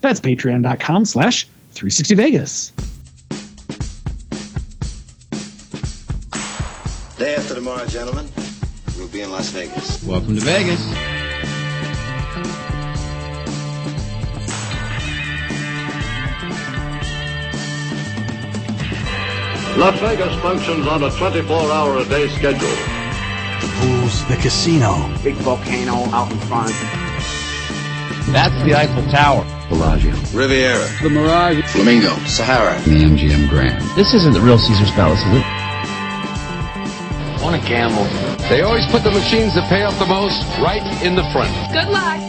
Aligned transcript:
That's 0.00 0.20
patreon.com 0.20 1.04
slash 1.04 1.48
360 1.72 2.14
Vegas. 2.14 2.72
Day 7.18 7.34
after 7.34 7.54
tomorrow, 7.54 7.86
gentlemen, 7.86 8.28
we'll 8.98 9.08
be 9.08 9.22
in 9.22 9.30
Las 9.30 9.48
Vegas. 9.50 10.02
Welcome 10.04 10.36
to 10.36 10.42
Vegas. 10.42 10.80
Las 19.76 19.98
Vegas 20.00 20.34
functions 20.40 20.86
on 20.86 21.02
a 21.02 21.10
24-hour 21.10 21.98
a 21.98 22.04
day 22.06 22.28
schedule. 22.28 22.68
The 23.60 23.70
pools, 23.78 24.26
the 24.26 24.36
casino. 24.36 24.94
Big 25.22 25.34
volcano 25.36 25.94
out 26.14 26.30
in 26.32 26.38
front. 26.40 26.72
That's 28.32 28.54
the 28.64 28.74
Eiffel 28.74 29.04
Tower. 29.10 29.44
Bellagio. 29.68 30.14
Riviera. 30.32 30.86
The 31.02 31.10
Mirage. 31.10 31.64
Flamingo. 31.72 32.14
Sahara. 32.26 32.80
The 32.82 33.02
MGM 33.02 33.48
Grand. 33.48 33.82
This 33.96 34.14
isn't 34.14 34.32
the 34.32 34.40
real 34.40 34.58
Caesar's 34.58 34.90
Palace, 34.92 35.20
is 35.20 35.34
it? 35.34 35.44
Want 37.42 37.60
to 37.60 37.68
gamble? 37.68 38.04
They 38.48 38.62
always 38.62 38.86
put 38.86 39.02
the 39.02 39.10
machines 39.10 39.54
that 39.54 39.68
pay 39.68 39.82
off 39.82 39.98
the 39.98 40.06
most 40.06 40.42
right 40.58 40.82
in 41.02 41.14
the 41.14 41.24
front. 41.32 41.52
Good 41.72 41.88
luck. 41.88 42.20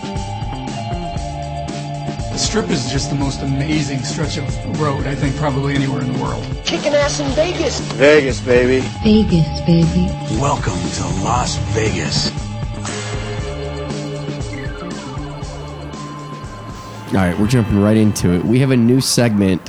The 2.32 2.38
strip 2.38 2.70
is 2.70 2.92
just 2.92 3.10
the 3.10 3.16
most 3.16 3.42
amazing 3.42 4.04
stretch 4.04 4.38
of 4.38 4.46
road, 4.80 5.08
I 5.08 5.16
think, 5.16 5.36
probably 5.38 5.74
anywhere 5.74 6.02
in 6.02 6.14
the 6.14 6.22
world. 6.22 6.44
Kicking 6.66 6.94
ass 6.94 7.20
in 7.20 7.28
Vegas. 7.32 7.80
Vegas, 7.94 8.40
baby. 8.42 8.86
Vegas, 9.04 9.62
baby. 9.62 10.08
Welcome 10.40 10.80
to 10.98 11.04
Las 11.24 11.56
Vegas. 11.74 12.47
All 17.08 17.14
right, 17.14 17.38
we're 17.40 17.48
jumping 17.48 17.80
right 17.82 17.96
into 17.98 18.34
it. 18.34 18.44
We 18.44 18.60
have 18.60 18.72
a 18.72 18.78
new 18.78 19.00
segment 19.00 19.62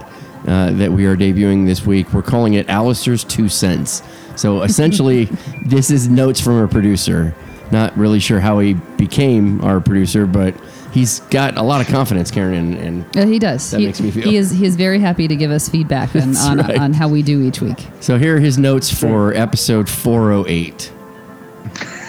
uh, 0.47 0.73
that 0.73 0.91
we 0.91 1.07
are 1.07 1.17
debuting 1.17 1.67
this 1.67 1.87
week. 1.87 2.13
We're 2.13 2.23
calling 2.23 2.55
it 2.55 2.69
Alistair's 2.69 3.23
Two 3.23 3.49
Cents. 3.49 4.03
So 4.35 4.63
essentially, 4.69 5.27
this 5.67 5.91
is 5.91 6.09
notes 6.09 6.41
from 6.41 6.59
our 6.59 6.67
producer. 6.67 7.35
Not 7.71 7.97
really 7.97 8.19
sure 8.19 8.41
how 8.41 8.59
he 8.59 8.75
became 8.75 9.63
our 9.63 9.81
producer, 9.81 10.27
but 10.27 10.55
he's 10.93 11.21
got 11.21 11.57
a 11.57 11.63
lot 11.63 11.81
of 11.81 11.87
confidence, 11.87 12.31
Karen, 12.31 12.55
and, 12.55 13.05
and 13.05 13.17
Uh, 13.17 13.27
he 13.27 13.39
does. 13.39 13.71
That 13.71 13.81
he, 13.81 13.87
makes 13.87 14.01
me 14.01 14.11
feel- 14.11 14.25
He 14.25 14.37
is. 14.37 14.51
He 14.51 14.65
is 14.67 14.75
very 14.75 14.99
happy 14.99 15.29
to 15.29 15.37
give 15.37 15.51
us 15.53 15.69
feedback 15.69 16.17
on, 16.17 16.37
on, 16.39 16.59
right. 16.59 16.79
on 16.79 16.93
how 16.93 17.09
we 17.09 17.23
do 17.23 17.41
each 17.43 17.61
week. 17.61 17.87
so 18.01 18.19
here 18.19 18.37
are 18.37 18.41
his 18.41 18.59
notes 18.59 18.93
for 18.93 19.33
episode 19.35 19.89
408. 19.89 20.93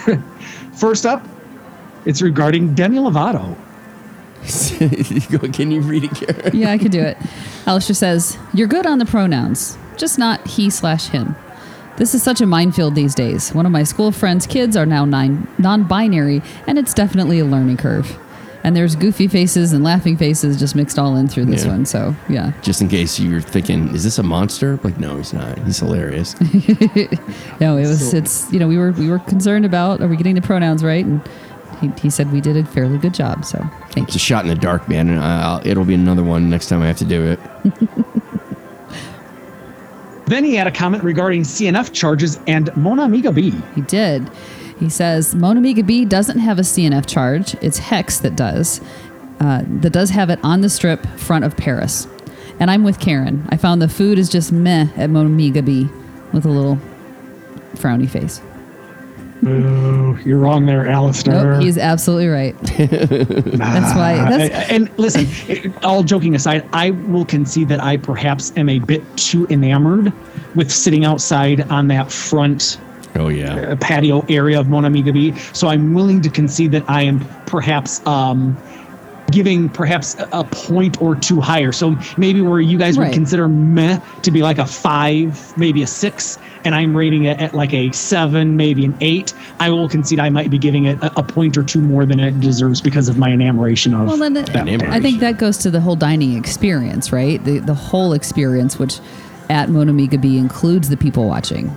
First 0.74 1.06
up, 1.06 1.24
it's 2.04 2.20
regarding 2.22 2.74
Demi 2.74 2.96
Lovato. 2.98 3.56
Can 4.42 5.70
you 5.70 5.80
read 5.80 6.04
it, 6.04 6.10
Karen? 6.14 6.56
Yeah, 6.56 6.70
I 6.70 6.78
could 6.78 6.92
do 6.92 7.00
it. 7.00 7.16
Alistair 7.66 7.94
says, 7.94 8.38
You're 8.54 8.68
good 8.68 8.86
on 8.86 8.98
the 8.98 9.06
pronouns, 9.06 9.76
just 9.96 10.18
not 10.18 10.46
he 10.46 10.70
slash 10.70 11.08
him. 11.08 11.36
This 11.96 12.14
is 12.14 12.22
such 12.22 12.40
a 12.40 12.46
minefield 12.46 12.94
these 12.94 13.14
days. 13.14 13.52
One 13.52 13.66
of 13.66 13.72
my 13.72 13.82
school 13.82 14.10
friends' 14.12 14.46
kids 14.46 14.76
are 14.76 14.86
now 14.86 15.04
nine, 15.04 15.46
non 15.58 15.84
binary, 15.84 16.40
and 16.66 16.78
it's 16.78 16.94
definitely 16.94 17.38
a 17.40 17.44
learning 17.44 17.76
curve. 17.76 18.18
And 18.62 18.76
there's 18.76 18.94
goofy 18.94 19.26
faces 19.26 19.72
and 19.72 19.82
laughing 19.82 20.18
faces 20.18 20.58
just 20.58 20.76
mixed 20.76 20.98
all 20.98 21.16
in 21.16 21.28
through 21.28 21.46
this 21.46 21.64
Yeah. 21.64 21.70
one. 21.70 21.86
So, 21.86 22.14
yeah. 22.28 22.52
Just 22.60 22.82
in 22.82 22.88
case 22.88 23.18
you 23.18 23.32
were 23.32 23.40
thinking, 23.40 23.88
is 23.94 24.04
this 24.04 24.18
a 24.18 24.22
monster? 24.22 24.78
Like, 24.82 24.98
no, 24.98 25.16
he's 25.16 25.32
not. 25.32 25.58
He's 25.60 25.78
hilarious. 25.78 26.34
No, 27.60 27.76
it 27.76 27.86
was, 27.86 28.14
it's, 28.14 28.50
you 28.52 28.58
know, 28.58 28.68
we 28.68 28.78
were, 28.78 28.92
we 28.92 29.08
were 29.10 29.18
concerned 29.18 29.64
about, 29.66 30.00
are 30.02 30.08
we 30.08 30.16
getting 30.16 30.34
the 30.34 30.40
pronouns 30.42 30.82
right? 30.84 31.04
And 31.04 31.20
he, 31.80 31.88
he 32.00 32.10
said 32.10 32.32
we 32.32 32.40
did 32.40 32.56
a 32.56 32.64
fairly 32.64 32.98
good 32.98 33.14
job. 33.14 33.44
So, 33.44 33.58
thank 33.58 33.96
you. 33.96 34.02
It's 34.04 34.14
you. 34.14 34.18
a 34.18 34.20
shot 34.20 34.44
in 34.44 34.48
the 34.48 34.54
dark, 34.54 34.88
man. 34.88 35.08
And 35.08 35.20
I'll, 35.20 35.66
it'll 35.66 35.84
be 35.84 35.94
another 35.94 36.22
one 36.22 36.50
next 36.50 36.68
time 36.68 36.82
I 36.82 36.86
have 36.86 36.98
to 36.98 37.04
do 37.04 37.24
it. 37.26 37.40
Then 40.30 40.44
he 40.44 40.54
had 40.54 40.68
a 40.68 40.70
comment 40.70 41.02
regarding 41.02 41.42
CNF 41.42 41.92
charges 41.92 42.38
and 42.46 42.74
Mon 42.76 43.00
Ami 43.00 43.20
Gabi. 43.20 43.74
He 43.74 43.80
did. 43.80 44.30
He 44.78 44.88
says 44.88 45.34
Mon 45.34 45.56
Ami 45.56 45.74
Gabi 45.74 46.08
doesn't 46.08 46.38
have 46.38 46.60
a 46.60 46.62
CNF 46.62 47.04
charge. 47.04 47.54
It's 47.54 47.80
Hexx 47.80 48.22
that 48.22 48.36
does. 48.36 48.80
Uh, 49.40 49.62
that 49.80 49.90
does 49.90 50.10
have 50.10 50.30
it 50.30 50.38
on 50.44 50.60
the 50.60 50.68
strip 50.68 51.04
front 51.18 51.44
of 51.44 51.56
Paris. 51.56 52.06
And 52.60 52.70
I'm 52.70 52.84
with 52.84 53.00
Karen. 53.00 53.44
I 53.48 53.56
found 53.56 53.82
the 53.82 53.88
food 53.88 54.20
is 54.20 54.28
just 54.28 54.52
meh 54.52 54.86
at 54.96 55.10
Mon 55.10 55.26
Ami 55.26 55.50
Gabi 55.50 55.90
with 56.32 56.44
a 56.44 56.48
little 56.48 56.78
frowny 57.74 58.08
face. 58.08 58.40
Boo, 59.42 60.18
you're 60.24 60.38
wrong 60.38 60.66
there, 60.66 60.86
Alistair. 60.88 61.54
Nope, 61.54 61.62
he's 61.62 61.78
absolutely 61.78 62.28
right. 62.28 62.54
That's 62.62 63.94
why. 63.94 64.14
That's, 64.28 64.70
and 64.70 64.90
listen, 64.98 65.72
all 65.82 66.02
joking 66.02 66.34
aside, 66.34 66.68
I 66.72 66.90
will 66.90 67.24
concede 67.24 67.68
that 67.68 67.82
I 67.82 67.96
perhaps 67.96 68.52
am 68.56 68.68
a 68.68 68.78
bit 68.80 69.02
too 69.16 69.46
enamored 69.48 70.12
with 70.54 70.70
sitting 70.70 71.04
outside 71.04 71.62
on 71.70 71.88
that 71.88 72.10
front 72.12 72.78
Oh, 73.16 73.28
yeah. 73.28 73.54
uh, 73.72 73.76
patio 73.76 74.24
area 74.28 74.60
of 74.60 74.68
Mon 74.68 74.84
Ami 74.84 75.02
Gabi. 75.02 75.36
So 75.56 75.68
I'm 75.68 75.94
willing 75.94 76.20
to 76.22 76.28
concede 76.30 76.72
that 76.72 76.88
I 76.88 77.02
am 77.02 77.20
perhaps 77.46 78.04
um, 78.06 78.56
giving 79.32 79.68
perhaps 79.68 80.16
a- 80.18 80.28
a 80.32 80.44
point 80.44 81.00
or 81.02 81.14
two 81.16 81.40
higher. 81.40 81.72
So 81.72 81.96
maybe 82.16 82.40
where 82.40 82.60
you 82.60 82.78
guys 82.78 82.96
Right. 82.98 83.06
would 83.08 83.14
consider 83.14 83.48
meh 83.48 83.98
to 84.22 84.30
be 84.30 84.42
like 84.42 84.58
a 84.58 84.66
five, 84.66 85.52
maybe 85.56 85.82
a 85.82 85.86
six, 85.86 86.38
and 86.64 86.74
I'm 86.74 86.96
rating 86.96 87.24
it 87.24 87.40
at 87.40 87.54
like 87.54 87.72
a 87.72 87.90
seven, 87.92 88.56
maybe 88.56 88.84
an 88.84 88.96
eight. 89.00 89.32
I 89.58 89.70
will 89.70 89.88
concede 89.88 90.18
I 90.20 90.28
might 90.30 90.50
be 90.50 90.58
giving 90.58 90.84
it 90.86 90.98
a, 91.02 91.20
a 91.20 91.22
point 91.22 91.56
or 91.56 91.62
two 91.62 91.80
more 91.80 92.04
than 92.06 92.20
it 92.20 92.38
deserves 92.40 92.80
because 92.80 93.08
of 93.08 93.18
my 93.18 93.30
enamoration 93.32 93.94
of 93.94 94.06
well, 94.08 94.16
then 94.16 94.36
it- 94.36 94.52
that. 94.52 94.68
I 94.90 95.00
think 95.00 95.20
that 95.20 95.38
goes 95.38 95.58
to 95.58 95.70
the 95.70 95.80
whole 95.80 95.96
dining 95.96 96.36
experience, 96.36 97.12
right? 97.12 97.42
The 97.44 97.58
the 97.60 97.74
whole 97.74 98.12
experience, 98.12 98.78
which 98.78 98.98
at 99.48 99.68
Mon 99.68 99.88
Ami 99.88 100.06
Gabi 100.08 100.38
includes 100.38 100.88
the 100.90 100.96
people 100.96 101.26
watching. 101.26 101.74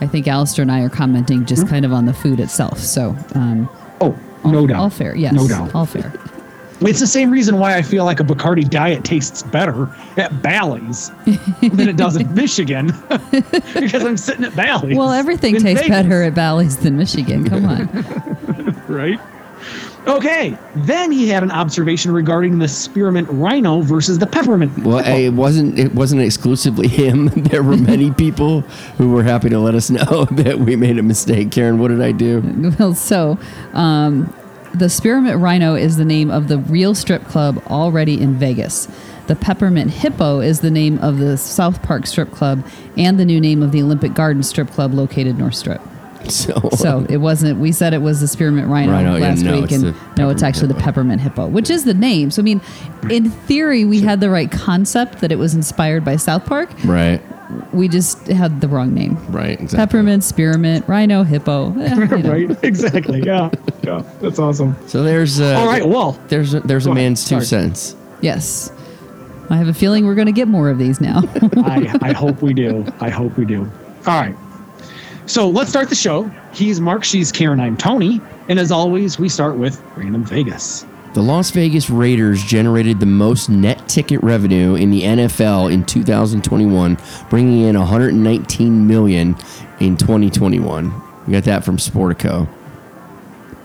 I 0.00 0.06
think 0.06 0.28
Alistair 0.28 0.62
and 0.62 0.70
I 0.70 0.80
are 0.82 0.90
commenting 0.90 1.46
just 1.46 1.66
kind 1.68 1.84
of 1.86 1.92
on 1.92 2.04
the 2.04 2.12
food 2.12 2.38
itself. 2.38 2.78
So, 2.80 3.16
um, 3.34 3.66
oh, 4.02 4.14
all, 4.44 4.52
no 4.52 4.66
doubt. 4.66 4.78
all 4.78 4.90
fair. 4.90 5.16
Yes, 5.16 5.32
No 5.32 5.48
doubt. 5.48 5.74
all 5.74 5.86
fair. 5.86 6.12
It's 6.80 7.00
the 7.00 7.06
same 7.06 7.30
reason 7.30 7.58
why 7.58 7.76
I 7.76 7.82
feel 7.82 8.04
like 8.04 8.20
a 8.20 8.24
Bacardi 8.24 8.68
diet 8.68 9.04
tastes 9.04 9.42
better 9.42 9.88
at 10.16 10.42
Bally's 10.42 11.10
than 11.60 11.88
it 11.88 11.96
does 11.96 12.16
in 12.16 12.32
Michigan 12.34 12.86
because 13.30 14.04
I'm 14.04 14.16
sitting 14.16 14.44
at 14.44 14.54
Bally's. 14.54 14.96
Well, 14.96 15.12
everything 15.12 15.54
tastes 15.54 15.82
Vegas, 15.82 15.88
better 15.88 16.22
at 16.22 16.34
Bally's 16.34 16.76
than 16.76 16.96
Michigan. 16.96 17.48
Come 17.48 17.64
on. 17.64 18.84
right? 18.88 19.18
Okay, 20.06 20.56
then 20.76 21.10
he 21.10 21.28
had 21.28 21.42
an 21.42 21.50
observation 21.50 22.12
regarding 22.12 22.60
the 22.60 22.68
spearmint 22.68 23.26
rhino 23.28 23.80
versus 23.80 24.18
the 24.18 24.26
peppermint. 24.26 24.78
Well, 24.84 25.04
it 25.04 25.30
wasn't. 25.30 25.78
It 25.78 25.94
wasn't 25.94 26.22
exclusively 26.22 26.86
him. 26.86 27.26
There 27.26 27.62
were 27.64 27.76
many 27.76 28.12
people 28.12 28.60
who 28.98 29.10
were 29.10 29.24
happy 29.24 29.48
to 29.48 29.58
let 29.58 29.74
us 29.74 29.90
know 29.90 30.26
that 30.26 30.60
we 30.60 30.76
made 30.76 30.98
a 30.98 31.02
mistake. 31.02 31.50
Karen, 31.50 31.78
what 31.80 31.88
did 31.88 32.00
I 32.02 32.12
do? 32.12 32.72
Well, 32.78 32.94
so 32.94 33.36
um, 33.72 34.32
the 34.78 34.90
Spearmint 34.90 35.38
Rhino 35.40 35.74
is 35.74 35.96
the 35.96 36.04
name 36.04 36.30
of 36.30 36.48
the 36.48 36.58
real 36.58 36.94
strip 36.94 37.24
club 37.24 37.62
already 37.66 38.20
in 38.20 38.34
Vegas. 38.34 38.86
The 39.26 39.34
Peppermint 39.34 39.90
Hippo 39.90 40.40
is 40.40 40.60
the 40.60 40.70
name 40.70 40.98
of 40.98 41.18
the 41.18 41.38
South 41.38 41.82
Park 41.82 42.06
Strip 42.06 42.30
Club 42.30 42.64
and 42.96 43.18
the 43.18 43.24
new 43.24 43.40
name 43.40 43.62
of 43.62 43.72
the 43.72 43.82
Olympic 43.82 44.12
Garden 44.12 44.42
Strip 44.42 44.70
Club 44.70 44.92
located 44.92 45.38
North 45.38 45.54
Strip. 45.54 45.80
So, 46.36 46.68
So 46.74 47.06
it 47.08 47.18
wasn't. 47.18 47.58
We 47.60 47.72
said 47.72 47.94
it 47.94 48.02
was 48.02 48.20
the 48.20 48.28
Spearmint 48.28 48.68
Rhino, 48.68 48.92
Rhino, 48.92 49.16
yeah, 49.16 49.28
last 49.28 49.42
no, 49.42 49.60
week, 49.60 49.70
and 49.72 49.82
no, 49.82 49.90
it's 49.90 49.96
Peppermint 50.16 50.42
actually 50.42 50.68
the 50.68 50.74
Peppermint 50.74 51.20
Hippo, 51.20 51.46
which 51.48 51.70
is 51.70 51.84
the 51.84 51.94
name. 51.94 52.30
So 52.30 52.42
I 52.42 52.44
mean, 52.44 52.60
in 53.10 53.30
theory, 53.30 53.84
we 53.84 54.00
had 54.00 54.20
the 54.20 54.30
right 54.30 54.50
concept 54.50 55.20
that 55.20 55.30
it 55.32 55.36
was 55.38 55.54
inspired 55.54 56.04
by 56.04 56.16
South 56.16 56.44
Park. 56.46 56.70
right, 56.84 57.20
We 57.74 57.88
just 57.88 58.26
had 58.28 58.60
the 58.60 58.68
wrong 58.68 58.92
name. 58.94 59.16
right, 59.30 59.52
exactly. 59.60 59.76
Peppermint, 59.78 60.24
Spearmint, 60.24 60.86
Rhino, 60.88 61.22
Hippo. 61.22 61.72
eh, 61.80 61.94
you 61.94 62.06
know. 62.22 62.30
right? 62.32 62.64
Exactly. 62.64 63.22
Yeah. 63.22 63.50
Yeah. 63.82 64.02
That's 64.20 64.38
awesome. 64.38 64.76
So 64.88 65.02
there's. 65.02 65.40
Uh, 65.40 65.54
All 65.58 65.66
right. 65.66 65.86
Well, 65.86 66.12
There's 66.28 66.54
a, 66.54 66.60
there's 66.60 66.86
a 66.86 66.88
Go 66.88 66.92
ahead. 66.92 67.04
man's 67.04 67.22
two 67.24 67.40
Sorry. 67.40 67.44
cents. 67.44 67.96
Yes. 68.20 68.72
I 69.48 69.56
have 69.56 69.68
a 69.68 69.74
feeling 69.74 70.06
we're 70.06 70.16
going 70.16 70.26
to 70.26 70.32
get 70.32 70.48
more 70.48 70.70
of 70.70 70.78
these 70.78 71.00
now. 71.00 71.20
I, 71.56 71.96
I 72.02 72.12
hope 72.12 72.42
we 72.42 72.52
do. 72.52 72.84
I 73.00 73.10
hope 73.10 73.36
we 73.38 73.44
do. 73.44 73.60
All 74.06 74.20
right. 74.20 74.34
So 75.26 75.48
let's 75.48 75.70
start 75.70 75.88
the 75.88 75.94
show. 75.96 76.30
He's 76.52 76.80
Mark, 76.80 77.02
she's 77.04 77.32
Karen, 77.32 77.58
I'm 77.60 77.76
Tony. 77.76 78.20
And 78.48 78.58
as 78.58 78.70
always, 78.70 79.18
we 79.18 79.28
start 79.28 79.56
with 79.56 79.82
Random 79.96 80.24
Vegas. 80.24 80.86
The 81.14 81.22
Las 81.22 81.50
Vegas 81.50 81.90
Raiders 81.90 82.44
generated 82.44 83.00
the 83.00 83.06
most 83.06 83.48
net 83.48 83.88
ticket 83.88 84.22
revenue 84.22 84.74
in 84.74 84.90
the 84.90 85.02
NFL 85.02 85.72
in 85.72 85.84
2021, 85.84 86.98
bringing 87.30 87.62
in 87.62 87.76
119 87.76 88.86
million 88.86 89.34
in 89.80 89.96
2021. 89.96 90.92
We 91.26 91.32
got 91.32 91.44
that 91.44 91.64
from 91.64 91.78
Sportico. 91.78 92.46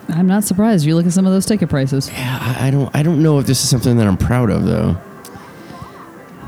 I'm 0.09 0.27
not 0.27 0.43
surprised. 0.43 0.85
You 0.85 0.95
look 0.95 1.05
at 1.05 1.13
some 1.13 1.27
of 1.27 1.31
those 1.33 1.45
ticket 1.45 1.69
prices. 1.69 2.09
Yeah, 2.09 2.37
I, 2.41 2.67
I 2.67 2.71
don't 2.71 2.93
I 2.95 3.03
don't 3.03 3.21
know 3.21 3.37
if 3.39 3.45
this 3.45 3.63
is 3.63 3.69
something 3.69 3.97
that 3.97 4.07
I'm 4.07 4.17
proud 4.17 4.49
of 4.49 4.65
though. 4.65 4.97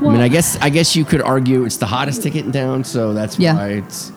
mean, 0.00 0.20
I 0.20 0.28
guess 0.28 0.58
I 0.60 0.70
guess 0.70 0.96
you 0.96 1.04
could 1.04 1.22
argue 1.22 1.64
it's 1.64 1.76
the 1.76 1.86
hottest 1.86 2.22
ticket 2.22 2.44
in 2.44 2.52
town, 2.52 2.82
so 2.84 3.14
that's 3.14 3.38
Yeah. 3.38 3.54
why 3.54 3.68
it's 3.68 4.10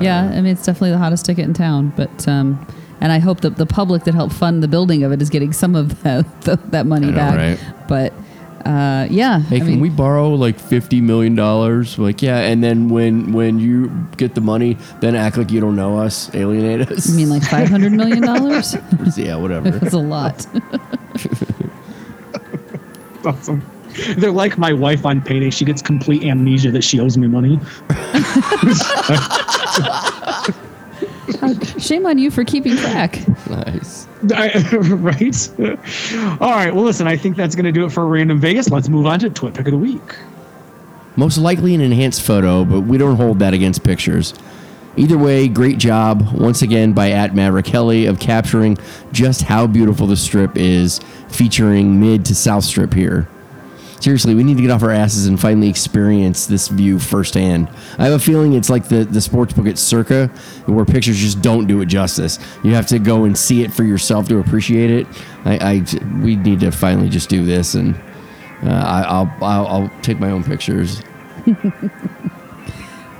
Yeah, 0.00 0.22
I 0.24 0.36
mean 0.40 0.46
it's 0.52 0.64
definitely 0.64 0.90
the 0.90 0.98
hottest 0.98 1.24
ticket 1.26 1.44
in 1.44 1.54
town. 1.54 1.92
But 1.96 2.26
um, 2.28 2.64
and 3.00 3.12
I 3.12 3.18
hope 3.18 3.40
that 3.42 3.56
the 3.56 3.66
public 3.66 4.04
that 4.04 4.14
helped 4.14 4.34
fund 4.34 4.62
the 4.62 4.68
building 4.68 5.02
of 5.04 5.12
it 5.12 5.22
is 5.22 5.30
getting 5.30 5.52
some 5.52 5.74
of 5.74 6.02
that 6.02 6.26
that 6.72 6.86
money 6.86 7.08
I 7.08 7.10
know, 7.10 7.16
back. 7.16 7.36
right? 7.36 7.74
But 7.88 8.12
uh, 8.66 9.06
yeah, 9.08 9.38
Hey, 9.40 9.56
I 9.56 9.58
can 9.60 9.68
mean, 9.68 9.80
we 9.80 9.88
borrow 9.88 10.30
like 10.30 10.58
fifty 10.58 11.00
million 11.00 11.34
dollars? 11.34 11.98
Like, 11.98 12.20
yeah, 12.20 12.38
and 12.40 12.62
then 12.62 12.88
when 12.90 13.32
when 13.32 13.58
you 13.60 13.88
get 14.16 14.34
the 14.34 14.40
money, 14.42 14.76
then 15.00 15.14
act 15.14 15.38
like 15.38 15.50
you 15.50 15.60
don't 15.60 15.76
know 15.76 15.98
us, 15.98 16.34
alienate 16.34 16.90
us. 16.90 17.08
you 17.08 17.14
mean 17.16 17.30
like 17.30 17.42
five 17.50 17.68
hundred 17.68 17.92
million 17.92 18.20
dollars? 18.20 18.76
yeah, 19.16 19.36
whatever. 19.36 19.68
It's 19.82 19.94
a 19.94 19.98
lot. 19.98 20.44
awesome. 23.24 23.62
They're 24.16 24.30
like 24.32 24.58
my 24.58 24.72
wife 24.72 25.04
on 25.06 25.20
payday. 25.22 25.50
She 25.50 25.64
gets 25.64 25.82
complete 25.82 26.24
amnesia 26.24 26.70
that 26.72 26.82
she 26.82 27.00
owes 27.00 27.16
me 27.18 27.26
money. 27.26 27.58
Shame 31.78 32.06
on 32.06 32.18
you 32.18 32.30
for 32.30 32.44
keeping 32.44 32.76
track. 32.76 33.20
nice. 33.48 34.06
I- 34.34 34.58
right? 34.80 35.50
All 36.40 36.50
right. 36.50 36.74
Well, 36.74 36.84
listen, 36.84 37.06
I 37.06 37.16
think 37.16 37.36
that's 37.36 37.54
going 37.54 37.66
to 37.66 37.72
do 37.72 37.84
it 37.84 37.92
for 37.92 38.06
Random 38.06 38.40
Vegas. 38.40 38.70
Let's 38.70 38.88
move 38.88 39.06
on 39.06 39.20
to 39.20 39.30
Twit 39.30 39.54
Pick 39.54 39.66
of 39.66 39.72
the 39.72 39.78
Week. 39.78 40.16
Most 41.16 41.38
likely 41.38 41.74
an 41.74 41.80
enhanced 41.80 42.22
photo, 42.22 42.64
but 42.64 42.80
we 42.82 42.98
don't 42.98 43.16
hold 43.16 43.38
that 43.40 43.54
against 43.54 43.84
pictures. 43.84 44.34
Either 44.96 45.18
way, 45.18 45.46
great 45.48 45.78
job 45.78 46.32
once 46.32 46.62
again 46.62 46.92
by 46.92 47.10
at 47.12 47.34
Maverick 47.34 47.66
Kelly 47.66 48.06
of 48.06 48.18
capturing 48.18 48.76
just 49.12 49.42
how 49.42 49.66
beautiful 49.66 50.06
the 50.08 50.16
strip 50.16 50.56
is, 50.56 51.00
featuring 51.28 52.00
mid 52.00 52.24
to 52.26 52.34
south 52.34 52.64
strip 52.64 52.92
here. 52.94 53.28
Seriously, 54.00 54.34
we 54.34 54.44
need 54.44 54.56
to 54.56 54.62
get 54.62 54.70
off 54.70 54.82
our 54.82 54.90
asses 54.90 55.26
and 55.26 55.38
finally 55.40 55.68
experience 55.68 56.46
this 56.46 56.68
view 56.68 56.98
firsthand. 56.98 57.68
I 57.98 58.04
have 58.04 58.14
a 58.14 58.18
feeling 58.18 58.52
it's 58.52 58.70
like 58.70 58.88
the, 58.88 59.04
the 59.04 59.20
sports 59.20 59.52
book 59.52 59.66
at 59.66 59.78
Circa, 59.78 60.28
where 60.66 60.84
pictures 60.84 61.16
just 61.16 61.42
don't 61.42 61.66
do 61.66 61.80
it 61.80 61.86
justice. 61.86 62.38
You 62.62 62.74
have 62.74 62.86
to 62.88 62.98
go 62.98 63.24
and 63.24 63.36
see 63.36 63.62
it 63.62 63.72
for 63.72 63.84
yourself 63.84 64.28
to 64.28 64.38
appreciate 64.38 64.90
it. 64.90 65.06
I, 65.44 65.58
I 65.58 66.20
we 66.22 66.36
need 66.36 66.60
to 66.60 66.70
finally 66.70 67.08
just 67.08 67.28
do 67.28 67.44
this, 67.44 67.74
and 67.74 67.96
uh, 68.62 68.70
I, 68.70 69.02
I'll, 69.02 69.36
I'll 69.42 69.66
I'll 69.66 69.90
take 70.02 70.18
my 70.18 70.30
own 70.30 70.44
pictures. 70.44 71.02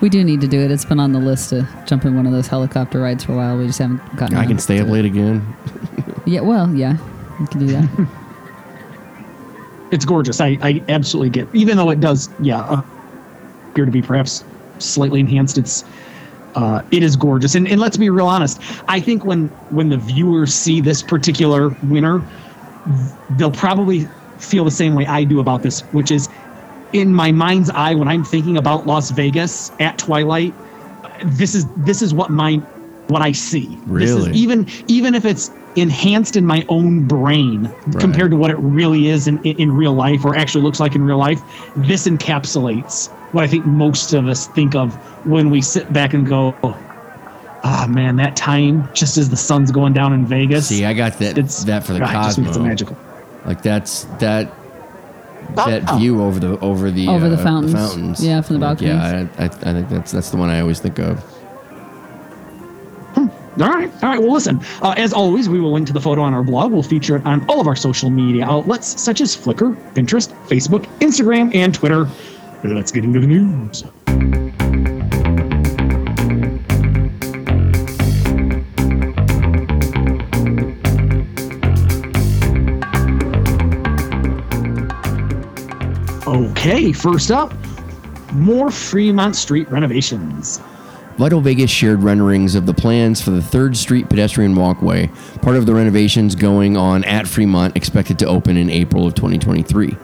We 0.00 0.08
do 0.08 0.22
need 0.22 0.40
to 0.42 0.48
do 0.48 0.60
it. 0.60 0.70
It's 0.70 0.84
been 0.84 1.00
on 1.00 1.12
the 1.12 1.18
list 1.18 1.50
to 1.50 1.68
jump 1.86 2.04
in 2.04 2.14
one 2.14 2.24
of 2.24 2.32
those 2.32 2.46
helicopter 2.46 3.00
rides 3.00 3.24
for 3.24 3.32
a 3.32 3.36
while. 3.36 3.58
We 3.58 3.66
just 3.66 3.80
haven't 3.80 4.16
gotten. 4.16 4.36
I 4.36 4.46
can 4.46 4.58
stay 4.58 4.78
up 4.78 4.86
it. 4.86 4.92
late 4.92 5.04
again. 5.04 5.56
Yeah, 6.24 6.40
well, 6.42 6.72
yeah, 6.72 6.98
we 7.40 7.46
can 7.48 7.58
do 7.58 7.66
that. 7.66 8.08
It's 9.90 10.04
gorgeous. 10.04 10.40
I, 10.40 10.58
I 10.62 10.84
absolutely 10.88 11.30
get, 11.30 11.48
even 11.54 11.76
though 11.76 11.90
it 11.90 12.00
does, 12.00 12.28
yeah, 12.38 12.60
uh, 12.60 12.82
appear 13.72 13.86
to 13.86 13.90
be 13.90 14.02
perhaps 14.02 14.44
slightly 14.78 15.20
enhanced. 15.20 15.58
It's 15.58 15.84
uh, 16.54 16.82
it 16.90 17.02
is 17.02 17.16
gorgeous. 17.16 17.54
And, 17.54 17.68
and 17.68 17.80
let's 17.80 17.96
be 17.96 18.10
real 18.10 18.26
honest. 18.26 18.60
I 18.88 19.00
think 19.00 19.24
when 19.24 19.54
when 19.68 19.88
the 19.90 19.98
viewers 19.98 20.54
see 20.54 20.80
this 20.80 21.02
particular 21.02 21.70
winner, 21.82 22.26
they'll 23.30 23.50
probably 23.52 24.12
feel 24.38 24.64
the 24.64 24.70
same 24.70 24.94
way 24.94 25.06
I 25.06 25.24
do 25.24 25.40
about 25.40 25.62
this, 25.62 25.80
which 25.92 26.10
is 26.10 26.28
in 26.92 27.14
my 27.14 27.32
mind's 27.32 27.70
eye 27.70 27.94
when 27.94 28.08
I'm 28.08 28.24
thinking 28.24 28.56
about 28.56 28.86
Las 28.86 29.10
Vegas 29.10 29.72
at 29.80 29.98
twilight. 29.98 30.58
This 31.24 31.54
is 31.54 31.66
this 31.76 32.02
is 32.02 32.14
what 32.14 32.30
my 32.30 32.62
what 33.08 33.22
I 33.22 33.32
see. 33.32 33.82
This 33.86 34.10
is 34.10 34.26
Really? 34.26 34.38
even 34.38 34.66
even 34.88 35.14
if 35.14 35.24
it's 35.24 35.50
enhanced 35.80 36.36
in 36.36 36.44
my 36.46 36.64
own 36.68 37.06
brain 37.06 37.72
compared 37.98 38.30
to 38.30 38.36
what 38.36 38.50
it 38.50 38.56
really 38.58 39.08
is 39.08 39.26
in, 39.28 39.38
in, 39.44 39.56
in 39.58 39.72
real 39.72 39.92
life 39.94 40.24
or 40.24 40.34
actually 40.36 40.62
looks 40.62 40.80
like 40.80 40.94
in 40.94 41.02
real 41.02 41.18
life, 41.18 41.40
this 41.76 42.06
encapsulates 42.06 43.08
what 43.32 43.44
I 43.44 43.46
think 43.46 43.66
most 43.66 44.12
of 44.14 44.26
us 44.26 44.46
think 44.48 44.74
of 44.74 44.94
when 45.26 45.50
we 45.50 45.60
sit 45.60 45.92
back 45.92 46.14
and 46.14 46.26
go, 46.26 46.54
ah, 46.62 47.86
man, 47.88 48.16
that 48.16 48.36
time 48.36 48.88
just 48.94 49.16
as 49.18 49.28
the 49.28 49.36
sun's 49.36 49.70
going 49.70 49.92
down 49.92 50.12
in 50.12 50.24
Vegas. 50.26 50.68
See, 50.68 50.84
I 50.84 50.94
got 50.94 51.18
that 51.18 51.36
It's- 51.38 51.64
that 51.64 51.84
for 51.84 51.92
the 51.92 51.98
God, 52.00 52.10
it 52.10 52.14
just 52.14 52.38
makes 52.38 52.50
it 52.50 52.52
Cosmo. 52.54 52.66
magical. 52.68 52.96
Like 53.44 53.62
that's 53.62 54.04
that 54.18 54.52
that 55.54 55.98
view 55.98 56.22
over 56.22 56.38
the 56.38 56.58
over 56.60 56.90
the 56.90 57.08
Over 57.08 57.28
the 57.28 57.36
uh, 57.36 57.42
fountains. 57.42 57.72
fountains. 57.74 58.24
Yeah, 58.24 58.40
from 58.42 58.60
the 58.60 58.66
Like, 58.66 58.80
Yeah. 58.80 59.26
I, 59.38 59.42
I, 59.42 59.46
I 59.46 59.48
think 59.48 59.88
that's 59.88 60.12
that's 60.12 60.30
the 60.30 60.36
one 60.36 60.50
I 60.50 60.60
always 60.60 60.78
think 60.80 60.98
of. 60.98 61.24
All 63.60 63.68
right. 63.68 63.90
All 64.02 64.10
right. 64.10 64.20
Well, 64.20 64.32
listen, 64.32 64.60
uh, 64.82 64.94
as 64.96 65.12
always, 65.12 65.48
we 65.48 65.60
will 65.60 65.72
link 65.72 65.86
to 65.88 65.92
the 65.92 66.00
photo 66.00 66.22
on 66.22 66.32
our 66.32 66.44
blog. 66.44 66.70
We'll 66.70 66.82
feature 66.82 67.16
it 67.16 67.26
on 67.26 67.44
all 67.48 67.60
of 67.60 67.66
our 67.66 67.74
social 67.74 68.08
media 68.08 68.44
outlets, 68.44 69.00
such 69.00 69.20
as 69.20 69.36
Flickr, 69.36 69.74
Pinterest, 69.94 70.32
Facebook, 70.46 70.84
Instagram, 71.00 71.52
and 71.54 71.74
Twitter. 71.74 72.08
Let's 72.62 72.92
get 72.92 73.04
into 73.04 73.20
the 73.20 73.26
news. 73.26 73.84
Okay, 86.28 86.92
first 86.92 87.30
up, 87.30 87.52
more 88.32 88.70
Fremont 88.70 89.34
Street 89.34 89.68
renovations. 89.70 90.60
Vital 91.18 91.40
Vegas 91.40 91.68
shared 91.68 92.04
renderings 92.04 92.54
of 92.54 92.64
the 92.64 92.72
plans 92.72 93.20
for 93.20 93.30
the 93.32 93.40
3rd 93.40 93.74
Street 93.74 94.08
pedestrian 94.08 94.54
walkway, 94.54 95.08
part 95.42 95.56
of 95.56 95.66
the 95.66 95.74
renovations 95.74 96.36
going 96.36 96.76
on 96.76 97.02
at 97.02 97.26
Fremont, 97.26 97.76
expected 97.76 98.20
to 98.20 98.26
open 98.26 98.56
in 98.56 98.70
April 98.70 99.04
of 99.04 99.16
2023. 99.16 99.96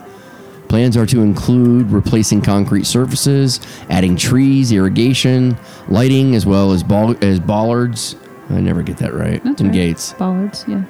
Plans 0.67 0.97
are 0.97 1.07
to 1.07 1.23
include 1.23 1.93
replacing 1.93 2.43
concrete 2.43 2.85
surfaces, 2.85 3.61
adding 3.89 4.17
trees, 4.17 4.73
irrigation, 4.73 5.57
lighting, 5.87 6.35
as 6.35 6.47
well 6.47 6.73
as 6.73 6.83
ball, 6.83 7.15
as 7.23 7.39
bollards. 7.39 8.17
I 8.51 8.61
never 8.61 8.83
get 8.83 8.97
that 8.97 9.15
right. 9.15 9.43
That's 9.45 9.61
and 9.61 9.71
right. 9.71 9.73
gates. 9.73 10.15
Bollards, 10.15 10.65
yeah. 10.67 10.83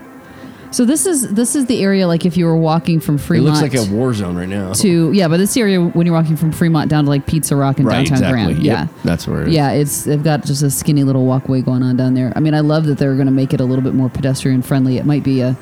So 0.75 0.85
this 0.85 1.07
is 1.07 1.33
this 1.33 1.55
is 1.55 1.67
the 1.67 1.81
area 1.85 2.09
like 2.09 2.27
if 2.27 2.37
you 2.37 2.47
were 2.47 2.57
walking 2.57 2.99
from 2.99 3.17
Fremont. 3.17 3.47
It 3.57 3.63
looks 3.63 3.75
like 3.77 3.89
a 3.89 3.93
war 3.95 4.13
zone 4.13 4.37
right 4.37 4.49
now. 4.49 4.73
to 4.73 5.13
yeah, 5.13 5.29
but 5.29 5.37
this 5.37 5.57
area 5.57 5.81
when 5.81 6.05
you're 6.05 6.17
walking 6.17 6.37
from 6.37 6.51
Fremont 6.51 6.91
down 6.91 7.05
to 7.05 7.11
like 7.11 7.27
Pizza 7.27 7.55
Rock 7.55 7.79
and 7.79 7.87
right, 7.87 8.05
downtown 8.07 8.15
exactly. 8.17 8.55
Grand, 8.55 8.63
Yep, 8.65 8.89
yeah. 8.89 8.89
that's 9.05 9.29
where 9.29 9.43
it 9.43 9.49
is. 9.49 9.55
Yeah, 9.55 9.71
it's 9.71 10.03
they've 10.03 10.23
got 10.23 10.45
just 10.45 10.65
a 10.65 10.71
skinny 10.73 11.05
little 11.05 11.27
walkway 11.27 11.63
going 11.63 11.85
on 11.85 11.97
down 11.97 12.15
there. 12.15 12.33
I 12.35 12.41
mean, 12.41 12.55
I 12.55 12.61
love 12.61 12.87
that 12.87 12.99
they're 12.99 13.15
going 13.15 13.27
to 13.27 13.33
make 13.33 13.55
it 13.55 13.61
a 13.61 13.65
little 13.65 13.85
bit 13.85 13.95
more 13.95 14.09
pedestrian 14.09 14.63
friendly. 14.63 14.97
It 14.99 15.07
might 15.07 15.23
be 15.23 15.43
a 15.43 15.57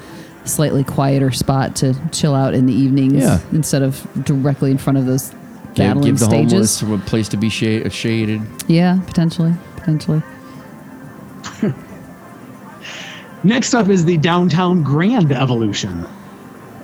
slightly 0.47 0.83
quieter 0.83 1.31
spot 1.31 1.77
to 1.77 1.95
chill 2.11 2.35
out 2.35 2.55
in 2.55 2.65
the 2.65 2.73
evenings 2.73 3.13
Yeah. 3.23 3.39
instead 3.53 3.83
of 3.83 4.07
directly 4.25 4.71
in 4.71 4.79
front 4.79 4.97
of 4.99 5.05
those 5.05 5.29
Give, 5.29 5.75
battling 5.75 6.07
give 6.07 6.19
the 6.21 6.25
stages. 6.25 6.81
homeless 6.81 7.05
a 7.05 7.07
place 7.07 7.29
to 7.29 7.37
be 7.37 7.51
shade, 7.51 7.93
shaded. 7.93 8.41
Yeah, 8.67 8.99
potentially, 9.07 9.53
potentially. 9.77 10.23
Next 13.45 13.75
up 13.75 13.89
is 13.89 14.05
the 14.05 14.17
downtown 14.17 14.83
Grand 14.83 15.33
evolution. 15.33 16.07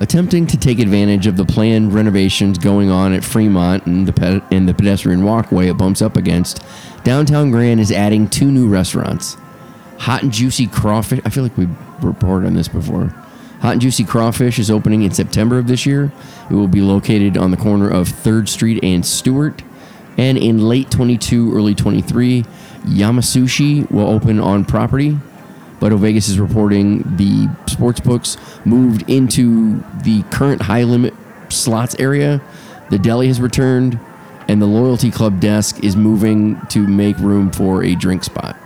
Attempting 0.00 0.46
to 0.48 0.56
take 0.56 0.78
advantage 0.78 1.26
of 1.26 1.36
the 1.36 1.44
planned 1.44 1.92
renovations 1.92 2.58
going 2.58 2.90
on 2.90 3.12
at 3.12 3.24
Fremont 3.24 3.86
and 3.86 4.06
the 4.06 4.12
pe- 4.12 4.40
and 4.50 4.68
the 4.68 4.74
pedestrian 4.74 5.24
walkway 5.24 5.68
it 5.68 5.76
bumps 5.76 6.02
up 6.02 6.16
against, 6.16 6.64
Downtown 7.04 7.50
Grand 7.50 7.80
is 7.80 7.92
adding 7.92 8.28
two 8.28 8.50
new 8.50 8.68
restaurants. 8.68 9.36
Hot 9.98 10.22
and 10.22 10.32
Juicy 10.32 10.66
Crawfish. 10.66 11.20
I 11.24 11.30
feel 11.30 11.42
like 11.42 11.56
we 11.56 11.68
reported 12.00 12.46
on 12.46 12.54
this 12.54 12.68
before. 12.68 13.06
Hot 13.60 13.72
and 13.72 13.80
Juicy 13.80 14.04
Crawfish 14.04 14.58
is 14.58 14.70
opening 14.70 15.02
in 15.02 15.12
September 15.12 15.58
of 15.58 15.66
this 15.66 15.84
year. 15.86 16.12
It 16.48 16.54
will 16.54 16.68
be 16.68 16.80
located 16.80 17.36
on 17.36 17.50
the 17.50 17.56
corner 17.56 17.88
of 17.88 18.08
3rd 18.08 18.48
Street 18.48 18.82
and 18.84 19.04
Stewart. 19.04 19.62
And 20.16 20.38
in 20.38 20.58
late 20.68 20.90
22, 20.90 21.54
early 21.56 21.74
23, 21.74 22.44
Yamasushi 22.84 23.90
will 23.90 24.08
open 24.08 24.38
on 24.40 24.64
property. 24.64 25.18
But 25.80 25.92
Vegas 25.92 26.28
is 26.28 26.40
reporting 26.40 27.02
the 27.16 27.48
sports 27.66 28.00
books 28.00 28.36
moved 28.64 29.08
into 29.08 29.82
the 30.02 30.22
current 30.30 30.62
high 30.62 30.82
limit 30.82 31.14
slots 31.50 31.94
area. 31.98 32.40
The 32.90 32.98
deli 32.98 33.28
has 33.28 33.40
returned, 33.40 33.98
and 34.48 34.60
the 34.60 34.66
loyalty 34.66 35.10
club 35.10 35.40
desk 35.40 35.84
is 35.84 35.94
moving 35.96 36.60
to 36.70 36.86
make 36.86 37.16
room 37.18 37.50
for 37.52 37.84
a 37.84 37.94
drink 37.94 38.24
spot. 38.24 38.56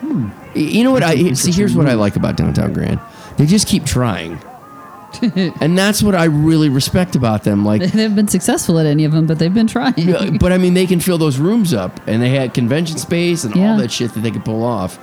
Hmm. 0.00 0.28
Y- 0.54 0.60
You 0.60 0.84
know 0.84 0.90
what? 0.92 1.02
I 1.02 1.32
see. 1.32 1.52
Here's 1.52 1.74
what 1.74 1.86
I 1.88 1.94
like 1.94 2.16
about 2.16 2.36
downtown 2.36 2.72
Grand. 2.72 3.00
They 3.36 3.46
just 3.46 3.66
keep 3.66 3.84
trying, 3.84 4.38
and 5.60 5.76
that's 5.76 6.02
what 6.02 6.14
I 6.14 6.24
really 6.24 6.68
respect 6.68 7.16
about 7.16 7.42
them. 7.44 7.64
Like, 7.64 7.80
They 7.80 7.88
haven't 7.88 8.14
been 8.14 8.28
successful 8.28 8.78
at 8.78 8.86
any 8.86 9.04
of 9.04 9.12
them, 9.12 9.26
but 9.26 9.38
they've 9.38 9.52
been 9.52 9.66
trying. 9.66 10.38
but 10.38 10.52
I 10.52 10.58
mean, 10.58 10.74
they 10.74 10.86
can 10.86 11.00
fill 11.00 11.18
those 11.18 11.38
rooms 11.38 11.72
up, 11.74 11.98
and 12.06 12.22
they 12.22 12.30
had 12.30 12.54
convention 12.54 12.98
space 12.98 13.42
and 13.44 13.56
Yeah. 13.56 13.72
all 13.72 13.78
that 13.78 13.90
shit 13.90 14.12
that 14.14 14.20
they 14.20 14.30
could 14.30 14.44
pull 14.44 14.62
off. 14.62 14.98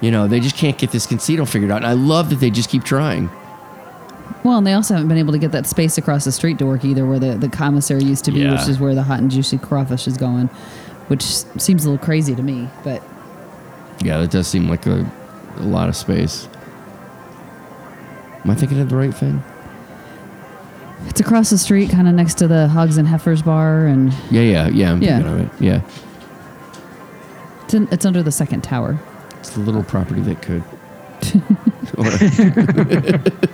You 0.00 0.10
know, 0.10 0.26
they 0.28 0.40
just 0.40 0.56
can't 0.56 0.78
get 0.78 0.90
this 0.92 1.06
casino 1.06 1.44
figured 1.44 1.70
out. 1.70 1.78
And 1.78 1.86
I 1.86 1.92
love 1.92 2.30
that 2.30 2.36
they 2.36 2.50
just 2.50 2.70
keep 2.70 2.84
trying. 2.84 3.28
Well, 4.44 4.56
and 4.58 4.66
they 4.66 4.72
also 4.72 4.94
haven't 4.94 5.08
been 5.08 5.18
able 5.18 5.32
to 5.32 5.38
get 5.38 5.52
that 5.52 5.66
space 5.66 5.98
across 5.98 6.24
the 6.24 6.32
street 6.32 6.58
to 6.60 6.66
work 6.66 6.84
either, 6.84 7.04
where 7.04 7.18
the, 7.18 7.34
the 7.36 7.48
commissary 7.50 8.02
used 8.04 8.24
to 8.24 8.32
be, 8.32 8.40
Yeah. 8.40 8.52
which 8.52 8.68
is 8.68 8.78
where 8.80 8.94
the 8.94 9.02
hot 9.02 9.18
and 9.20 9.30
juicy 9.30 9.58
crawfish 9.58 10.06
is 10.08 10.16
going, 10.16 10.46
which 11.08 11.22
seems 11.22 11.84
a 11.84 11.90
little 11.90 12.02
crazy 12.04 12.34
to 12.34 12.42
me. 12.42 12.68
But 12.82 13.02
Yeah, 14.02 14.18
that 14.18 14.30
does 14.30 14.48
seem 14.48 14.68
like 14.68 14.86
a, 14.86 15.10
a 15.58 15.62
lot 15.64 15.90
of 15.90 15.96
space. 15.96 16.48
Am 18.44 18.50
I 18.50 18.54
thinking 18.54 18.80
of 18.80 18.88
the 18.88 18.96
right 18.96 19.12
thing? 19.14 19.42
it's 21.06 21.18
across 21.20 21.48
the 21.50 21.56
street, 21.58 21.90
kind 21.90 22.06
of 22.08 22.14
next 22.14 22.34
to 22.38 22.46
the 22.48 22.68
Hogs 22.68 22.96
and 22.98 23.08
Heifers 23.08 23.42
bar, 23.42 23.86
and 23.86 24.12
Yeah, 24.30 24.42
yeah, 24.42 24.68
yeah. 24.68 24.92
I'm 24.92 25.02
Yeah. 25.02 25.18
thinking 25.22 25.32
of 25.34 25.40
it. 25.40 25.62
Yeah. 25.62 25.80
it's, 27.64 27.74
in, 27.74 27.88
it's 27.90 28.06
under 28.06 28.22
the 28.22 28.32
second 28.32 28.62
tower. 28.62 28.98
It's 29.40 29.50
the 29.50 29.60
little 29.60 29.82
property 29.82 30.20
that 30.22 30.42
could. 30.42 30.62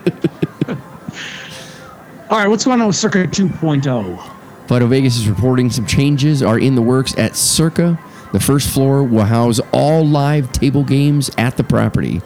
All 2.28 2.38
right, 2.38 2.48
what's 2.48 2.64
going 2.64 2.80
on 2.80 2.88
with 2.88 2.96
Circa 2.96 3.20
oh? 3.20 3.26
2.0? 3.26 4.30
Vital 4.66 4.88
Vegas 4.88 5.16
is 5.16 5.28
reporting 5.28 5.70
some 5.70 5.86
changes 5.86 6.42
are 6.42 6.58
in 6.58 6.74
the 6.74 6.82
works 6.82 7.16
at 7.16 7.36
Circa. 7.36 7.98
The 8.32 8.40
first 8.40 8.68
floor 8.68 9.04
will 9.04 9.24
house 9.24 9.60
all 9.72 10.04
live 10.04 10.50
table 10.50 10.82
games 10.82 11.30
at 11.38 11.56
the 11.56 11.62
property. 11.62 12.20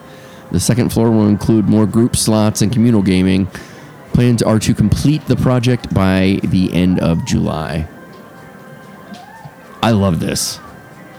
The 0.50 0.58
second 0.58 0.90
floor 0.90 1.10
will 1.10 1.28
include 1.28 1.68
more 1.68 1.86
group 1.86 2.16
slots 2.16 2.62
and 2.62 2.72
communal 2.72 3.02
gaming. 3.02 3.46
Plans 4.14 4.42
are 4.42 4.58
to 4.58 4.74
complete 4.74 5.26
the 5.26 5.36
project 5.36 5.92
by 5.92 6.40
the 6.42 6.72
end 6.72 6.98
of 6.98 7.26
July. 7.26 7.86
I 9.82 9.90
love 9.90 10.20
this. 10.20 10.58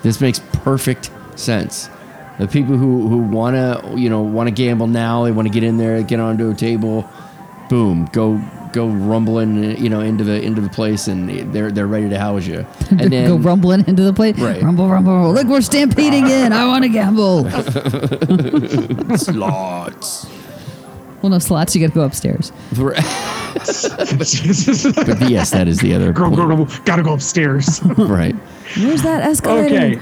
This 0.02 0.20
makes 0.20 0.40
perfect 0.40 1.12
sense. 1.36 1.90
The 2.42 2.48
people 2.48 2.76
who, 2.76 3.08
who 3.08 3.18
want 3.20 3.56
to 3.56 3.94
you 3.98 4.10
know 4.10 4.22
want 4.22 4.48
to 4.48 4.52
gamble 4.52 4.88
now, 4.88 5.24
they 5.26 5.32
want 5.32 5.48
to 5.48 5.54
get 5.54 5.64
in 5.64 5.78
there, 5.78 6.02
get 6.04 6.20
onto 6.20 6.50
a 6.50 6.54
table, 6.56 7.08
boom, 7.70 8.10
go 8.12 8.42
go 8.74 8.88
rumbling 8.88 9.78
you 9.84 9.90
know 9.90 10.00
into 10.00 10.24
the 10.24 10.42
into 10.42 10.62
the 10.62 10.70
place, 10.70 11.08
and 11.08 11.30
they're 11.54 11.72
they're 11.72 11.88
ready 11.88 12.10
to 12.10 12.18
house 12.20 12.46
you. 12.48 12.66
And 12.90 13.12
then 13.12 13.28
Go 13.30 13.38
rumbling 13.38 13.86
into 13.88 14.04
the 14.04 14.14
place, 14.14 14.38
Right. 14.40 14.62
Rumble, 14.62 14.88
rumble, 14.90 15.14
rumble. 15.14 15.34
Look, 15.34 15.48
we're 15.48 15.62
stampeding 15.62 16.28
in. 16.28 16.52
I 16.54 16.66
want 16.68 16.84
to 16.84 16.90
gamble. 16.90 17.50
slots. 19.18 20.26
well, 21.22 21.30
no 21.30 21.40
slots. 21.40 21.76
You 21.76 21.82
got 21.82 21.94
to 21.94 22.00
go 22.00 22.02
upstairs. 22.02 22.52
but 22.76 22.98
yes, 25.30 25.52
that 25.52 25.68
is 25.68 25.80
the 25.80 25.94
other 25.94 26.12
Go, 26.14 26.24
point. 26.26 26.36
go, 26.38 26.48
go, 26.66 26.68
gotta 26.86 27.04
go 27.04 27.14
upstairs. 27.14 27.82
right. 27.98 28.36
Where's 28.78 29.04
that 29.04 29.22
escalator? 29.24 29.76
okay. 29.76 30.00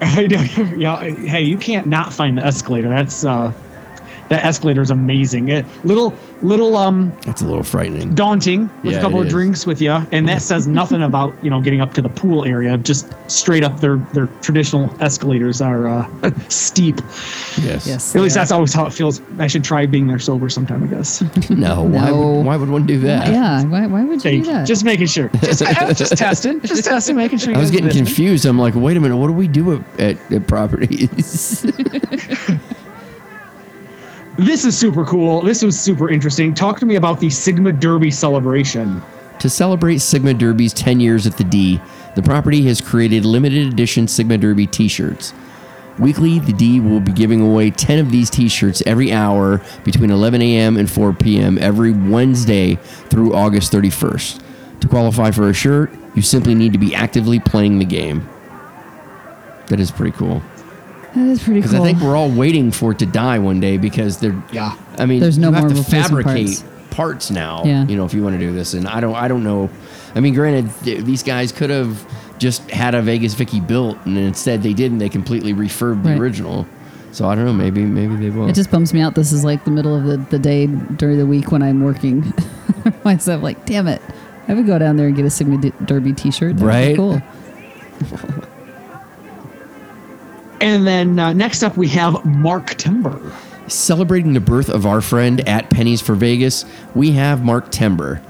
yeah, 0.76 0.98
hey, 1.02 1.42
you 1.42 1.58
can't 1.58 1.86
not 1.86 2.12
find 2.12 2.38
the 2.38 2.44
escalator. 2.44 2.88
That's 2.88 3.24
uh, 3.24 3.52
that 4.30 4.44
escalator 4.44 4.80
is 4.80 4.90
amazing. 4.90 5.48
It, 5.48 5.66
little, 5.84 6.14
little 6.42 6.76
um, 6.76 7.12
That's 7.26 7.42
a 7.42 7.46
little 7.46 7.62
frightening. 7.62 8.14
daunting 8.14 8.70
with 8.82 8.92
Yeah, 8.94 8.98
a 8.98 9.02
couple 9.02 9.20
of 9.20 9.26
is. 9.26 9.32
drinks 9.32 9.66
with 9.66 9.82
you, 9.82 9.90
and 10.12 10.26
that 10.28 10.40
says 10.40 10.66
nothing 10.66 11.02
about 11.02 11.34
you 11.44 11.50
know 11.50 11.60
getting 11.60 11.80
up 11.80 11.92
to 11.94 12.02
the 12.02 12.08
pool 12.08 12.44
area. 12.44 12.78
Just 12.78 13.12
straight 13.30 13.62
up, 13.64 13.80
their 13.80 13.96
their 14.14 14.26
traditional 14.40 14.88
escalators 15.02 15.60
are 15.60 15.88
uh, 15.88 16.30
steep. 16.48 16.96
Yes. 17.60 17.86
Yes. 17.86 18.14
At 18.16 18.22
least 18.22 18.34
they 18.36 18.40
that's 18.40 18.52
always 18.52 18.72
how 18.72 18.86
it 18.86 18.92
feels. 18.92 19.20
I 19.38 19.46
should 19.48 19.64
try 19.64 19.84
being 19.86 20.06
there 20.06 20.18
sober 20.18 20.48
sometime, 20.48 20.82
I 20.84 20.86
guess. 20.86 21.22
No. 21.50 21.82
Why 21.82 22.10
No. 22.10 22.16
would 22.36 22.46
why 22.46 22.56
would 22.56 22.70
one 22.70 22.86
do 22.86 22.98
that? 23.00 23.28
Yeah. 23.28 23.64
Why, 23.64 23.86
why 23.86 24.04
would 24.04 24.24
you 24.24 24.30
Hey, 24.30 24.36
do 24.38 24.44
that? 24.46 24.66
just 24.66 24.84
making 24.84 25.06
sure. 25.08 25.28
Just, 25.42 25.60
just 25.98 26.16
testing. 26.16 26.60
Just 26.60 26.84
testing, 26.84 27.16
making 27.16 27.38
sure. 27.38 27.54
I 27.54 27.58
was 27.58 27.70
getting 27.72 27.90
confused. 27.90 28.46
I'm 28.46 28.58
like, 28.58 28.74
wait 28.76 28.96
a 28.96 29.00
minute, 29.00 29.16
what 29.16 29.26
do 29.26 29.32
we 29.32 29.48
do 29.48 29.72
at, 29.74 30.00
at, 30.00 30.32
at 30.32 30.46
properties? 30.46 31.66
This 34.40 34.64
is 34.64 34.74
super 34.74 35.04
cool. 35.04 35.42
This 35.42 35.62
was 35.62 35.78
super 35.78 36.08
interesting. 36.08 36.54
Talk 36.54 36.80
to 36.80 36.86
me 36.86 36.94
about 36.94 37.20
the 37.20 37.28
Sigma 37.28 37.74
Derby 37.74 38.10
celebration. 38.10 39.02
To 39.38 39.50
celebrate 39.50 39.98
Sigma 39.98 40.32
Derby's 40.32 40.72
10 40.72 40.98
years 40.98 41.26
at 41.26 41.36
the 41.36 41.44
D, 41.44 41.78
the 42.16 42.22
property 42.22 42.62
has 42.62 42.80
created 42.80 43.26
limited 43.26 43.70
edition 43.70 44.08
Sigma 44.08 44.38
Derby 44.38 44.66
t 44.66 44.88
shirts. 44.88 45.34
Weekly, 45.98 46.38
the 46.38 46.54
D 46.54 46.80
will 46.80 47.00
be 47.00 47.12
giving 47.12 47.42
away 47.42 47.70
10 47.70 47.98
of 47.98 48.10
these 48.10 48.30
t 48.30 48.48
shirts 48.48 48.82
every 48.86 49.12
hour 49.12 49.60
between 49.84 50.10
11 50.10 50.40
a.m. 50.40 50.78
and 50.78 50.90
4 50.90 51.12
p.m. 51.12 51.58
every 51.58 51.92
Wednesday 51.92 52.76
through 53.10 53.34
August 53.34 53.70
31st. 53.74 54.40
To 54.80 54.88
qualify 54.88 55.32
for 55.32 55.50
a 55.50 55.52
shirt, 55.52 55.92
you 56.14 56.22
simply 56.22 56.54
need 56.54 56.72
to 56.72 56.78
be 56.78 56.94
actively 56.94 57.40
playing 57.40 57.78
the 57.78 57.84
game. 57.84 58.26
That 59.66 59.80
is 59.80 59.90
pretty 59.90 60.16
cool. 60.16 60.42
That 61.14 61.26
is 61.28 61.42
pretty 61.42 61.60
cool. 61.62 61.70
Because. 61.70 61.80
I 61.80 61.84
think 61.84 62.00
we're 62.00 62.16
all 62.16 62.30
waiting 62.30 62.70
for 62.70 62.92
it 62.92 62.98
to 63.00 63.06
die 63.06 63.38
one 63.38 63.60
day 63.60 63.76
because 63.76 64.18
they're. 64.18 64.40
Yeah. 64.52 64.76
I 64.98 65.06
mean, 65.06 65.20
There's 65.20 65.38
no 65.38 65.48
you 65.48 65.54
have 65.54 65.64
more 65.64 65.74
to 65.74 65.82
fabricate 65.82 66.46
parts. 66.46 66.64
parts, 66.90 67.30
now. 67.30 67.62
Yeah. 67.64 67.86
You 67.86 67.96
know, 67.96 68.04
if 68.04 68.14
you 68.14 68.22
want 68.22 68.34
to 68.34 68.40
do 68.40 68.52
this, 68.52 68.74
and 68.74 68.86
I 68.86 69.00
don't, 69.00 69.14
I 69.14 69.28
don't 69.28 69.44
know. 69.44 69.70
I 70.14 70.20
mean, 70.20 70.34
granted, 70.34 70.70
th- 70.84 71.04
these 71.04 71.22
guys 71.22 71.52
could 71.52 71.70
have 71.70 72.04
just 72.38 72.68
had 72.70 72.94
a 72.94 73.02
Vegas 73.02 73.34
Vicky 73.34 73.60
built, 73.60 73.96
and 74.06 74.16
instead 74.18 74.62
they 74.62 74.72
didn't. 74.72 74.98
They 74.98 75.08
completely 75.08 75.52
refurbed 75.54 76.02
the 76.04 76.18
original. 76.18 76.66
So 77.12 77.26
I 77.28 77.34
don't 77.34 77.44
know. 77.44 77.52
Maybe, 77.52 77.84
maybe 77.84 78.14
they 78.16 78.30
will. 78.30 78.48
It 78.48 78.54
just 78.54 78.70
bums 78.70 78.94
me 78.94 79.00
out. 79.00 79.14
This 79.16 79.32
is 79.32 79.44
like 79.44 79.64
the 79.64 79.70
middle 79.72 79.96
of 79.96 80.04
the, 80.04 80.16
the 80.16 80.38
day 80.38 80.66
during 80.66 81.18
the 81.18 81.26
week 81.26 81.50
when 81.50 81.62
I'm 81.62 81.82
working 81.82 82.32
myself. 83.04 83.42
Like, 83.42 83.66
damn 83.66 83.88
it. 83.88 84.00
I 84.46 84.54
would 84.54 84.66
go 84.66 84.78
down 84.78 84.96
there 84.96 85.06
and 85.08 85.16
get 85.16 85.24
a 85.24 85.30
Sigma 85.30 85.58
D- 85.58 85.72
Derby 85.84 86.12
t 86.12 86.30
shirt. 86.30 86.56
Right. 86.58 86.96
Cool. 86.96 87.20
And 90.60 90.86
then 90.86 91.18
uh, 91.18 91.32
next 91.32 91.62
up, 91.62 91.76
we 91.76 91.88
have 91.88 92.24
Mark 92.24 92.74
Timber. 92.74 93.18
Celebrating 93.66 94.34
the 94.34 94.40
birth 94.40 94.68
of 94.68 94.84
our 94.84 95.00
friend 95.00 95.46
at 95.48 95.70
Pennies 95.70 96.00
for 96.00 96.14
Vegas, 96.14 96.64
we 96.94 97.12
have 97.12 97.44
Mark 97.44 97.70
Timber. 97.70 98.20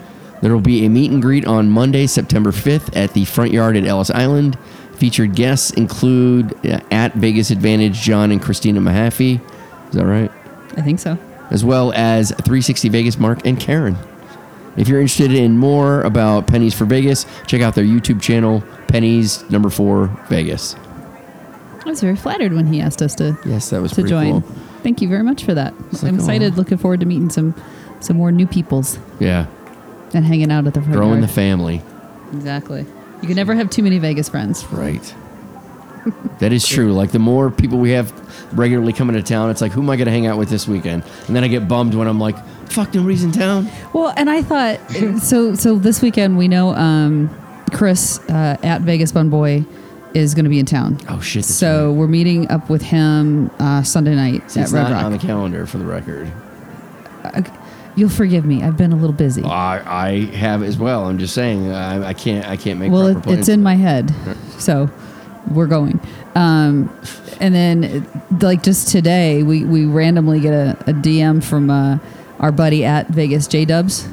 There 0.43 0.53
will 0.53 0.61
be 0.61 0.87
a 0.87 0.89
meet 0.89 1.11
and 1.11 1.21
greet 1.21 1.47
on 1.47 1.71
Monday, 1.71 2.07
September 2.07 2.51
5th 2.51 2.97
at 2.97 3.13
the 3.13 3.25
front 3.25 3.53
yard 3.53 3.77
at 3.77 3.85
Ellis 3.85 4.11
Island. 4.11 4.59
Featured 4.95 5.35
guests 5.35 5.71
include 5.73 6.55
uh, 6.67 6.81
at 6.91 7.15
Vegas 7.15 7.51
Advantage 7.51 8.01
John 8.01 8.31
and 8.31 8.41
Christina 8.41 8.81
Mahaffey. 8.81 9.41
Is 9.89 9.95
that 9.95 10.07
right? 10.07 10.31
I 10.77 10.83
think 10.83 11.01
so. 11.01 11.19
As 11.51 11.65
well 11.65 11.93
as 11.95 12.31
360 12.31 12.89
Vegas 12.91 13.19
Mark 13.19 13.45
and 13.45 13.59
Karen. 13.59 13.97
If 14.77 14.89
you're 14.89 15.01
interested 15.01 15.33
in 15.33 15.59
more 15.59 16.03
about 16.03 16.47
Pennies 16.47 16.75
for 16.75 16.85
Vegas, 16.85 17.27
check 17.47 17.61
out 17.61 17.75
their 17.75 17.85
YouTube 17.85 18.23
channel, 18.23 18.63
Pennies 18.87 19.49
number 19.51 19.69
four 19.69 20.07
Vegas. 20.29 20.77
I 21.85 21.89
was 21.89 22.01
very 22.01 22.17
flattered 22.17 22.53
when 22.53 22.67
he 22.67 22.81
asked 22.81 23.01
us 23.03 23.15
to 23.17 23.39
Yes, 23.47 23.71
that 23.71 23.81
was 23.81 23.93
to 23.93 24.03
join. 24.03 24.43
cool. 24.43 24.53
Thank 24.83 25.01
you 25.03 25.09
very 25.09 25.23
much 25.23 25.45
for 25.45 25.55
that. 25.55 25.75
It's 25.93 26.03
I'm 26.03 26.11
like, 26.13 26.21
excited. 26.21 26.53
aw. 26.55 26.57
Looking 26.57 26.79
forward 26.79 27.01
to 27.01 27.07
meeting 27.07 27.31
some 27.31 27.55
some 28.01 28.17
more 28.17 28.33
new 28.33 28.47
peoples 28.47 28.99
Yeah, 29.19 29.47
and 30.15 30.25
hanging 30.25 30.51
out 30.51 30.67
at 30.67 30.75
the 30.75 30.81
front 30.81 30.95
growing 30.95 31.21
the 31.21 31.29
family. 31.29 31.83
exactly. 32.33 32.87
You 33.23 33.27
can 33.27 33.37
never 33.37 33.55
have 33.55 33.69
too 33.71 33.83
many 33.83 33.99
Vegas 33.99 34.29
friends. 34.29 34.65
Right. 34.73 35.15
that 36.39 36.53
is 36.53 36.67
true. 36.67 36.93
Like 36.95 37.11
the 37.13 37.19
more 37.19 37.51
people 37.51 37.79
we 37.79 37.91
have 37.91 38.11
regularly 38.57 38.95
coming 38.95 39.17
to 39.17 39.23
town, 39.23 39.51
it's 39.51 39.61
like, 39.61 39.73
who 39.73 39.83
am 39.83 39.91
I 39.91 39.97
going 39.97 40.07
to 40.07 40.11
hang 40.13 40.27
out 40.27 40.39
with 40.39 40.49
this 40.49 40.67
weekend? 40.67 41.05
And 41.27 41.37
then 41.37 41.45
I 41.45 41.49
get 41.49 41.69
bummed 41.69 41.95
when 41.95 42.09
I'm 42.09 42.19
like, 42.19 42.37
fuck, 42.71 42.95
nobody's 42.95 43.23
in 43.23 43.33
town. 43.33 43.69
Well, 43.93 44.15
and 44.17 44.31
I 44.31 44.41
thought 44.43 44.81
so. 45.21 45.55
So 45.55 45.77
this 45.77 46.01
weekend 46.01 46.39
we 46.39 46.49
know 46.49 46.71
um, 46.75 47.29
Chris 47.73 48.19
uh, 48.31 48.57
at 48.63 48.81
Vegas 48.81 49.13
Bun 49.13 49.29
Boy 49.29 49.67
is 50.15 50.35
going 50.35 50.45
to 50.45 50.51
be 50.51 50.59
in 50.59 50.67
town. 50.67 50.99
Oh 51.09 51.21
shit. 51.21 51.45
So 51.45 51.89
right. 51.89 51.97
we're 51.97 52.07
meeting 52.09 52.51
up 52.51 52.69
with 52.71 52.83
him 52.83 53.51
uh, 53.59 53.83
Sunday 53.83 54.15
night 54.15 54.51
See, 54.51 54.61
at 54.61 54.71
Red 54.71 54.83
not 54.83 54.93
Rock. 54.93 55.05
on 55.05 55.13
the 55.13 55.19
calendar 55.19 55.67
for 55.67 55.79
the 55.79 55.85
record. 55.85 56.31
You'll 57.97 58.09
forgive 58.09 58.45
me. 58.45 58.63
I've 58.63 58.77
been 58.77 58.93
a 58.93 58.97
little 58.97 59.15
busy. 59.15 59.43
I, 59.43 60.07
I 60.07 60.25
have 60.37 60.63
as 60.63 60.79
well. 60.79 61.05
I'm 61.05 61.19
just 61.19 61.35
saying, 61.35 61.71
I, 61.71 62.09
I 62.09 62.15
can't, 62.15 62.49
I 62.49 62.57
can't 62.57 62.79
make. 62.79 62.91
well, 62.93 63.13
proper 63.13 63.31
it, 63.31 63.41
it's 63.41 63.49
in 63.49 63.63
my 63.63 63.75
head, 63.75 64.15
so 64.59 64.89
we're 65.51 65.67
going. 65.67 66.01
Um, 66.35 66.95
and 67.41 67.55
then, 67.55 68.07
like 68.41 68.63
just 68.63 68.89
today, 68.89 69.43
we 69.43 69.65
we 69.65 69.87
randomly 69.87 70.41
get 70.41 70.53
a, 70.53 70.71
a 70.87 70.93
DM 70.93 71.43
from 71.43 71.69
uh, 71.69 71.99
our 72.39 72.53
buddy 72.53 72.85
at 72.85 73.09
Vegas 73.09 73.47
J 73.49 73.65
Dubs. 73.65 74.09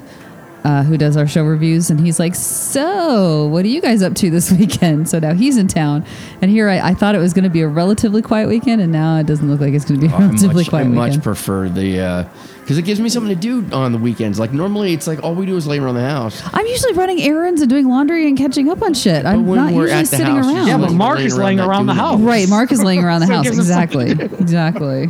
Uh, 0.68 0.84
who 0.84 0.98
does 0.98 1.16
our 1.16 1.26
show 1.28 1.46
reviews 1.46 1.90
and 1.90 1.98
he's 2.02 2.20
like 2.20 2.36
so 2.36 3.48
what 3.48 3.64
are 3.64 3.70
you 3.70 3.80
guys 3.80 4.02
up 4.04 4.14
to 4.16 4.30
this 4.30 4.52
weekend 4.60 5.08
so 5.08 5.18
now 5.18 5.34
he's 5.34 5.56
in 5.56 5.66
town 5.68 6.04
and 6.42 6.52
here 6.52 6.68
i, 6.68 6.90
I 6.90 6.94
thought 6.94 7.16
it 7.16 7.20
was 7.20 7.32
going 7.34 7.46
to 7.46 7.50
be 7.50 7.62
a 7.62 7.68
relatively 7.70 8.22
quiet 8.22 8.50
weekend 8.50 8.82
and 8.82 8.92
now 8.92 9.18
it 9.18 9.26
doesn't 9.28 9.50
look 9.50 9.62
like 9.62 9.74
it's 9.74 9.86
going 9.86 10.02
to 10.02 10.08
be 10.08 10.12
Oh, 10.12 10.18
I 10.18 10.22
relatively 10.28 10.56
much, 10.56 10.68
I 10.68 10.70
quiet 10.70 10.88
much 10.90 11.24
prefer 11.24 11.70
the 11.70 12.28
because 12.60 12.78
it 12.78 12.82
gives 12.84 13.00
me 13.00 13.08
something 13.08 13.34
to 13.34 13.40
do 13.40 13.66
on 13.74 13.94
the 13.94 13.98
weekends. 13.98 14.40
Like 14.40 14.52
normally, 14.52 14.92
it's 14.92 15.08
like 15.08 15.24
all 15.24 15.34
we 15.36 15.46
do 15.46 15.56
is 15.56 15.66
lay 15.68 15.80
around 15.80 15.96
the 15.96 16.02
house. 16.02 16.42
i'm 16.54 16.66
usually 16.66 16.92
running 16.94 17.22
errands 17.22 17.62
and 17.62 17.70
doing 17.70 17.88
laundry 17.88 18.28
and 18.28 18.38
catching 18.38 18.70
up 18.70 18.82
on 18.82 18.94
shit 18.94 19.26
i'm 19.26 19.48
when 19.48 19.60
not 19.60 19.72
we're 19.74 19.84
usually 19.84 20.00
at 20.00 20.02
the 20.12 20.18
sitting 20.18 20.36
house, 20.36 20.46
around 20.48 20.68
Yeah, 20.68 20.78
but 20.78 20.90
Like 20.90 20.98
Mark 20.98 21.16
laying 21.18 21.28
is 21.28 21.38
around 21.38 21.46
laying 21.46 21.58
not 21.60 21.70
around 21.70 21.86
the 21.86 21.94
house. 21.94 22.20
Right, 22.20 22.50
Mark 22.50 22.72
is 22.74 22.84
laying 22.84 23.04
around 23.06 23.22
the 23.22 23.28
So 23.32 23.34
house. 23.36 23.48
Exactly. 23.48 24.10
something 24.10 24.28
to 24.30 24.36
do. 24.36 24.44
Exactly. 24.44 25.10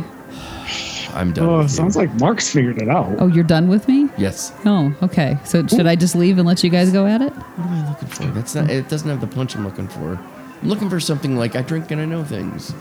I'm 1.18 1.32
done. 1.32 1.48
Oh, 1.48 1.58
with 1.58 1.70
you. 1.70 1.76
sounds 1.76 1.96
like 1.96 2.14
Mark's 2.14 2.48
figured 2.48 2.80
it 2.80 2.88
out. 2.88 3.16
Oh, 3.18 3.26
you're 3.26 3.42
done 3.42 3.66
with 3.68 3.88
me? 3.88 4.08
yes. 4.16 4.52
Oh, 4.64 4.94
okay. 5.02 5.36
So 5.44 5.66
should 5.66 5.86
I 5.86 5.96
just 5.96 6.14
leave 6.14 6.38
and 6.38 6.46
let 6.46 6.62
you 6.62 6.70
guys 6.70 6.92
go 6.92 7.06
at 7.06 7.20
it? 7.20 7.32
What 7.32 7.66
am 7.66 7.84
I 7.84 7.88
looking 7.90 8.08
for? 8.08 8.24
That's 8.26 8.54
not. 8.54 8.70
It 8.70 8.88
doesn't 8.88 9.08
have 9.08 9.20
the 9.20 9.26
punch 9.26 9.56
I'm 9.56 9.64
looking 9.64 9.88
for. 9.88 10.12
I'm 10.12 10.68
looking 10.68 10.88
for 10.88 11.00
something 11.00 11.36
like 11.36 11.56
I 11.56 11.62
drink 11.62 11.90
and 11.90 12.00
I 12.00 12.04
know 12.04 12.22
things. 12.24 12.72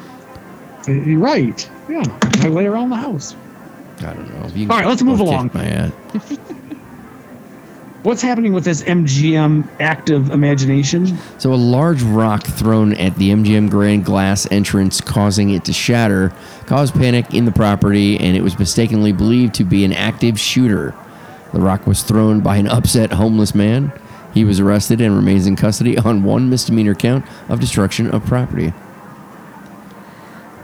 Uh, 0.87 0.91
you're 0.91 1.19
right. 1.19 1.67
Yeah, 1.89 2.03
I 2.35 2.47
lay 2.47 2.67
around 2.67 2.91
the 2.91 2.95
house. 2.95 3.35
I 3.99 4.13
don't 4.13 4.29
know. 4.29 4.47
You 4.53 4.69
All 4.69 4.77
right, 4.77 4.87
let's 4.87 5.01
move 5.01 5.19
along. 5.19 5.49
My 5.55 5.65
ass. 5.65 5.91
What's 8.03 8.21
happening 8.21 8.53
with 8.53 8.63
this 8.63 8.83
MGM 8.83 9.67
active 9.79 10.29
imagination? 10.29 11.17
So 11.39 11.51
a 11.53 11.55
large 11.55 12.03
rock 12.03 12.45
thrown 12.45 12.93
at 12.93 13.15
the 13.15 13.31
MGM 13.31 13.69
Grand 13.69 14.05
glass 14.05 14.49
entrance, 14.51 15.01
causing 15.01 15.49
it 15.49 15.65
to 15.65 15.73
shatter, 15.73 16.31
caused 16.67 16.93
panic 16.93 17.33
in 17.33 17.45
the 17.45 17.51
property, 17.51 18.17
and 18.19 18.37
it 18.37 18.41
was 18.41 18.57
mistakenly 18.59 19.11
believed 19.11 19.55
to 19.55 19.63
be 19.63 19.83
an 19.83 19.93
active 19.93 20.39
shooter. 20.39 20.93
The 21.53 21.59
rock 21.59 21.87
was 21.87 22.03
thrown 22.03 22.41
by 22.41 22.57
an 22.57 22.67
upset 22.67 23.13
homeless 23.13 23.55
man. 23.55 23.91
He 24.33 24.43
was 24.43 24.59
arrested 24.59 25.01
and 25.01 25.15
remains 25.15 25.47
in 25.47 25.55
custody 25.55 25.97
on 25.97 26.23
one 26.23 26.49
misdemeanor 26.49 26.93
count 26.93 27.25
of 27.49 27.59
destruction 27.59 28.09
of 28.11 28.25
property. 28.25 28.73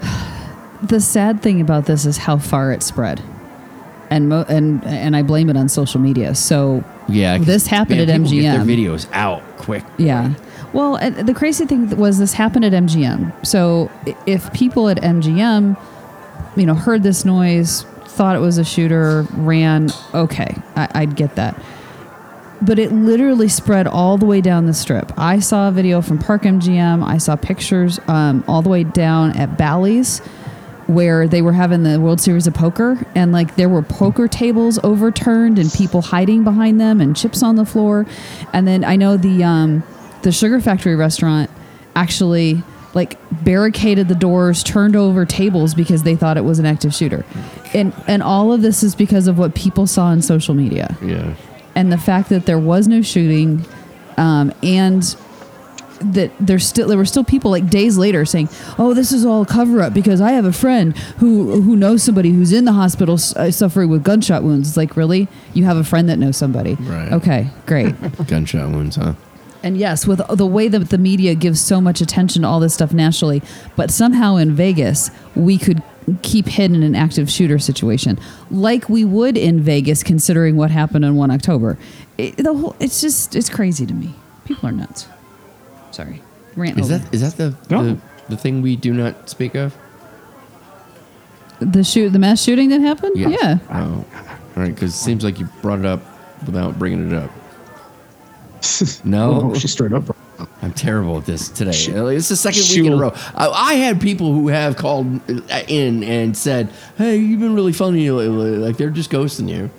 The 0.84 1.00
sad 1.00 1.42
thing 1.42 1.62
about 1.62 1.86
this 1.86 2.06
is 2.06 2.18
how 2.18 2.38
far 2.38 2.74
it 2.74 2.84
spread, 2.84 3.24
and 4.10 4.28
mo- 4.28 4.46
and 4.50 4.84
and 4.84 5.16
I 5.16 5.24
blame 5.24 5.50
it 5.50 5.56
on 5.56 5.70
social 5.70 6.02
media. 6.02 6.36
So 6.36 6.84
Yeah, 7.08 7.38
this 7.38 7.68
happened 7.68 8.00
at 8.02 8.08
people 8.08 8.30
Get 8.32 8.44
MGM. 8.44 8.66
their 8.66 8.78
videos 8.78 9.08
out 9.12 9.42
quick. 9.58 9.84
Yeah. 9.98 10.34
Well, 10.74 10.98
the 11.12 11.34
crazy 11.34 11.66
thing 11.66 11.96
was 11.98 12.18
this 12.18 12.34
happened 12.34 12.66
at 12.66 12.72
MGM. 12.74 13.46
So 13.46 13.92
if 14.26 14.52
people 14.54 14.90
at 14.90 14.98
MGM, 14.98 15.78
you 16.56 16.66
know, 16.66 16.74
heard 16.74 17.04
this 17.04 17.26
noise, 17.26 17.84
thought 18.06 18.36
it 18.36 18.40
was 18.40 18.58
a 18.58 18.64
shooter, 18.64 19.28
ran, 19.34 19.90
okay, 20.14 20.56
I, 20.76 20.88
I'd 20.96 21.16
get 21.16 21.36
that. 21.36 21.60
But 22.62 22.80
it 22.80 22.92
literally 22.92 23.50
spread 23.50 23.88
all 23.88 24.18
the 24.18 24.26
way 24.26 24.40
down 24.42 24.66
the 24.66 24.74
strip. 24.74 25.12
I 25.18 25.40
saw 25.40 25.68
a 25.68 25.72
video 25.72 26.02
from 26.02 26.18
Park 26.18 26.44
MGM. 26.44 27.04
I 27.04 27.18
saw 27.18 27.36
pictures 27.36 28.00
um, 28.08 28.44
all 28.48 28.62
the 28.62 28.70
way 28.70 28.84
down 28.84 29.38
at 29.38 29.58
Bally's 29.58 30.22
where 30.88 31.28
they 31.28 31.42
were 31.42 31.54
having 31.54 31.84
the 31.84 32.00
World 32.00 32.20
Series 32.20 32.46
of 32.48 32.54
Poker 32.54 33.06
and 33.16 33.32
like 33.32 33.56
there 33.56 33.70
were 33.70 33.82
poker 33.82 34.28
tables 34.28 34.80
overturned 34.84 35.58
and 35.58 35.72
people 35.72 36.02
hiding 36.02 36.44
behind 36.44 36.80
them 36.80 37.00
and 37.02 37.16
chips 37.16 37.42
on 37.42 37.56
the 37.56 37.66
floor. 37.66 38.06
And 38.52 38.68
then 38.68 38.84
I 38.84 38.96
know 38.96 39.18
the 39.18 39.44
um, 39.44 39.84
the 40.24 40.32
Sugar 40.32 40.60
Factory 40.60 40.96
restaurant 40.96 41.50
actually 41.96 42.64
like 42.94 43.18
barricaded 43.44 44.08
the 44.08 44.14
doors, 44.16 44.62
turned 44.62 44.96
over 44.96 45.26
tables 45.26 45.74
because 45.74 46.04
they 46.04 46.16
thought 46.16 46.38
it 46.38 46.44
was 46.44 46.60
an 46.60 46.66
active 46.66 46.94
shooter. 46.94 47.26
And 47.74 47.94
and 48.08 48.22
all 48.22 48.54
of 48.54 48.62
this 48.62 48.84
is 48.84 48.94
because 48.94 49.28
of 49.28 49.38
what 49.38 49.56
people 49.56 49.88
saw 49.88 50.06
on 50.06 50.22
social 50.22 50.54
media 50.54 50.96
Yeah. 51.02 51.34
and 51.76 51.92
the 51.92 51.98
fact 51.98 52.30
that 52.30 52.46
there 52.46 52.60
was 52.60 52.88
no 52.88 53.02
shooting 53.02 53.66
um, 54.18 54.54
and 54.62 55.04
that 56.04 56.32
there's 56.40 56.66
still 56.66 56.88
there 56.88 56.98
were 56.98 57.06
still 57.06 57.24
people 57.24 57.50
like 57.52 57.70
days 57.70 57.98
later 57.98 58.26
saying 58.26 58.50
oh 58.78 58.94
this 58.94 59.12
is 59.12 59.26
all 59.26 59.44
a 59.44 59.46
cover 59.46 59.82
up 59.82 59.94
because 59.94 60.22
i 60.22 60.32
have 60.32 60.46
a 60.46 60.54
friend 60.54 60.98
who 61.18 61.62
who 61.62 61.76
knows 61.76 62.04
somebody 62.04 62.32
who's 62.32 62.52
in 62.52 62.66
the 62.66 62.74
hospital 62.74 63.16
uh, 63.36 63.52
suffering 63.52 63.90
with 63.90 64.04
gunshot 64.04 64.44
wounds. 64.44 64.68
It's 64.70 64.78
like 64.78 64.96
really? 64.96 65.28
You 65.54 65.66
have 65.66 65.78
a 65.78 65.84
friend 65.84 66.10
that 66.10 66.18
knows 66.18 66.38
somebody? 66.38 66.76
Right. 66.76 67.12
okay 67.12 67.50
great. 67.66 67.96
Gunshot 68.28 68.72
wounds, 68.72 68.96
huh? 68.96 69.14
and 69.64 69.78
yes 69.78 70.06
with 70.06 70.22
the 70.36 70.46
way 70.46 70.68
that 70.68 70.90
the 70.90 70.98
media 70.98 71.36
gives 71.36 71.62
so 71.62 71.80
much 71.80 72.02
attention 72.02 72.42
to 72.42 72.48
all 72.48 72.60
this 72.60 72.74
stuff 72.74 72.92
nationally 72.92 73.42
but 73.76 73.90
somehow 73.90 74.36
in 74.36 74.54
vegas 74.54 75.10
we 75.36 75.58
could 75.58 75.82
keep 76.22 76.48
hidden 76.48 76.84
an 76.84 76.96
active 76.96 77.30
shooter 77.30 77.58
situation 77.58 78.20
like 78.52 78.90
we 78.90 79.06
would 79.06 79.38
in 79.38 79.62
vegas 79.62 80.04
considering 80.04 80.58
what 80.58 80.70
happened 80.70 81.06
on 81.06 81.16
1 81.16 81.32
october. 81.32 81.78
It, 82.18 82.38
the 82.38 82.54
whole 82.54 82.76
it's 82.80 83.02
just 83.02 83.36
it's 83.36 83.50
crazy 83.50 83.86
to 83.86 83.94
me. 83.94 84.14
People 84.46 84.70
are 84.70 84.74
nuts 84.74 85.08
sorry 85.94 86.22
rant 86.56 86.78
Is 86.80 86.92
over. 86.92 87.04
that 87.04 87.14
is 87.14 87.22
that 87.22 87.38
the, 87.38 87.56
No. 87.74 87.84
the 87.84 87.98
the 88.30 88.38
thing 88.38 88.62
we 88.62 88.76
do 88.76 88.94
not 88.94 89.30
speak 89.30 89.56
of? 89.56 89.76
the 91.60 91.84
shoot 91.84 92.10
the 92.10 92.20
mass 92.20 92.42
shooting 92.42 92.70
that 92.70 92.82
happened 92.82 93.14
Yes. 93.16 93.40
yeah 93.42 93.58
Oh, 93.72 94.06
all 94.56 94.64
right. 94.64 94.74
Because 94.74 94.94
it 94.94 94.98
seems 94.98 95.24
like 95.24 95.40
you 95.40 95.48
brought 95.62 95.80
it 95.80 95.86
up 95.86 96.02
without 96.46 96.78
bringing 96.78 97.12
it 97.12 97.14
up. 97.14 97.32
No, 99.04 99.52
Oh, 99.52 99.54
she's 99.56 99.72
straight 99.72 99.94
up. 99.94 100.16
I'm 100.62 100.74
terrible 100.74 101.18
at 101.18 101.26
this 101.26 101.50
today. 101.50 101.72
She- 101.74 101.92
it's 101.92 102.30
the 102.30 102.36
second 102.36 102.62
week 102.62 102.78
in 102.80 102.86
a 102.86 102.90
she'll- 102.90 103.00
row. 103.00 103.14
I, 103.36 103.48
I 103.48 103.74
had 103.76 104.02
people 104.02 104.34
who 104.34 104.48
have 104.50 104.76
called 104.78 105.20
uh, 105.30 105.62
in 105.68 106.04
and 106.04 106.36
said, 106.36 106.70
"Hey, 106.98 107.18
you've 107.18 107.40
been 107.40 107.56
really 107.56 107.74
funny 107.74 108.10
lately." 108.10 108.58
Like 108.58 108.78
they're 108.78 108.90
just 108.90 109.10
ghosting 109.12 109.50
you. 109.50 109.70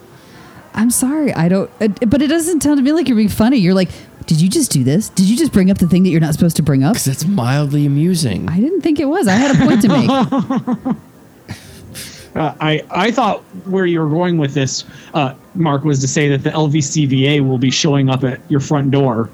i'm 0.76 0.90
sorry 0.90 1.32
i 1.34 1.48
don't 1.48 1.70
it, 1.80 2.10
but 2.10 2.20
it 2.20 2.26
doesn't 2.26 2.60
sound 2.62 2.76
to 2.78 2.82
me 2.82 2.90
like 2.92 3.06
you're 3.06 3.16
being 3.16 3.28
funny 3.28 3.56
you're 3.58 3.74
like 3.74 3.90
did 4.26 4.40
you 4.40 4.48
just 4.48 4.70
do 4.70 4.82
this 4.84 5.08
did 5.10 5.28
you 5.28 5.36
just 5.36 5.52
bring 5.52 5.70
up 5.70 5.78
the 5.78 5.86
thing 5.88 6.02
that 6.02 6.10
you're 6.10 6.20
not 6.20 6.32
supposed 6.34 6.56
to 6.56 6.62
bring 6.62 6.82
up 6.82 6.94
Because 6.94 7.04
that's 7.04 7.26
mildly 7.26 7.86
amusing. 7.86 8.48
i 8.48 8.58
didn't 8.60 8.80
think 8.80 8.98
it 9.00 9.04
was 9.06 9.28
i 9.28 9.32
had 9.32 9.54
a 9.54 9.58
point 9.66 9.82
to 9.82 9.88
make 9.88 10.96
Uh, 12.34 12.52
I 12.60 12.82
I 12.90 13.10
thought 13.12 13.42
where 13.64 13.86
you 13.86 14.00
were 14.00 14.08
going 14.08 14.38
with 14.38 14.54
this, 14.54 14.84
uh, 15.14 15.34
Mark, 15.54 15.84
was 15.84 16.00
to 16.00 16.08
say 16.08 16.28
that 16.30 16.42
the 16.42 16.50
LVCVA 16.50 17.46
will 17.46 17.58
be 17.58 17.70
showing 17.70 18.10
up 18.10 18.24
at 18.24 18.40
your 18.50 18.58
front 18.58 18.90
door 18.90 19.30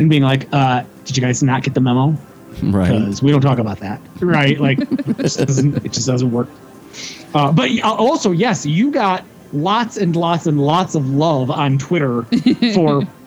and 0.00 0.10
being 0.10 0.24
like, 0.24 0.48
uh, 0.52 0.82
"Did 1.04 1.16
you 1.16 1.20
guys 1.22 1.44
not 1.44 1.62
get 1.62 1.74
the 1.74 1.80
memo? 1.80 2.16
right. 2.64 2.88
Because 2.88 3.22
we 3.22 3.30
don't 3.30 3.40
talk 3.40 3.60
about 3.60 3.78
that, 3.78 4.00
right? 4.18 4.58
Like, 4.60 4.80
it 4.80 5.16
just 5.18 5.38
doesn't 5.38 5.76
it 5.86 5.92
just 5.92 6.08
doesn't 6.08 6.32
work." 6.32 6.48
Uh, 7.34 7.52
but 7.52 7.70
uh, 7.84 7.94
also, 7.94 8.32
yes, 8.32 8.66
you 8.66 8.90
got 8.90 9.22
lots 9.52 9.96
and 9.96 10.16
lots 10.16 10.46
and 10.46 10.60
lots 10.60 10.96
of 10.96 11.08
love 11.08 11.52
on 11.52 11.78
Twitter 11.78 12.24
for 12.74 13.02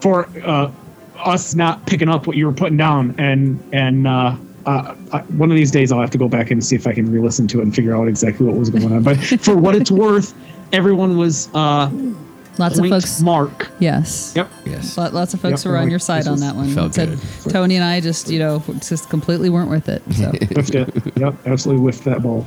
for 0.00 0.28
uh, 0.44 0.70
us 1.16 1.54
not 1.54 1.84
picking 1.86 2.08
up 2.08 2.26
what 2.26 2.36
you 2.36 2.46
were 2.46 2.52
putting 2.52 2.76
down, 2.76 3.14
and 3.18 3.58
and 3.72 4.06
uh, 4.06 4.36
uh, 4.66 4.94
uh, 5.12 5.20
one 5.22 5.50
of 5.50 5.56
these 5.56 5.70
days 5.70 5.90
I'll 5.92 6.00
have 6.00 6.10
to 6.10 6.18
go 6.18 6.28
back 6.28 6.50
and 6.50 6.64
see 6.64 6.76
if 6.76 6.86
I 6.86 6.92
can 6.92 7.10
re-listen 7.10 7.48
to 7.48 7.60
it 7.60 7.62
and 7.62 7.74
figure 7.74 7.96
out 7.96 8.06
exactly 8.08 8.46
what 8.46 8.56
was 8.56 8.70
going 8.70 8.92
on. 8.92 9.02
But 9.02 9.16
for 9.40 9.56
what 9.56 9.74
it's 9.74 9.90
worth, 9.90 10.34
everyone 10.72 11.16
was 11.16 11.48
uh, 11.54 11.90
lots 12.58 12.78
of 12.78 12.88
folks 12.88 13.20
mark. 13.22 13.68
yes 13.78 14.32
Yep. 14.36 14.50
Yes. 14.66 14.98
Lot- 14.98 15.14
Lots 15.14 15.32
of 15.34 15.40
folks 15.40 15.64
Yep, 15.64 15.70
were 15.70 15.76
on 15.78 15.84
like, 15.84 15.90
your 15.90 15.98
side 15.98 16.26
on 16.28 16.40
that 16.40 16.54
one. 16.54 16.68
felt 16.74 16.94
Said 16.94 17.18
good. 17.44 17.50
Tony 17.52 17.76
and 17.76 17.84
I 17.84 18.00
just, 18.00 18.28
you 18.30 18.38
know, 18.38 18.62
just 18.80 19.08
completely 19.08 19.48
weren't 19.48 19.70
with 19.70 19.88
it. 19.88 20.02
So 20.12 20.30
whiffed 20.54 20.74
it. 20.74 21.16
Yep, 21.16 21.34
absolutely 21.46 21.82
whiffed 21.84 22.04
that 22.04 22.22
ball. 22.22 22.46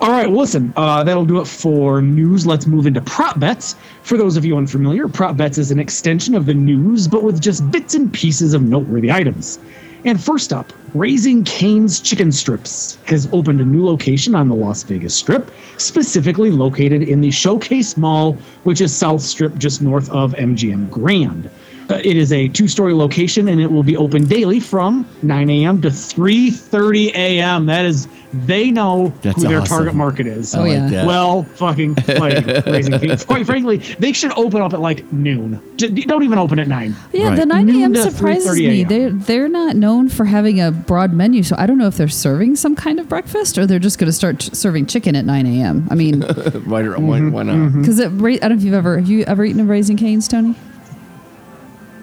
All 0.00 0.10
right, 0.10 0.28
well, 0.28 0.40
listen, 0.40 0.72
uh, 0.76 1.02
that'll 1.04 1.24
do 1.24 1.40
it 1.40 1.46
for 1.46 2.02
news. 2.02 2.46
Let's 2.46 2.66
move 2.66 2.86
into 2.86 3.00
prop 3.00 3.40
bets. 3.40 3.74
For 4.02 4.18
those 4.18 4.36
of 4.36 4.44
you 4.44 4.56
unfamiliar, 4.56 5.08
prop 5.08 5.36
bets 5.36 5.58
is 5.58 5.70
an 5.70 5.78
extension 5.78 6.34
of 6.34 6.46
the 6.46 6.54
news, 6.54 7.08
but 7.08 7.22
with 7.22 7.40
just 7.40 7.70
bits 7.70 7.94
and 7.94 8.12
pieces 8.12 8.54
of 8.54 8.62
noteworthy 8.62 9.10
items. 9.10 9.58
And 10.04 10.22
first 10.22 10.52
up, 10.52 10.72
Raising 10.94 11.42
Cane's 11.44 12.00
Chicken 12.00 12.30
Strips 12.30 12.96
has 13.06 13.28
opened 13.32 13.60
a 13.60 13.64
new 13.64 13.84
location 13.84 14.34
on 14.34 14.48
the 14.48 14.54
Las 14.54 14.82
Vegas 14.84 15.14
Strip, 15.14 15.50
specifically 15.78 16.50
located 16.50 17.02
in 17.02 17.20
the 17.20 17.30
Showcase 17.30 17.96
Mall, 17.96 18.34
which 18.64 18.80
is 18.80 18.94
South 18.94 19.22
Strip 19.22 19.56
just 19.58 19.82
north 19.82 20.08
of 20.10 20.32
MGM 20.34 20.90
Grand. 20.90 21.50
Uh, 21.88 22.00
it 22.02 22.16
is 22.16 22.32
a 22.32 22.48
two-story 22.48 22.92
location, 22.94 23.46
and 23.48 23.60
it 23.60 23.70
will 23.70 23.84
be 23.84 23.96
open 23.96 24.26
daily 24.26 24.58
from 24.58 25.06
9 25.22 25.48
a.m. 25.50 25.80
to 25.82 25.88
3:30 25.88 27.14
a.m. 27.14 27.66
That 27.66 27.84
is, 27.84 28.08
they 28.32 28.70
know 28.72 29.12
That's 29.22 29.40
who 29.40 29.48
their 29.48 29.60
awesome. 29.60 29.76
target 29.76 29.94
market 29.94 30.26
is. 30.26 30.54
Oh, 30.54 30.64
yeah. 30.64 30.88
that. 30.88 31.06
Well, 31.06 31.44
fucking 31.44 31.94
like 32.18 32.44
Raising 32.66 32.98
Cane's. 32.98 33.24
Quite 33.26 33.46
frankly, 33.46 33.76
they 34.00 34.12
should 34.12 34.32
open 34.36 34.60
up 34.62 34.72
at 34.74 34.80
like 34.80 35.10
noon. 35.12 35.60
Don't 35.76 36.22
even 36.24 36.38
open 36.38 36.58
at 36.58 36.66
nine. 36.68 36.94
yeah, 37.12 37.28
Right. 37.28 37.36
the 37.38 37.46
9 37.46 37.68
a.m. 37.70 37.92
Noon 37.92 38.10
surprises 38.10 38.58
me. 38.58 38.82
They're 38.84 39.10
they're 39.10 39.48
not 39.48 39.76
known 39.76 40.08
for 40.08 40.24
having 40.24 40.60
a 40.60 40.72
broad 40.72 41.12
menu, 41.12 41.42
so 41.44 41.54
I 41.58 41.66
don't 41.66 41.78
know 41.78 41.86
if 41.86 41.96
they're 41.96 42.08
serving 42.08 42.56
some 42.56 42.74
kind 42.74 42.98
of 42.98 43.08
breakfast 43.08 43.58
or 43.58 43.66
they're 43.66 43.78
just 43.78 43.98
going 43.98 44.08
to 44.08 44.12
start 44.12 44.40
ch- 44.40 44.52
serving 44.54 44.86
chicken 44.86 45.14
at 45.14 45.24
9 45.24 45.46
a.m. 45.46 45.86
I 45.90 45.94
mean, 45.94 46.22
why, 46.64 46.82
why, 46.88 47.20
why 47.20 47.42
not? 47.44 47.72
because 47.80 48.00
it. 48.00 48.08
ra- 48.08 48.32
I 48.32 48.36
don't 48.38 48.50
know 48.50 48.56
if 48.56 48.64
you've 48.64 48.74
ever 48.74 48.98
have 48.98 49.08
you 49.08 49.22
ever 49.24 49.44
eaten 49.44 49.60
a 49.60 49.64
Raising 49.64 49.96
Cane's, 49.96 50.26
Tony? 50.26 50.56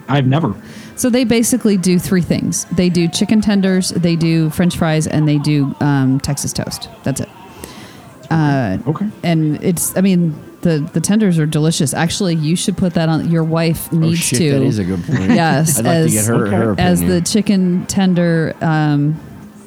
I've 0.07 0.27
never. 0.27 0.53
So 0.95 1.09
they 1.09 1.23
basically 1.23 1.77
do 1.77 1.97
three 1.97 2.21
things. 2.21 2.65
They 2.65 2.89
do 2.89 3.07
chicken 3.07 3.41
tenders, 3.41 3.89
they 3.89 4.15
do 4.15 4.49
French 4.51 4.77
fries, 4.77 5.07
and 5.07 5.27
they 5.27 5.37
do 5.39 5.75
um, 5.79 6.19
Texas 6.19 6.53
toast. 6.53 6.89
That's 7.03 7.21
it. 7.21 7.29
Uh, 8.29 8.77
Okay. 8.87 9.07
and 9.23 9.63
it's 9.63 9.95
I 9.97 10.01
mean 10.01 10.33
the 10.61 10.79
the 10.93 10.99
tenders 11.01 11.37
are 11.39 11.45
delicious. 11.45 11.93
Actually, 11.93 12.35
you 12.35 12.55
should 12.55 12.77
put 12.77 12.93
that 12.95 13.09
on. 13.09 13.29
Your 13.29 13.43
wife 13.43 13.91
needs 13.91 14.03
Oh 14.03 14.09
needs 14.09 14.19
shit, 14.19 14.39
to. 14.39 14.51
that 14.53 14.61
is 14.61 14.79
a 14.79 14.83
good 14.83 15.03
point. 15.03 15.19
Yes, 15.31 15.77
I'd 15.79 15.85
like 15.85 15.95
as- 15.95 16.11
to 16.11 16.17
get 16.17 16.25
her, 16.25 16.45
her 16.47 16.75
as 16.79 17.01
the 17.01 17.21
chicken 17.21 17.85
tender. 17.87 18.55
Um, 18.61 19.19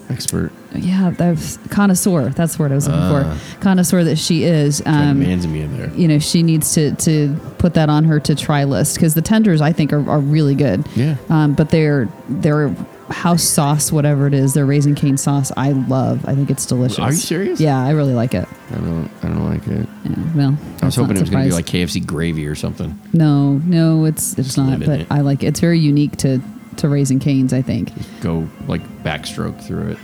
expert. 0.08 0.52
Yeah, 0.80 1.10
that's 1.10 1.56
connoisseur. 1.70 2.30
That's 2.30 2.56
the 2.56 2.62
word 2.62 2.72
I 2.72 2.74
was 2.76 2.86
looking 2.86 3.00
Ah. 3.02 3.36
for. 3.38 3.60
Connoisseur 3.60 4.04
that 4.04 4.16
she 4.16 4.44
is. 4.44 4.82
Um, 4.86 5.20
man's 5.20 5.46
me 5.46 5.60
in 5.62 5.76
there. 5.76 5.90
you 5.94 6.08
know, 6.08 6.18
she 6.18 6.42
needs 6.42 6.74
to 6.74 6.94
to 6.96 7.36
put 7.58 7.74
that 7.74 7.88
on 7.88 8.04
her 8.04 8.20
to 8.20 8.34
try 8.34 8.64
list 8.64 8.96
because 8.96 9.14
the 9.14 9.22
tenders 9.22 9.60
I 9.60 9.72
think 9.72 9.92
are, 9.92 10.08
are 10.10 10.20
really 10.20 10.54
good. 10.54 10.86
Yeah. 10.96 11.16
Um, 11.28 11.54
but 11.54 11.70
their 11.70 12.08
their 12.28 12.74
house 13.10 13.44
sauce, 13.44 13.92
whatever 13.92 14.26
it 14.26 14.34
is, 14.34 14.54
their 14.54 14.66
raisin 14.66 14.96
cane 14.96 15.16
sauce, 15.16 15.52
I 15.56 15.70
love. 15.72 16.26
I 16.28 16.34
think 16.34 16.50
it's 16.50 16.66
delicious. 16.66 16.98
Are 16.98 17.10
you 17.12 17.16
serious? 17.16 17.60
Yeah, 17.60 17.78
I 17.80 17.90
really 17.90 18.14
like 18.14 18.34
it. 18.34 18.48
I 18.72 18.74
don't. 18.74 19.10
I 19.22 19.28
don't 19.28 19.48
like 19.48 19.66
it. 19.68 19.88
Yeah, 20.04 20.16
well, 20.34 20.58
I 20.82 20.86
was 20.86 20.96
hoping 20.96 21.16
it 21.16 21.20
was 21.20 21.30
going 21.30 21.44
to 21.44 21.48
be 21.50 21.54
like 21.54 21.66
KFC 21.66 22.04
gravy 22.04 22.46
or 22.46 22.56
something. 22.56 22.98
No, 23.12 23.58
no, 23.64 24.04
it's 24.06 24.32
it's 24.38 24.48
Just 24.54 24.58
not. 24.58 24.80
But 24.80 25.00
it. 25.02 25.06
I 25.10 25.20
like 25.20 25.42
it. 25.44 25.48
It's 25.48 25.60
very 25.60 25.78
unique 25.78 26.16
to 26.18 26.40
to 26.78 26.88
raising 26.88 27.20
canes. 27.20 27.52
I 27.52 27.62
think. 27.62 27.92
Go 28.20 28.48
like 28.66 28.82
backstroke 29.04 29.62
through 29.62 29.92
it. 29.92 29.98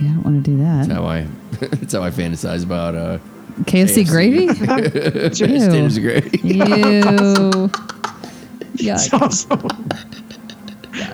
Yeah, 0.00 0.10
I 0.10 0.14
don't 0.14 0.22
want 0.24 0.44
to 0.44 0.50
do 0.50 0.56
that. 0.58 0.88
That's 0.88 0.92
how 0.92 1.04
I. 1.04 1.26
That's 1.60 1.92
how 1.92 2.02
I 2.02 2.10
fantasize 2.10 2.64
about 2.64 2.94
uh, 2.94 3.18
KFC, 3.64 4.04
KFC. 4.04 4.08
gravy? 4.08 4.48
standards 5.34 5.96
of 5.96 6.02
gravy. 6.02 6.38
Ew. 6.42 6.62
That's 8.80 9.08
Yuck. 9.08 9.20
awesome. 9.20 9.88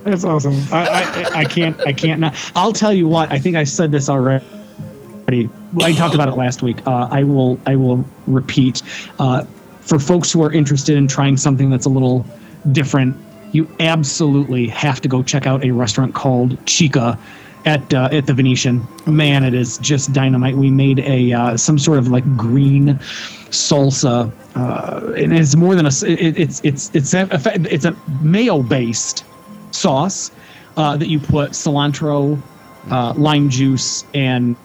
That's 0.05 0.25
awesome. 0.25 0.55
I, 0.73 0.87
I, 1.35 1.41
I 1.41 1.45
can't. 1.45 1.79
I 1.87 1.93
can't 1.93 2.21
not. 2.21 2.35
I'll 2.55 2.73
tell 2.73 2.93
you 2.93 3.09
what. 3.09 3.33
I 3.33 3.39
think 3.39 3.57
I 3.57 3.65
said 3.65 3.91
this 3.91 4.09
already. 4.09 4.45
I 5.29 5.93
talked 5.93 6.15
about 6.15 6.29
it 6.29 6.37
last 6.37 6.63
week. 6.63 6.87
Uh, 6.87 7.09
I 7.11 7.25
will. 7.25 7.59
I 7.67 7.75
will 7.75 8.05
repeat. 8.29 8.83
Uh, 9.19 9.45
for 9.81 9.99
folks 9.99 10.31
who 10.31 10.43
are 10.43 10.53
interested 10.53 10.97
in 10.97 11.09
trying 11.09 11.37
something 11.37 11.71
that's 11.71 11.87
a 11.87 11.89
little 11.89 12.25
different, 12.73 13.17
you 13.53 13.69
absolutely 13.81 14.69
have 14.69 15.01
to 15.01 15.09
go 15.09 15.23
check 15.23 15.47
out 15.47 15.65
a 15.65 15.73
restaurant 15.73 16.15
called 16.15 16.65
Chica 16.67 17.19
at 17.67 17.93
uh, 17.93 18.09
at 18.13 18.27
the 18.27 18.33
Venetian. 18.33 18.87
Man, 19.07 19.45
it 19.45 19.53
is 19.53 19.77
just 19.79 20.13
dynamite. 20.13 20.57
We 20.57 20.71
made 20.71 21.01
a 21.01 21.33
uh, 21.33 21.57
some 21.57 21.79
sort 21.79 21.99
of 21.99 22.09
like 22.09 22.25
green 22.37 22.99
salsa, 23.51 24.33
uh, 24.55 25.13
and 25.13 25.37
it's 25.37 25.57
more 25.57 25.75
than 25.75 25.87
a. 25.87 25.91
It, 26.07 26.39
it's 26.39 26.61
it's 26.65 26.91
it's 26.95 27.13
a, 27.13 27.29
it's 27.71 27.85
a 27.85 27.95
mayo 28.23 28.63
based 28.63 29.25
sauce 29.73 30.31
uh, 30.77 30.97
that 30.97 31.09
you 31.09 31.19
put 31.19 31.51
cilantro, 31.51 32.41
uh, 32.91 33.13
lime 33.15 33.51
juice, 33.51 34.05
and 34.15 34.57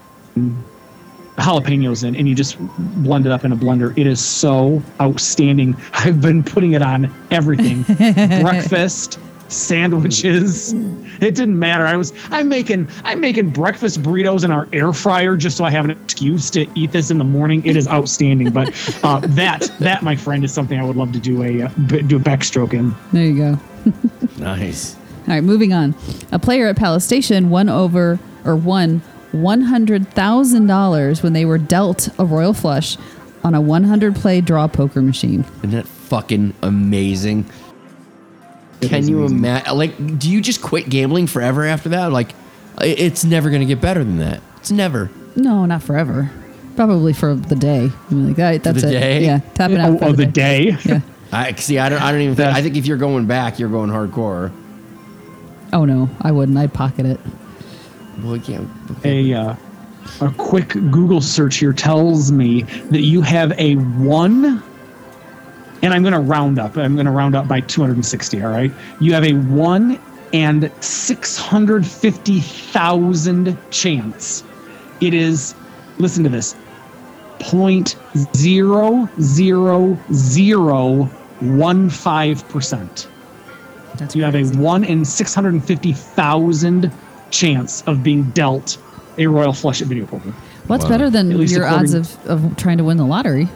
jalapenos 1.38 2.04
in, 2.04 2.14
and 2.14 2.28
you 2.28 2.34
just 2.34 2.56
blend 3.02 3.26
it 3.26 3.32
up 3.32 3.44
in 3.44 3.52
a 3.52 3.56
blender. 3.56 3.96
It 3.98 4.06
is 4.06 4.24
so 4.24 4.82
outstanding. 5.00 5.76
I've 5.92 6.20
been 6.20 6.42
putting 6.42 6.72
it 6.72 6.82
on 6.82 7.12
everything 7.30 7.82
breakfast, 8.42 9.18
sandwiches. 9.52 10.74
It 11.22 11.36
didn't 11.36 11.56
matter. 11.56 11.86
I 11.86 11.96
was 11.96 12.12
I'm 12.32 12.48
making 12.48 12.88
I'm 13.04 13.20
making 13.20 13.50
breakfast 13.50 14.02
burritos 14.02 14.42
in 14.44 14.50
our 14.50 14.66
air 14.72 14.92
fryer 14.92 15.36
just 15.36 15.56
so 15.56 15.64
I 15.64 15.70
have 15.70 15.84
an 15.84 15.92
excuse 15.92 16.50
to 16.50 16.66
eat 16.74 16.90
this 16.90 17.12
in 17.12 17.18
the 17.18 17.22
morning. 17.24 17.64
It 17.64 17.76
is 17.76 17.86
outstanding. 17.86 18.50
But 18.50 18.70
uh, 19.04 19.20
that 19.24 19.70
that 19.78 20.02
my 20.02 20.16
friend 20.16 20.42
is 20.44 20.52
something 20.52 20.80
I 20.80 20.84
would 20.84 20.96
love 20.96 21.12
to 21.12 21.20
do 21.20 21.44
a 21.44 21.62
uh, 21.62 21.68
b- 21.86 22.02
do 22.02 22.16
a 22.16 22.18
backstroke 22.18 22.72
in. 22.74 22.92
There 23.12 23.24
you 23.24 23.36
go. 23.38 23.58
Nice. 24.38 24.96
All 24.96 25.34
right, 25.34 25.44
moving 25.44 25.72
on. 25.72 25.94
A 26.32 26.40
player 26.40 26.66
at 26.66 26.76
Palace 26.76 27.04
Station 27.04 27.50
won 27.50 27.68
over 27.68 28.18
or 28.44 28.56
won 28.56 28.98
one 29.30 29.60
hundred 29.60 30.08
thousand 30.14 30.66
dollars 30.66 31.22
when 31.22 31.34
they 31.34 31.44
were 31.44 31.58
dealt 31.58 32.08
a 32.18 32.24
royal 32.24 32.52
flush 32.52 32.96
on 33.44 33.54
a 33.54 33.60
one 33.60 33.84
hundred 33.84 34.16
play 34.16 34.40
draw 34.40 34.66
poker 34.66 35.00
machine. 35.02 35.44
Isn't 35.58 35.70
that 35.70 35.86
fucking 35.86 36.54
amazing? 36.62 37.44
Can 38.88 39.08
you 39.08 39.24
imagine? 39.24 39.76
Like, 39.76 40.18
do 40.18 40.30
you 40.30 40.40
just 40.40 40.62
quit 40.62 40.88
gambling 40.88 41.26
forever 41.26 41.64
after 41.64 41.90
that? 41.90 42.12
Like, 42.12 42.34
it's 42.80 43.24
never 43.24 43.50
going 43.50 43.60
to 43.60 43.66
get 43.66 43.80
better 43.80 44.02
than 44.02 44.18
that. 44.18 44.42
It's 44.58 44.70
never. 44.70 45.10
No, 45.36 45.64
not 45.66 45.82
forever. 45.82 46.30
Probably 46.76 47.12
for 47.12 47.34
the 47.34 47.56
day. 47.56 47.90
I 48.10 48.14
mean, 48.14 48.28
like, 48.28 48.38
all 48.38 48.44
right, 48.44 48.62
that's 48.62 48.82
the 48.82 48.88
it. 48.88 48.92
day? 48.92 49.24
Yeah, 49.24 49.40
tapping 49.54 49.78
out. 49.78 49.90
Oh, 49.90 49.98
for 49.98 50.04
oh, 50.06 50.12
the 50.12 50.26
day. 50.26 50.76
Yeah. 50.84 51.00
I 51.32 51.54
see. 51.54 51.78
I 51.78 51.88
don't. 51.88 52.02
I 52.02 52.12
don't 52.12 52.20
even 52.20 52.36
think. 52.36 52.54
I 52.54 52.62
think 52.62 52.76
if 52.76 52.86
you're 52.86 52.98
going 52.98 53.26
back, 53.26 53.58
you're 53.58 53.70
going 53.70 53.90
hardcore. 53.90 54.52
Oh 55.72 55.86
no, 55.86 56.10
I 56.20 56.30
wouldn't. 56.30 56.56
I'd 56.58 56.74
pocket 56.74 57.06
it. 57.06 57.20
Well, 58.22 58.36
yeah. 58.36 58.64
a 59.04 59.32
uh, 59.32 59.56
a 60.20 60.30
quick 60.32 60.68
Google 60.68 61.22
search 61.22 61.56
here 61.56 61.72
tells 61.72 62.30
me 62.30 62.62
that 62.90 63.00
you 63.00 63.22
have 63.22 63.52
a 63.58 63.76
one, 63.76 64.62
and 65.82 65.92
I'm 65.92 66.02
going 66.02 66.12
to 66.14 66.20
round 66.20 66.58
up. 66.58 66.76
I'm 66.76 66.94
going 66.94 67.06
to 67.06 67.12
round 67.12 67.34
up 67.34 67.48
by 67.48 67.60
260. 67.60 68.42
All 68.42 68.50
right, 68.50 68.70
you 69.00 69.12
have 69.12 69.24
a 69.24 69.32
one 69.34 69.98
and 70.32 70.70
650,000 70.80 73.58
chance. 73.70 74.44
It 75.00 75.14
is. 75.14 75.54
Listen 75.98 76.22
to 76.24 76.30
this. 76.30 76.54
Point 77.38 77.96
zero 78.36 79.08
zero 79.20 79.96
zero 80.12 81.04
one 81.40 81.88
five 81.90 82.46
percent. 82.48 83.08
That's 83.96 84.14
You 84.16 84.22
have 84.22 84.34
a 84.36 84.44
one 84.58 84.84
in 84.84 85.04
650,000 85.04 86.90
chance 87.30 87.82
of 87.86 88.02
being 88.02 88.22
dealt 88.30 88.78
a 89.18 89.26
royal 89.26 89.52
flush 89.52 89.82
at 89.82 89.88
video 89.88 90.06
poker. 90.06 90.32
What's 90.66 90.84
Wow. 90.84 90.90
better 90.90 91.10
than 91.10 91.30
At 91.32 91.38
least 91.38 91.54
your 91.54 91.66
odds 91.66 91.92
of, 91.94 92.16
of 92.26 92.56
trying 92.56 92.78
to 92.78 92.84
win 92.84 92.96
the 92.96 93.04
lottery? 93.04 93.48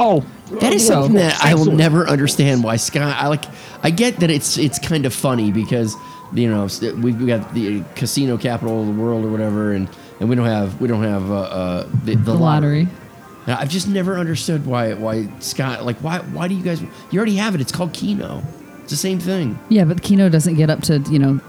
Oh, 0.00 0.24
That 0.60 0.72
is 0.72 0.86
something 0.86 1.14
that 1.14 1.38
I 1.44 1.54
will 1.54 1.66
never 1.72 2.08
understand. 2.08 2.64
Why 2.64 2.76
Sky? 2.76 3.14
I 3.16 3.28
like. 3.28 3.44
I 3.82 3.90
get 3.90 4.20
that 4.20 4.30
it's 4.30 4.58
it's 4.58 4.78
kind 4.78 5.06
of 5.06 5.14
funny 5.14 5.52
because 5.52 5.94
you 6.32 6.48
know 6.50 6.68
we've 7.00 7.26
got 7.26 7.54
the 7.54 7.82
casino 7.96 8.36
capital 8.36 8.80
of 8.80 8.86
the 8.86 9.00
world 9.00 9.24
or 9.24 9.30
whatever, 9.30 9.72
and 9.72 9.88
and 10.18 10.28
we 10.28 10.34
don't 10.36 10.46
have 10.46 10.80
we 10.80 10.88
don't 10.88 11.02
have 11.04 11.30
uh, 11.30 11.34
uh, 11.34 11.82
the, 12.04 12.14
the, 12.16 12.32
The 12.32 12.34
lottery. 12.34 12.88
Now, 13.46 13.58
I've 13.58 13.70
just 13.70 13.88
never 13.88 14.18
understood 14.18 14.66
why 14.66 14.94
why 14.94 15.28
Scott 15.40 15.84
like 15.84 15.96
why 15.98 16.18
why 16.18 16.48
do 16.48 16.54
you 16.54 16.62
guys 16.62 16.80
you 16.82 16.90
already 17.14 17.36
have 17.36 17.54
it? 17.54 17.60
It's 17.60 17.72
called 17.72 17.92
Keno. 17.92 18.42
It's 18.82 18.90
the 18.90 18.96
same 18.96 19.18
thing. 19.18 19.58
Yeah, 19.68 19.84
but 19.84 20.02
Keno 20.02 20.28
doesn't 20.28 20.54
get 20.56 20.68
up 20.70 20.82
to 20.82 20.98
you 21.10 21.18
know 21.18 21.40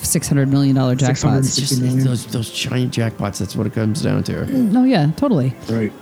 six 0.00 0.26
hundred 0.28 0.48
million 0.48 0.74
dollar 0.76 0.96
jackpots. 0.96 1.38
It's 1.40 1.56
just 1.56 1.82
it's 1.82 2.04
those 2.04 2.26
those 2.26 2.50
giant 2.50 2.94
jackpots. 2.94 3.38
That's 3.38 3.56
what 3.56 3.66
it 3.66 3.72
comes 3.74 4.02
down 4.02 4.22
to. 4.24 4.46
No, 4.46 4.84
yeah, 4.84 5.10
totally. 5.16 5.54
Right. 5.68 5.92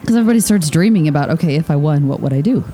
Because 0.00 0.16
everybody 0.16 0.40
starts 0.40 0.70
dreaming 0.70 1.08
about 1.08 1.30
okay, 1.30 1.56
if 1.56 1.70
I 1.70 1.76
won, 1.76 2.08
what 2.08 2.20
would 2.20 2.32
I 2.32 2.40
do? 2.40 2.64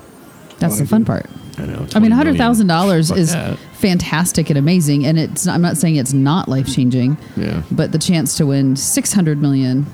That's 0.59 0.79
the 0.79 0.85
fun 0.85 1.03
part. 1.05 1.25
I 1.57 1.65
know. 1.65 1.87
I 1.95 1.99
mean, 1.99 2.11
hundred 2.11 2.37
thousand 2.37 2.67
dollars 2.67 3.11
is 3.11 3.31
that. 3.33 3.57
fantastic 3.73 4.49
and 4.49 4.57
amazing, 4.57 5.05
and 5.05 5.17
it's. 5.19 5.47
I'm 5.47 5.61
not 5.61 5.77
saying 5.77 5.95
it's 5.97 6.13
not 6.13 6.47
life 6.49 6.67
changing. 6.73 7.17
Yeah. 7.35 7.61
But 7.71 7.91
the 7.91 7.99
chance 7.99 8.35
to 8.37 8.45
win 8.45 8.75
six 8.75 9.11
hundred 9.13 9.41
million 9.41 9.85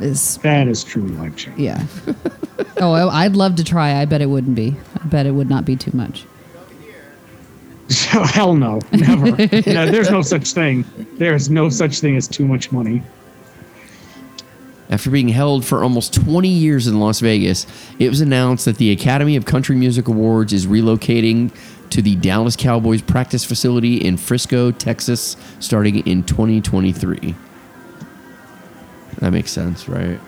is 0.00 0.38
That 0.38 0.66
is 0.68 0.82
truly 0.82 1.14
life 1.16 1.36
changing. 1.36 1.64
yeah. 1.64 1.84
oh, 2.78 2.92
I- 2.92 3.24
I'd 3.24 3.36
love 3.36 3.56
to 3.56 3.64
try. 3.64 4.00
I 4.00 4.04
bet 4.06 4.20
it 4.22 4.26
wouldn't 4.26 4.54
be. 4.56 4.76
I 5.02 5.06
bet 5.06 5.26
it 5.26 5.32
would 5.32 5.48
not 5.50 5.64
be 5.64 5.76
too 5.76 5.90
much. 5.94 6.24
Hell 8.10 8.54
no, 8.54 8.80
never. 8.92 9.26
no, 9.66 9.86
there's 9.90 10.10
no 10.10 10.22
such 10.22 10.52
thing. 10.52 10.84
There 11.18 11.34
is 11.34 11.50
no 11.50 11.68
such 11.68 11.98
thing 12.00 12.16
as 12.16 12.28
too 12.28 12.46
much 12.46 12.70
money. 12.70 13.02
After 14.90 15.08
being 15.08 15.28
held 15.28 15.64
for 15.64 15.84
almost 15.84 16.12
20 16.12 16.48
years 16.48 16.88
in 16.88 16.98
Las 16.98 17.20
Vegas, 17.20 17.64
it 18.00 18.08
was 18.08 18.20
announced 18.20 18.64
that 18.64 18.76
the 18.76 18.90
Academy 18.90 19.36
of 19.36 19.44
Country 19.44 19.76
Music 19.76 20.08
Awards 20.08 20.52
is 20.52 20.66
relocating 20.66 21.52
to 21.90 22.02
the 22.02 22.16
Dallas 22.16 22.56
Cowboys 22.56 23.00
practice 23.00 23.44
facility 23.44 23.96
in 23.96 24.16
Frisco, 24.16 24.72
Texas, 24.72 25.36
starting 25.60 26.04
in 26.06 26.24
2023. 26.24 27.36
That 29.18 29.30
makes 29.30 29.52
sense, 29.52 29.88
right? 29.88 30.18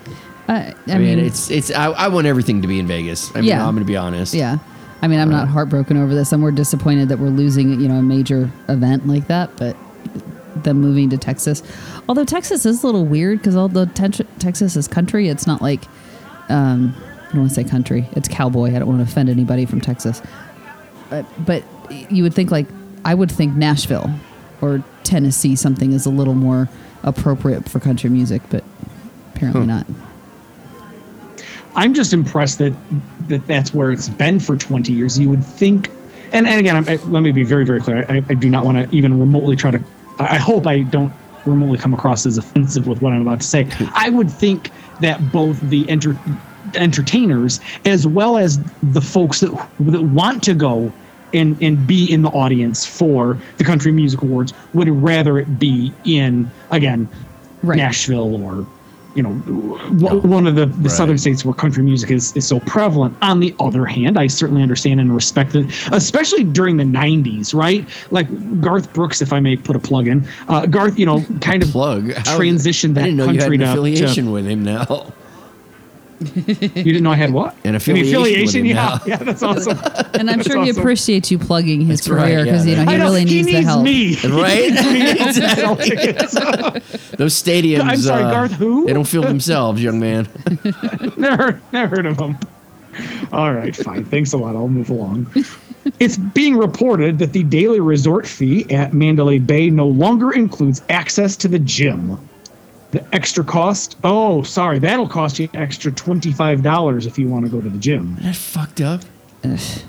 Uh, 0.48 0.52
I, 0.52 0.74
I, 0.88 0.98
mean, 0.98 1.18
it's 1.18 1.50
it's. 1.50 1.70
I, 1.70 1.86
I 1.90 2.08
want 2.08 2.26
everything 2.26 2.62
to 2.62 2.68
be 2.68 2.78
in 2.78 2.86
Vegas. 2.86 3.30
I 3.34 3.40
mean, 3.40 3.48
Yeah. 3.48 3.66
I'm 3.66 3.74
going 3.74 3.86
to 3.86 3.90
be 3.90 3.96
honest. 3.96 4.34
Yeah. 4.34 4.58
I 5.00 5.08
mean, 5.08 5.18
I'm 5.18 5.30
not 5.30 5.48
heartbroken 5.48 5.96
over 5.96 6.14
this. 6.14 6.32
I'm 6.32 6.40
more 6.40 6.52
disappointed 6.52 7.08
that 7.08 7.18
we're 7.18 7.28
losing, 7.28 7.80
you 7.80 7.88
know, 7.88 7.96
a 7.96 8.02
major 8.02 8.48
event 8.68 9.08
like 9.08 9.26
that, 9.26 9.56
but 9.56 9.76
them 10.56 10.80
moving 10.80 11.10
to 11.10 11.18
Texas. 11.18 11.62
Although 12.08 12.24
Texas 12.24 12.66
is 12.66 12.82
a 12.82 12.86
little 12.86 13.04
weird 13.04 13.38
because 13.38 13.56
although 13.56 13.86
Ten- 13.86 14.12
Texas 14.38 14.76
is 14.76 14.88
country, 14.88 15.28
it's 15.28 15.46
not 15.46 15.62
like, 15.62 15.82
um, 16.48 16.94
I 16.96 17.32
don't 17.32 17.38
want 17.38 17.50
to 17.50 17.54
say 17.54 17.64
country, 17.64 18.08
it's 18.12 18.28
cowboy. 18.28 18.74
I 18.74 18.78
don't 18.78 18.88
want 18.88 19.00
to 19.00 19.10
offend 19.10 19.28
anybody 19.28 19.66
from 19.66 19.80
Texas. 19.80 20.22
But, 21.10 21.26
but 21.44 21.64
you 22.10 22.22
would 22.22 22.34
think 22.34 22.50
like, 22.50 22.66
I 23.04 23.14
would 23.14 23.30
think 23.30 23.54
Nashville 23.54 24.10
or 24.60 24.82
Tennessee, 25.02 25.56
something 25.56 25.92
is 25.92 26.06
a 26.06 26.10
little 26.10 26.34
more 26.34 26.68
appropriate 27.02 27.68
for 27.68 27.80
country 27.80 28.10
music, 28.10 28.42
but 28.50 28.64
apparently 29.34 29.66
not. 29.66 29.86
I'm 31.74 31.94
just 31.94 32.12
impressed 32.12 32.58
that 32.58 32.74
that 33.28 33.46
that's 33.46 33.72
where 33.72 33.92
it's 33.92 34.08
been 34.08 34.38
for 34.38 34.56
20 34.56 34.92
years. 34.92 35.18
You 35.18 35.30
would 35.30 35.44
think, 35.44 35.90
and, 36.32 36.46
and 36.46 36.60
again, 36.60 36.76
I'm, 36.76 36.88
I, 36.88 36.96
let 37.04 37.20
me 37.20 37.32
be 37.32 37.44
very, 37.44 37.64
very 37.64 37.80
clear. 37.80 38.04
I, 38.08 38.16
I 38.28 38.34
do 38.34 38.50
not 38.50 38.64
want 38.64 38.78
to 38.78 38.96
even 38.96 39.18
remotely 39.18 39.56
try 39.56 39.70
to. 39.70 39.82
I 40.30 40.36
hope 40.36 40.66
I 40.66 40.80
don't 40.80 41.12
remotely 41.44 41.78
come 41.78 41.92
across 41.92 42.24
as 42.26 42.38
offensive 42.38 42.86
with 42.86 43.02
what 43.02 43.12
I'm 43.12 43.22
about 43.22 43.40
to 43.40 43.46
say. 43.46 43.66
I 43.94 44.10
would 44.10 44.30
think 44.30 44.70
that 45.00 45.32
both 45.32 45.60
the 45.60 45.88
enter, 45.88 46.16
entertainers 46.74 47.60
as 47.84 48.06
well 48.06 48.36
as 48.36 48.58
the 48.82 49.00
folks 49.00 49.40
that 49.40 49.50
that 49.80 50.02
want 50.02 50.42
to 50.44 50.54
go 50.54 50.92
and 51.34 51.60
and 51.62 51.86
be 51.86 52.10
in 52.12 52.22
the 52.22 52.30
audience 52.30 52.86
for 52.86 53.38
the 53.56 53.64
Country 53.64 53.90
Music 53.90 54.22
Awards 54.22 54.52
would 54.74 54.88
rather 54.88 55.38
it 55.38 55.58
be 55.58 55.92
in 56.04 56.50
again 56.70 57.08
Right. 57.62 57.76
Nashville 57.76 58.42
or 58.42 58.66
you 59.14 59.22
know 59.22 59.32
w- 59.98 60.20
one 60.26 60.46
of 60.46 60.54
the, 60.54 60.66
the 60.66 60.88
southern 60.90 61.18
states 61.18 61.44
where 61.44 61.54
country 61.54 61.82
music 61.82 62.10
is, 62.10 62.34
is 62.36 62.46
so 62.46 62.60
prevalent. 62.60 63.16
On 63.22 63.40
the 63.40 63.54
other 63.60 63.84
hand 63.84 64.18
i 64.18 64.26
certainly 64.26 64.62
understand 64.62 65.00
and 65.00 65.14
respect 65.14 65.54
it 65.54 65.66
especially 65.92 66.44
during 66.44 66.76
the 66.76 66.84
90s 66.84 67.54
right? 67.54 67.86
Like 68.10 68.28
garth 68.60 68.92
brooks 68.92 69.20
if 69.22 69.32
i 69.32 69.40
may 69.40 69.56
put 69.56 69.76
a 69.76 69.78
plug 69.78 70.08
in. 70.08 70.26
Uh, 70.48 70.66
garth 70.66 70.98
you 70.98 71.06
know 71.06 71.24
kind 71.40 71.62
of 71.62 71.70
Plug. 71.70 72.04
Transitioned 72.08 72.90
I 72.90 72.94
that 72.94 73.02
didn't 73.04 73.16
know 73.16 73.24
you 73.26 73.40
had 73.40 73.50
country 73.50 73.56
an 73.56 73.60
to- 73.60 73.66
to, 73.66 73.70
affiliation 73.72 74.30
with 74.32 74.46
him 74.46 74.62
now. 74.64 75.12
You 76.34 76.82
didn't 76.84 77.02
know 77.02 77.10
I 77.12 77.16
had 77.16 77.32
what? 77.32 77.56
An 77.64 77.74
affiliation 77.74 78.44
with 78.46 78.54
him 78.54 78.66
yeah, 78.66 78.98
yeah, 79.06 79.16
that's 79.16 79.42
awesome. 79.42 79.78
And 80.14 80.30
I'm 80.30 80.38
That's 80.38 80.48
sure 80.48 80.62
he 80.62 80.70
awesome. 80.70 80.82
appreciates 80.82 81.30
you 81.30 81.38
plugging 81.38 81.80
his 81.80 82.00
That's 82.00 82.08
career 82.08 82.44
because 82.44 82.66
yeah. 82.66 82.78
you 82.80 82.84
know 82.84 82.92
he 82.92 82.98
know 82.98 83.04
really 83.04 83.24
he 83.24 83.42
needs, 83.42 83.46
needs 83.46 83.58
the 83.60 83.62
help. 83.62 83.84
me. 83.84 84.16
Right? 84.42 84.72
He 84.78 85.02
needs 85.14 85.38
to 85.38 85.48
sell 85.50 85.76
tickets. 85.76 86.32
Those 87.12 87.34
stadiums. 87.34 87.80
I'm 87.82 87.96
sorry, 87.98 88.24
uh, 88.24 88.30
Garth, 88.30 88.52
who? 88.52 88.86
They 88.86 88.92
don't 88.92 89.06
fill 89.06 89.22
themselves, 89.22 89.82
young 89.82 89.98
man. 89.98 90.28
never, 91.16 91.60
never 91.72 91.96
heard 91.96 92.06
of 92.06 92.18
them. 92.18 92.38
All 93.32 93.52
right, 93.54 93.74
fine. 93.74 94.04
Thanks 94.04 94.32
a 94.32 94.36
lot. 94.36 94.54
I'll 94.54 94.68
move 94.68 94.90
along. 94.90 95.26
It's 95.98 96.16
being 96.16 96.56
reported 96.56 97.18
that 97.18 97.32
the 97.32 97.42
daily 97.44 97.80
resort 97.80 98.26
fee 98.26 98.70
at 98.72 98.92
Mandalay 98.92 99.38
Bay 99.38 99.70
no 99.70 99.86
longer 99.88 100.30
includes 100.32 100.82
access 100.90 101.36
to 101.36 101.48
the 101.48 101.58
gym. 101.58 102.18
The 102.92 103.04
extra 103.14 103.42
cost, 103.42 103.96
oh, 104.04 104.42
sorry, 104.42 104.78
that'll 104.78 105.08
cost 105.08 105.38
you 105.38 105.48
an 105.54 105.60
extra 105.60 105.90
$25 105.90 107.06
if 107.06 107.18
you 107.18 107.28
want 107.28 107.44
to 107.46 107.50
go 107.50 107.60
to 107.60 107.68
the 107.68 107.78
gym. 107.78 108.16
That's 108.20 108.38
fucked 108.38 108.80
up. 108.80 109.00
That's 109.40 109.82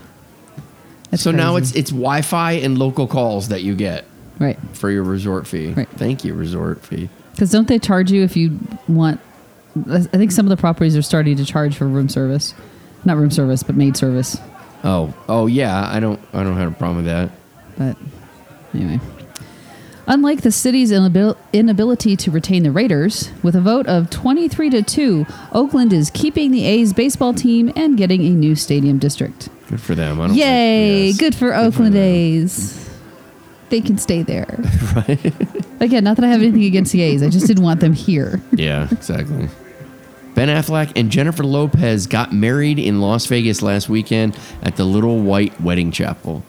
so 1.16 1.30
now 1.30 1.58
it's 1.58 1.76
it's 1.76 1.92
Wi-Fi 1.92 2.54
and 2.54 2.80
local 2.80 3.06
calls 3.08 3.50
that 3.50 3.62
you 3.62 3.76
get 3.76 4.06
right 4.40 4.58
for 4.74 4.90
your 4.90 5.04
resort 5.04 5.46
fee. 5.46 5.74
Right. 5.74 5.90
Thank 5.90 6.24
you, 6.26 6.34
resort 6.34 6.84
fee. 6.84 7.08
because 7.34 7.52
don't 7.52 7.68
they 7.68 7.78
charge 7.78 8.12
you 8.12 8.24
if 8.24 8.36
you 8.36 8.58
want? 8.88 9.20
I 9.90 10.00
think 10.02 10.32
some 10.32 10.46
of 10.46 10.50
the 10.50 10.58
properties 10.58 10.98
are 10.98 11.02
starting 11.04 11.36
to 11.38 11.46
charge 11.46 11.76
for 11.76 11.88
room 11.88 12.10
service, 12.10 12.56
not 13.06 13.18
room 13.18 13.30
service, 13.32 13.62
but 13.64 13.76
maid 13.76 13.96
service. 13.96 14.38
Oh, 14.84 15.14
oh 15.30 15.46
yeah. 15.48 15.88
I 15.88 16.00
don't 16.00 16.20
I 16.34 16.44
don't 16.44 16.58
have 16.58 16.72
a 16.72 16.76
problem 16.76 16.98
with 16.98 17.06
that. 17.06 17.30
But 17.78 17.98
anyway. 18.74 19.00
Unlike 20.06 20.42
the 20.42 20.52
city's 20.52 20.92
inabil- 20.92 21.38
inability 21.54 22.18
to 22.18 22.32
retain 22.32 22.64
the 22.64 22.72
Raiders, 22.72 23.32
with 23.42 23.56
a 23.56 23.62
vote 23.62 23.88
of 23.88 24.10
23 24.10 24.70
to 24.72 24.84
2, 24.84 25.26
Oakland 25.54 25.94
is 25.94 26.10
keeping 26.10 26.52
the 26.52 26.66
A's 26.66 26.92
baseball 26.92 27.34
team 27.34 27.72
and 27.76 27.98
getting 27.98 28.22
a 28.26 28.30
new 28.30 28.54
stadium 28.56 29.00
district. 29.00 29.48
Good 29.70 29.80
for 29.80 29.96
them. 29.96 30.20
I 30.20 30.28
don't 30.28 30.36
Yay! 30.36 31.08
Yes. 31.08 31.18
Good 31.18 31.36
for 31.36 31.56
Oakland 31.56 31.96
A's. 31.96 32.90
They 33.70 33.80
can 33.80 33.98
stay 33.98 34.24
there. 34.24 34.60
right. 34.96 35.34
Again, 35.80 36.04
not 36.04 36.18
that 36.18 36.26
I 36.26 36.28
have 36.28 36.42
anything 36.42 36.66
against 36.66 36.92
the 36.92 37.02
A's. 37.02 37.24
I 37.24 37.30
just 37.30 37.48
didn't 37.48 37.64
want 37.64 37.80
them 37.80 37.94
here. 37.94 38.42
Yeah, 38.52 38.90
exactly. 38.92 39.48
Ben 40.36 40.50
Affleck 40.50 40.92
and 40.96 41.10
Jennifer 41.12 41.44
Lopez 41.44 42.08
got 42.08 42.34
married 42.34 42.78
in 42.78 43.00
Las 43.00 43.26
Vegas 43.28 43.62
last 43.62 43.88
weekend 43.88 44.38
at 44.64 44.76
the 44.76 44.84
Little 44.84 45.20
White 45.20 45.60
Wedding 45.62 45.92
Chapel. 45.92 46.44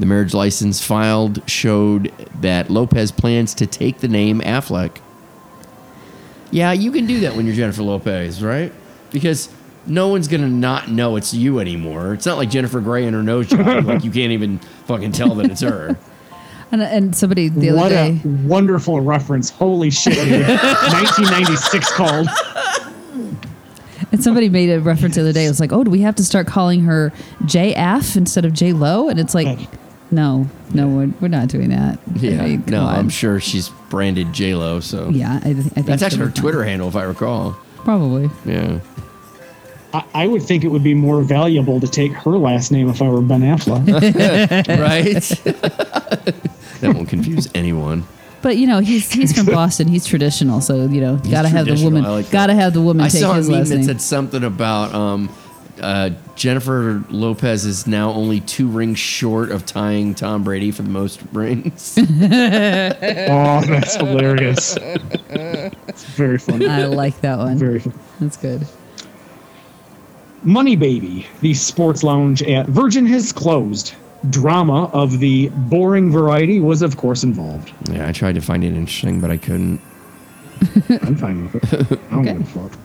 The 0.00 0.06
marriage 0.06 0.32
license 0.32 0.82
filed 0.82 1.42
showed 1.48 2.10
that 2.40 2.70
Lopez 2.70 3.12
plans 3.12 3.52
to 3.56 3.66
take 3.66 3.98
the 3.98 4.08
name 4.08 4.40
Affleck. 4.40 4.96
Yeah, 6.50 6.72
you 6.72 6.90
can 6.90 7.04
do 7.04 7.20
that 7.20 7.36
when 7.36 7.44
you're 7.44 7.54
Jennifer 7.54 7.82
Lopez, 7.82 8.42
right? 8.42 8.72
Because 9.10 9.50
no 9.84 10.08
one's 10.08 10.26
gonna 10.26 10.48
not 10.48 10.90
know 10.90 11.16
it's 11.16 11.34
you 11.34 11.58
anymore. 11.58 12.14
It's 12.14 12.24
not 12.24 12.38
like 12.38 12.48
Jennifer 12.48 12.80
Grey 12.80 13.04
and 13.04 13.14
her 13.14 13.22
nose 13.22 13.48
job. 13.48 13.84
like 13.84 14.02
you 14.02 14.10
can't 14.10 14.32
even 14.32 14.58
fucking 14.86 15.12
tell 15.12 15.34
that 15.34 15.50
it's 15.50 15.60
her. 15.60 15.98
And, 16.72 16.80
and 16.80 17.14
somebody 17.14 17.50
the 17.50 17.68
other 17.68 17.78
what 17.78 17.88
day, 17.90 18.20
a 18.24 18.28
wonderful 18.46 19.02
reference. 19.02 19.50
Holy 19.50 19.90
shit, 19.90 20.14
dude. 20.14 20.48
1996 20.48 21.92
called. 21.92 22.26
and 24.12 24.24
somebody 24.24 24.48
made 24.48 24.70
a 24.70 24.80
reference 24.80 25.16
the 25.16 25.20
other 25.20 25.34
day. 25.34 25.44
It 25.44 25.48
was 25.48 25.60
like, 25.60 25.72
"Oh, 25.72 25.84
do 25.84 25.90
we 25.90 26.00
have 26.00 26.14
to 26.14 26.24
start 26.24 26.46
calling 26.46 26.80
her 26.84 27.12
J 27.44 27.74
F 27.74 28.16
instead 28.16 28.46
of 28.46 28.54
J 28.54 28.72
Lo?" 28.72 29.10
And 29.10 29.20
it's 29.20 29.34
like, 29.34 29.58
no, 30.10 30.46
no, 30.74 30.88
we're, 30.88 31.12
we're 31.20 31.28
not 31.28 31.48
doing 31.48 31.70
that. 31.70 31.98
Yeah, 32.16 32.42
I 32.42 32.48
mean, 32.48 32.64
no, 32.66 32.82
on. 32.82 32.96
I'm 32.96 33.08
sure 33.08 33.40
she's 33.40 33.68
branded 33.88 34.32
J 34.32 34.54
Lo. 34.54 34.80
So 34.80 35.08
Yeah, 35.10 35.38
I, 35.42 35.52
th- 35.52 35.58
I 35.58 35.62
think 35.62 35.86
that's 35.86 36.02
actually 36.02 36.18
her 36.18 36.24
it'll 36.26 36.34
be 36.34 36.40
Twitter 36.40 36.64
handle, 36.64 36.88
if 36.88 36.96
I 36.96 37.04
recall. 37.04 37.56
Probably. 37.76 38.30
Yeah. 38.44 38.80
I, 39.92 40.04
I 40.14 40.26
would 40.26 40.42
think 40.42 40.64
it 40.64 40.68
would 40.68 40.84
be 40.84 40.94
more 40.94 41.22
valuable 41.22 41.80
to 41.80 41.88
take 41.88 42.12
her 42.12 42.32
last 42.32 42.70
name 42.70 42.88
if 42.88 43.02
I 43.02 43.08
were 43.08 43.22
Ben 43.22 43.40
Affleck. 43.42 43.86
right? 44.78 45.14
that 46.80 46.94
won't 46.94 47.08
confuse 47.08 47.48
anyone. 47.54 48.04
But 48.42 48.56
you 48.56 48.66
know, 48.66 48.78
he's 48.78 49.12
he's 49.12 49.36
from 49.36 49.46
Boston. 49.46 49.86
He's 49.86 50.06
traditional, 50.06 50.60
so 50.62 50.86
you 50.86 51.00
know, 51.00 51.16
He's 51.16 51.30
gotta 51.30 51.48
have 51.48 51.66
the 51.66 51.82
woman. 51.84 52.04
Like 52.04 52.30
gotta 52.30 52.54
have 52.54 52.72
the 52.72 52.80
woman 52.80 53.04
I 53.04 53.08
take 53.08 53.20
saw 53.20 53.32
a 53.32 53.36
his 53.36 53.50
meme 53.50 53.64
that 53.66 53.84
said 53.84 54.00
something 54.00 54.42
about 54.42 54.94
um, 54.94 55.28
uh, 55.80 56.10
Jennifer 56.36 57.02
Lopez 57.10 57.64
is 57.64 57.86
now 57.86 58.10
only 58.12 58.40
two 58.40 58.68
rings 58.68 58.98
short 58.98 59.50
of 59.50 59.66
tying 59.66 60.14
Tom 60.14 60.42
Brady 60.44 60.70
for 60.70 60.82
the 60.82 60.88
most 60.90 61.20
rings. 61.32 61.96
oh, 61.98 62.04
that's 62.06 63.96
hilarious. 63.96 64.76
It's 64.80 66.04
very 66.04 66.38
funny. 66.38 66.66
I 66.66 66.84
like 66.86 67.20
that 67.22 67.38
one. 67.38 67.56
Very 67.58 67.80
funny. 67.80 67.96
That's 68.20 68.36
good. 68.36 68.66
Money 70.42 70.74
Baby, 70.76 71.26
the 71.42 71.52
sports 71.54 72.02
lounge 72.02 72.42
at 72.42 72.66
Virgin 72.66 73.04
has 73.06 73.32
closed. 73.32 73.94
Drama 74.30 74.84
of 74.92 75.18
the 75.18 75.48
boring 75.48 76.10
variety 76.10 76.60
was, 76.60 76.82
of 76.82 76.96
course, 76.96 77.22
involved. 77.24 77.72
yeah, 77.90 78.06
I 78.08 78.12
tried 78.12 78.34
to 78.36 78.40
find 78.40 78.62
it 78.64 78.68
interesting, 78.74 79.20
but 79.20 79.30
I 79.30 79.36
couldn't. 79.38 79.80
I'm 81.02 81.16
fine 81.16 81.44
with 81.50 81.54
it. 81.72 81.98
I 82.10 82.14
don't 82.14 82.20
Okay. 82.28 82.32
give 82.38 82.56
a 82.56 82.68
fuck. 82.68 82.78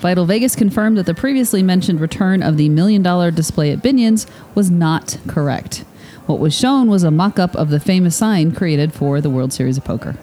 Vital 0.00 0.24
Vegas 0.24 0.56
confirmed 0.56 0.96
that 0.96 1.04
the 1.04 1.12
previously 1.14 1.62
mentioned 1.62 2.00
return 2.00 2.42
of 2.42 2.56
the 2.56 2.70
million 2.70 3.02
dollar 3.02 3.30
display 3.30 3.70
at 3.70 3.80
Binion's 3.80 4.26
was 4.54 4.70
not 4.70 5.18
correct. 5.28 5.84
What 6.24 6.38
was 6.38 6.54
shown 6.56 6.88
was 6.88 7.02
a 7.02 7.10
mock 7.10 7.38
up 7.38 7.54
of 7.54 7.68
the 7.68 7.78
famous 7.78 8.16
sign 8.16 8.52
created 8.52 8.94
for 8.94 9.20
the 9.20 9.28
World 9.28 9.52
Series 9.52 9.76
of 9.76 9.84
Poker. 9.84 10.16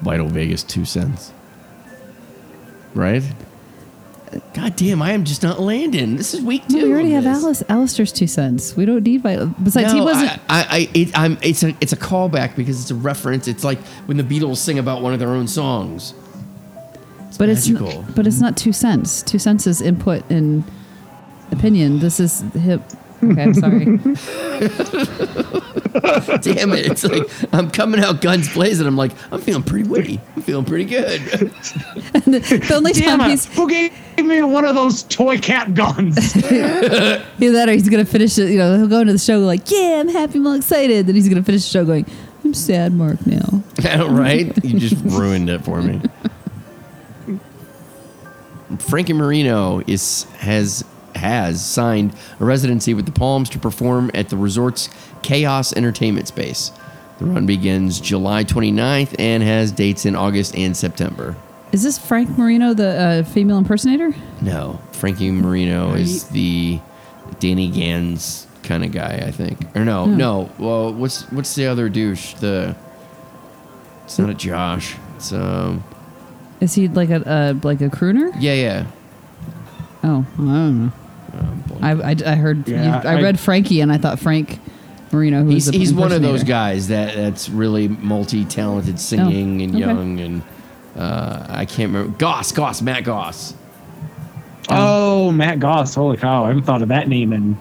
Vital 0.00 0.28
Vegas 0.28 0.62
two 0.62 0.84
cents. 0.84 1.32
Right? 2.94 3.24
God 4.52 4.76
damn, 4.76 5.02
I 5.02 5.12
am 5.12 5.24
just 5.24 5.42
not 5.42 5.58
landing. 5.58 6.16
This 6.16 6.32
is 6.34 6.40
week 6.40 6.66
two. 6.68 6.78
No, 6.78 6.84
we 6.84 6.92
already 6.92 7.10
have 7.12 7.24
this. 7.24 7.42
Alice, 7.42 7.62
Alistair's 7.68 8.12
two 8.12 8.28
cents. 8.28 8.76
We 8.76 8.84
don't 8.84 9.02
need 9.02 9.22
Vital. 9.22 9.46
Besides, 9.62 9.92
he 9.92 10.00
wasn't. 10.00 10.30
I, 10.30 10.38
I, 10.48 10.66
I 10.70 10.90
it, 10.94 11.18
I'm, 11.18 11.38
it's 11.42 11.64
a, 11.64 11.76
it's 11.80 11.92
a 11.92 11.96
callback 11.96 12.54
because 12.54 12.80
it's 12.80 12.92
a 12.92 12.94
reference. 12.94 13.48
It's 13.48 13.64
like 13.64 13.78
when 14.06 14.18
the 14.18 14.22
Beatles 14.22 14.58
sing 14.58 14.78
about 14.78 15.02
one 15.02 15.12
of 15.12 15.18
their 15.18 15.30
own 15.30 15.48
songs. 15.48 16.14
But 17.38 17.48
it's 17.48 17.68
magical. 17.68 18.02
n- 18.04 18.12
but 18.14 18.26
it's 18.26 18.40
not 18.40 18.56
two 18.56 18.72
cents. 18.72 19.22
Two 19.22 19.38
cents 19.38 19.66
is 19.66 19.80
input 19.80 20.28
and 20.30 20.64
opinion. 21.50 21.98
This 22.00 22.20
is 22.20 22.40
hip. 22.52 22.82
Okay, 23.22 23.42
I'm 23.42 23.54
sorry. 23.54 23.84
Damn 26.40 26.72
it! 26.72 26.86
It's 26.90 27.04
like 27.04 27.22
I'm 27.54 27.70
coming 27.70 28.00
out 28.00 28.20
guns 28.20 28.52
blazing. 28.52 28.86
I'm 28.86 28.96
like 28.96 29.12
I'm 29.32 29.40
feeling 29.40 29.62
pretty 29.62 29.88
witty. 29.88 30.20
I'm 30.36 30.42
feeling 30.42 30.64
pretty 30.66 30.84
good. 30.84 31.20
the 32.12 32.72
only 32.74 32.92
Damn 32.92 33.18
time 33.18 33.28
it! 33.28 33.30
he's 33.30 33.46
Who 33.56 33.68
gave 33.68 33.92
me 34.18 34.42
one 34.42 34.64
of 34.64 34.74
those 34.74 35.04
toy 35.04 35.38
cat 35.38 35.72
guns? 35.74 36.36
either 36.36 37.52
that 37.52 37.68
or 37.68 37.72
he's 37.72 37.88
gonna 37.88 38.04
finish 38.04 38.36
it. 38.38 38.50
You 38.50 38.58
know, 38.58 38.76
he'll 38.76 38.88
go 38.88 39.00
into 39.00 39.12
the 39.14 39.18
show 39.18 39.38
like, 39.38 39.70
"Yeah, 39.70 40.00
I'm 40.00 40.08
happy, 40.08 40.38
I'm 40.38 40.46
all 40.46 40.54
excited." 40.54 41.06
Then 41.06 41.14
he's 41.14 41.28
gonna 41.28 41.42
finish 41.44 41.62
the 41.64 41.70
show 41.70 41.84
going, 41.84 42.04
"I'm 42.44 42.52
sad, 42.52 42.92
Mark." 42.92 43.24
Now, 43.26 43.62
right? 44.08 44.52
You 44.64 44.78
just 44.80 45.02
ruined 45.04 45.48
it 45.48 45.64
for 45.64 45.80
me. 45.80 46.02
Frankie 48.82 49.12
Moreno 49.12 49.80
is 49.86 50.24
has 50.38 50.84
has 51.14 51.64
signed 51.64 52.14
a 52.40 52.44
residency 52.44 52.92
with 52.92 53.06
the 53.06 53.12
Palms 53.12 53.48
to 53.50 53.58
perform 53.58 54.10
at 54.14 54.28
the 54.30 54.36
resort's 54.36 54.88
KAOS 55.22 55.76
Entertainment 55.76 56.26
Space. 56.28 56.72
The 57.18 57.26
run 57.26 57.46
begins 57.46 58.00
July 58.00 58.42
29th 58.42 59.14
and 59.18 59.42
has 59.42 59.70
dates 59.70 60.04
in 60.04 60.16
August 60.16 60.56
and 60.56 60.76
September. 60.76 61.36
is 61.70 61.84
this 61.84 61.96
Frank 61.98 62.36
Marino, 62.36 62.74
the 62.74 62.88
uh, 62.88 63.22
female 63.22 63.58
impersonator? 63.58 64.12
No, 64.42 64.80
Frankie 64.92 65.30
Moreno 65.30 65.94
is 65.94 66.24
the 66.30 66.80
Danny 67.38 67.68
Gans 67.70 68.48
kind 68.64 68.84
of 68.84 68.90
guy, 68.90 69.22
I 69.24 69.30
think. 69.30 69.58
Or 69.76 69.84
no, 69.84 70.06
no. 70.06 70.50
Well, 70.58 70.92
what's 70.92 71.30
what's 71.30 71.54
the 71.54 71.66
other 71.66 71.88
douche? 71.88 72.34
The 72.34 72.74
it's 74.04 74.18
not 74.18 74.30
a 74.30 74.34
Josh. 74.34 74.96
It's 75.16 75.32
um 75.32 75.84
Is 76.64 76.74
he 76.74 76.88
like 76.88 77.10
a 77.10 77.26
uh, 77.28 77.54
like 77.62 77.80
a 77.80 77.88
crooner? 77.88 78.32
yeah 78.40 78.54
yeah. 78.54 78.86
Oh, 80.02 80.26
I 80.34 80.36
don't 80.36 80.84
know. 80.86 80.92
I, 81.80 81.90
I, 81.92 82.16
I 82.26 82.34
heard 82.36 82.68
Yeah, 82.68 83.02
you, 83.02 83.08
I, 83.08 83.14
I- 83.18 83.22
read 83.22 83.38
Frankie 83.38 83.80
and 83.80 83.92
I 83.92 83.98
thought 83.98 84.18
Frank 84.18 84.58
Marino. 85.12 85.42
Who's 85.44 85.52
He's 85.54 85.66
the 85.66 85.78
he's 85.78 85.92
one 85.94 86.12
of 86.12 86.22
those 86.22 86.40
impersonator. 86.42 86.46
guys 86.46 86.88
that 86.88 87.14
that's 87.16 87.48
really 87.48 87.88
multi-talented 87.88 88.98
singing 89.00 89.62
and 89.62 89.72
okay. 89.74 89.80
young 89.80 90.20
and 90.20 90.42
uh, 90.96 91.46
I 91.48 91.64
can't 91.66 91.92
remember 91.92 92.16
Goss 92.18 92.52
Goss 92.52 92.80
Matt 92.82 93.04
Goss. 93.04 93.54
oh, 94.70 95.30
Matt 95.32 95.58
Goss. 95.60 95.94
Holy 95.94 96.16
cow. 96.16 96.44
I 96.44 96.48
haven't 96.48 96.62
thought 96.64 96.82
of 96.82 96.88
that 96.88 97.08
name 97.08 97.32
in 97.32 97.58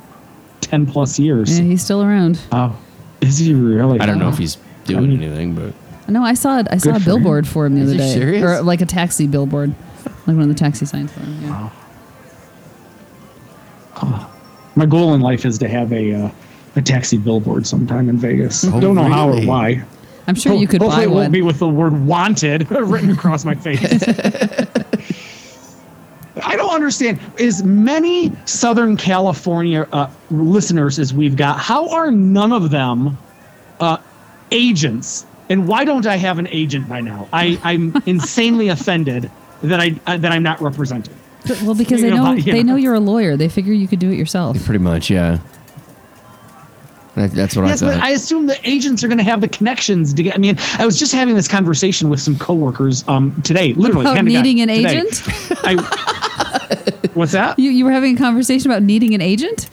10 0.62 0.86
plus 0.86 1.20
years. 1.20 1.58
Yeah, 1.60 1.66
he's 1.66 1.84
still 1.84 2.02
around. 2.04 2.40
Oh, 2.52 2.78
is 3.22 3.38
he 3.40 3.54
really? 3.54 4.00
I 4.00 4.06
don't 4.06 4.20
know 4.20 4.30
if 4.30 4.38
he's 4.38 4.58
doing 4.86 5.04
I 5.04 5.08
mean- 5.08 5.24
anything, 5.24 5.56
but 5.56 5.74
No, 6.08 6.24
I 6.24 6.34
saw 6.34 6.60
it. 6.60 6.68
I 6.70 6.78
saw 6.78 6.96
a 6.96 7.00
billboard 7.00 7.48
for 7.48 7.66
him 7.66 7.76
the 7.76 7.82
Is 7.82 7.90
other 7.90 7.94
he 7.94 8.00
day, 8.00 8.14
serious? 8.14 8.44
or 8.44 8.62
like 8.62 8.82
a 8.82 8.86
taxi 8.86 9.28
billboard, 9.28 9.74
like 10.06 10.36
one 10.36 10.42
of 10.42 10.48
the 10.50 10.54
taxi 10.54 10.86
signs 10.86 11.12
for 11.12 11.22
him. 11.22 11.38
Yeah. 11.44 11.70
My 14.76 14.86
goal 14.86 15.14
in 15.14 15.22
life 15.22 15.46
is 15.46 15.58
to 15.60 15.68
have 15.70 15.94
a 15.94 16.14
uh, 16.14 16.30
a 16.76 16.82
taxi 16.82 17.18
billboard 17.18 17.68
sometime 17.68 18.10
in 18.10 18.18
Vegas. 18.18 18.66
Oh, 18.66 18.80
don't 18.82 18.96
know 18.96 19.04
how 19.04 19.30
or 19.30 19.34
really? 19.34 19.46
why. 19.48 19.84
I'm 20.28 20.36
sure 20.36 20.54
you 20.54 20.68
could 20.68 20.82
Hopefully 20.82 21.06
buy 21.06 21.12
it 21.12 21.14
won't 21.14 21.32
be 21.32 21.42
with 21.42 21.60
the 21.60 21.68
word 21.68 22.06
wanted 22.06 22.70
written 22.72 23.12
across 23.12 23.46
my 23.46 23.56
face. 23.56 24.04
I 26.44 26.56
don't 26.56 26.74
understand. 26.74 27.20
As 27.40 27.62
many 27.64 28.32
Southern 28.46 28.98
California 28.98 29.88
uh, 29.92 30.10
listeners 30.32 30.98
as 30.98 31.14
we've 31.14 31.36
got, 31.36 31.60
how 31.60 31.90
are 31.90 32.10
none 32.10 32.52
of 32.52 32.72
them 32.72 33.18
uh, 33.80 33.98
agents? 34.52 35.26
And 35.50 35.68
why 35.68 35.84
don't 35.86 36.06
I 36.06 36.16
have 36.16 36.40
an 36.40 36.48
agent 36.48 36.88
by 36.88 37.02
now? 37.02 37.28
I, 37.34 37.60
I'm 37.64 37.94
insanely 38.06 38.70
offended 38.70 39.30
that 39.62 39.80
I 39.80 40.00
uh, 40.08 40.18
that 40.18 40.32
I'm 40.32 40.44
not 40.44 40.62
represented. 40.62 41.14
Well, 41.64 41.76
because 41.76 42.02
You 42.02 42.10
they 42.10 42.16
know, 42.16 42.24
know 42.26 42.32
you 42.34 42.44
they 42.54 42.64
know. 42.64 42.74
know 42.74 42.76
you're 42.78 42.94
a 42.94 43.00
lawyer. 43.00 43.36
They 43.36 43.50
figure 43.50 43.74
you 43.74 43.88
could 43.88 44.00
do 44.00 44.10
it 44.10 44.16
yourself. 44.16 44.64
Pretty 44.64 44.80
much, 44.84 45.10
yeah. 45.10 45.40
That, 47.16 47.32
that's 47.32 47.56
what 47.56 47.68
Yes, 47.68 47.84
I 47.84 47.94
but. 47.94 48.02
I 48.04 48.10
assume 48.12 48.48
the 48.48 48.58
agents 48.68 49.04
are 49.04 49.08
going 49.08 49.18
to 49.20 49.24
have 49.24 49.42
the 49.42 49.48
connections 49.48 50.14
to 50.16 50.24
get. 50.24 50.34
I 50.34 50.38
mean, 50.40 50.58
I 50.80 50.86
was 50.86 50.98
just 50.98 51.14
having 51.14 51.36
this 51.36 51.48
conversation 51.48 52.10
with 52.10 52.20
some 52.20 52.40
coworkers 52.40 53.08
um, 53.08 53.40
today, 53.44 53.74
literally. 53.74 54.06
About 54.06 54.16
hand 54.16 54.28
to 54.30 54.34
God, 54.34 54.42
needing 54.44 54.62
an 54.62 54.70
today. 54.70 54.90
agent? 54.98 55.22
I, 55.64 57.10
what's 57.14 57.34
that? 57.34 57.60
You 57.60 57.70
you 57.70 57.86
were 57.86 57.92
having 57.92 58.16
a 58.16 58.18
conversation 58.18 58.72
about 58.72 58.82
needing 58.82 59.14
an 59.14 59.22
agent? 59.22 59.70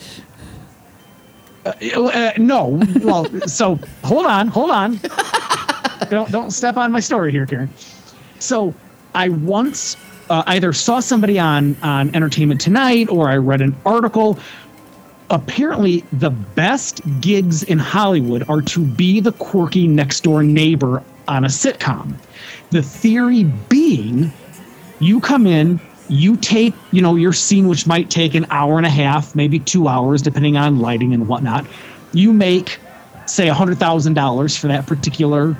Uh, 1.64 2.32
no. 2.36 2.82
Well, 3.02 3.26
so 3.48 3.78
hold 4.04 4.26
on, 4.26 4.48
hold 4.48 4.70
on. 4.70 5.00
Don't 6.10 6.30
don't 6.30 6.50
step 6.50 6.76
on 6.76 6.92
my 6.92 7.00
story 7.00 7.32
here, 7.32 7.46
Karen. 7.46 7.70
So 8.38 8.74
I 9.14 9.28
once 9.30 9.96
uh, 10.28 10.42
either 10.46 10.72
saw 10.72 11.00
somebody 11.00 11.38
on 11.38 11.76
on 11.82 12.14
Entertainment 12.14 12.60
Tonight 12.60 13.08
or 13.08 13.30
I 13.30 13.36
read 13.36 13.60
an 13.60 13.74
article. 13.86 14.38
Apparently, 15.30 16.04
the 16.12 16.30
best 16.30 17.00
gigs 17.20 17.62
in 17.62 17.78
Hollywood 17.78 18.48
are 18.48 18.60
to 18.62 18.84
be 18.84 19.20
the 19.20 19.32
quirky 19.32 19.86
next 19.86 20.24
door 20.24 20.42
neighbor 20.42 21.02
on 21.28 21.44
a 21.44 21.48
sitcom. 21.48 22.16
The 22.70 22.82
theory 22.82 23.44
being 23.44 24.32
you 24.98 25.20
come 25.20 25.46
in 25.46 25.80
you 26.08 26.36
take 26.36 26.74
you 26.90 27.00
know 27.00 27.14
your 27.14 27.32
scene 27.32 27.68
which 27.68 27.86
might 27.86 28.10
take 28.10 28.34
an 28.34 28.44
hour 28.50 28.76
and 28.76 28.86
a 28.86 28.90
half 28.90 29.34
maybe 29.36 29.60
two 29.60 29.86
hours 29.86 30.20
depending 30.20 30.56
on 30.56 30.80
lighting 30.80 31.14
and 31.14 31.28
whatnot 31.28 31.64
you 32.12 32.32
make 32.32 32.78
say 33.26 33.48
a 33.48 33.54
hundred 33.54 33.78
thousand 33.78 34.14
dollars 34.14 34.56
for 34.56 34.66
that 34.66 34.86
particular 34.86 35.56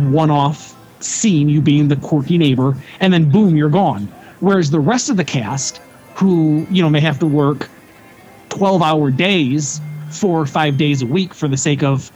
one-off 0.00 0.76
scene 1.02 1.48
you 1.48 1.60
being 1.60 1.88
the 1.88 1.96
quirky 1.96 2.36
neighbor 2.36 2.76
and 3.00 3.12
then 3.12 3.30
boom 3.30 3.56
you're 3.56 3.70
gone 3.70 4.06
whereas 4.40 4.70
the 4.70 4.80
rest 4.80 5.08
of 5.08 5.16
the 5.16 5.24
cast 5.24 5.78
who 6.14 6.66
you 6.70 6.82
know 6.82 6.90
may 6.90 7.00
have 7.00 7.18
to 7.18 7.26
work 7.26 7.68
12 8.50 8.82
hour 8.82 9.10
days 9.10 9.80
four 10.10 10.40
or 10.40 10.46
five 10.46 10.76
days 10.76 11.02
a 11.02 11.06
week 11.06 11.32
for 11.32 11.48
the 11.48 11.56
sake 11.56 11.82
of 11.82 12.10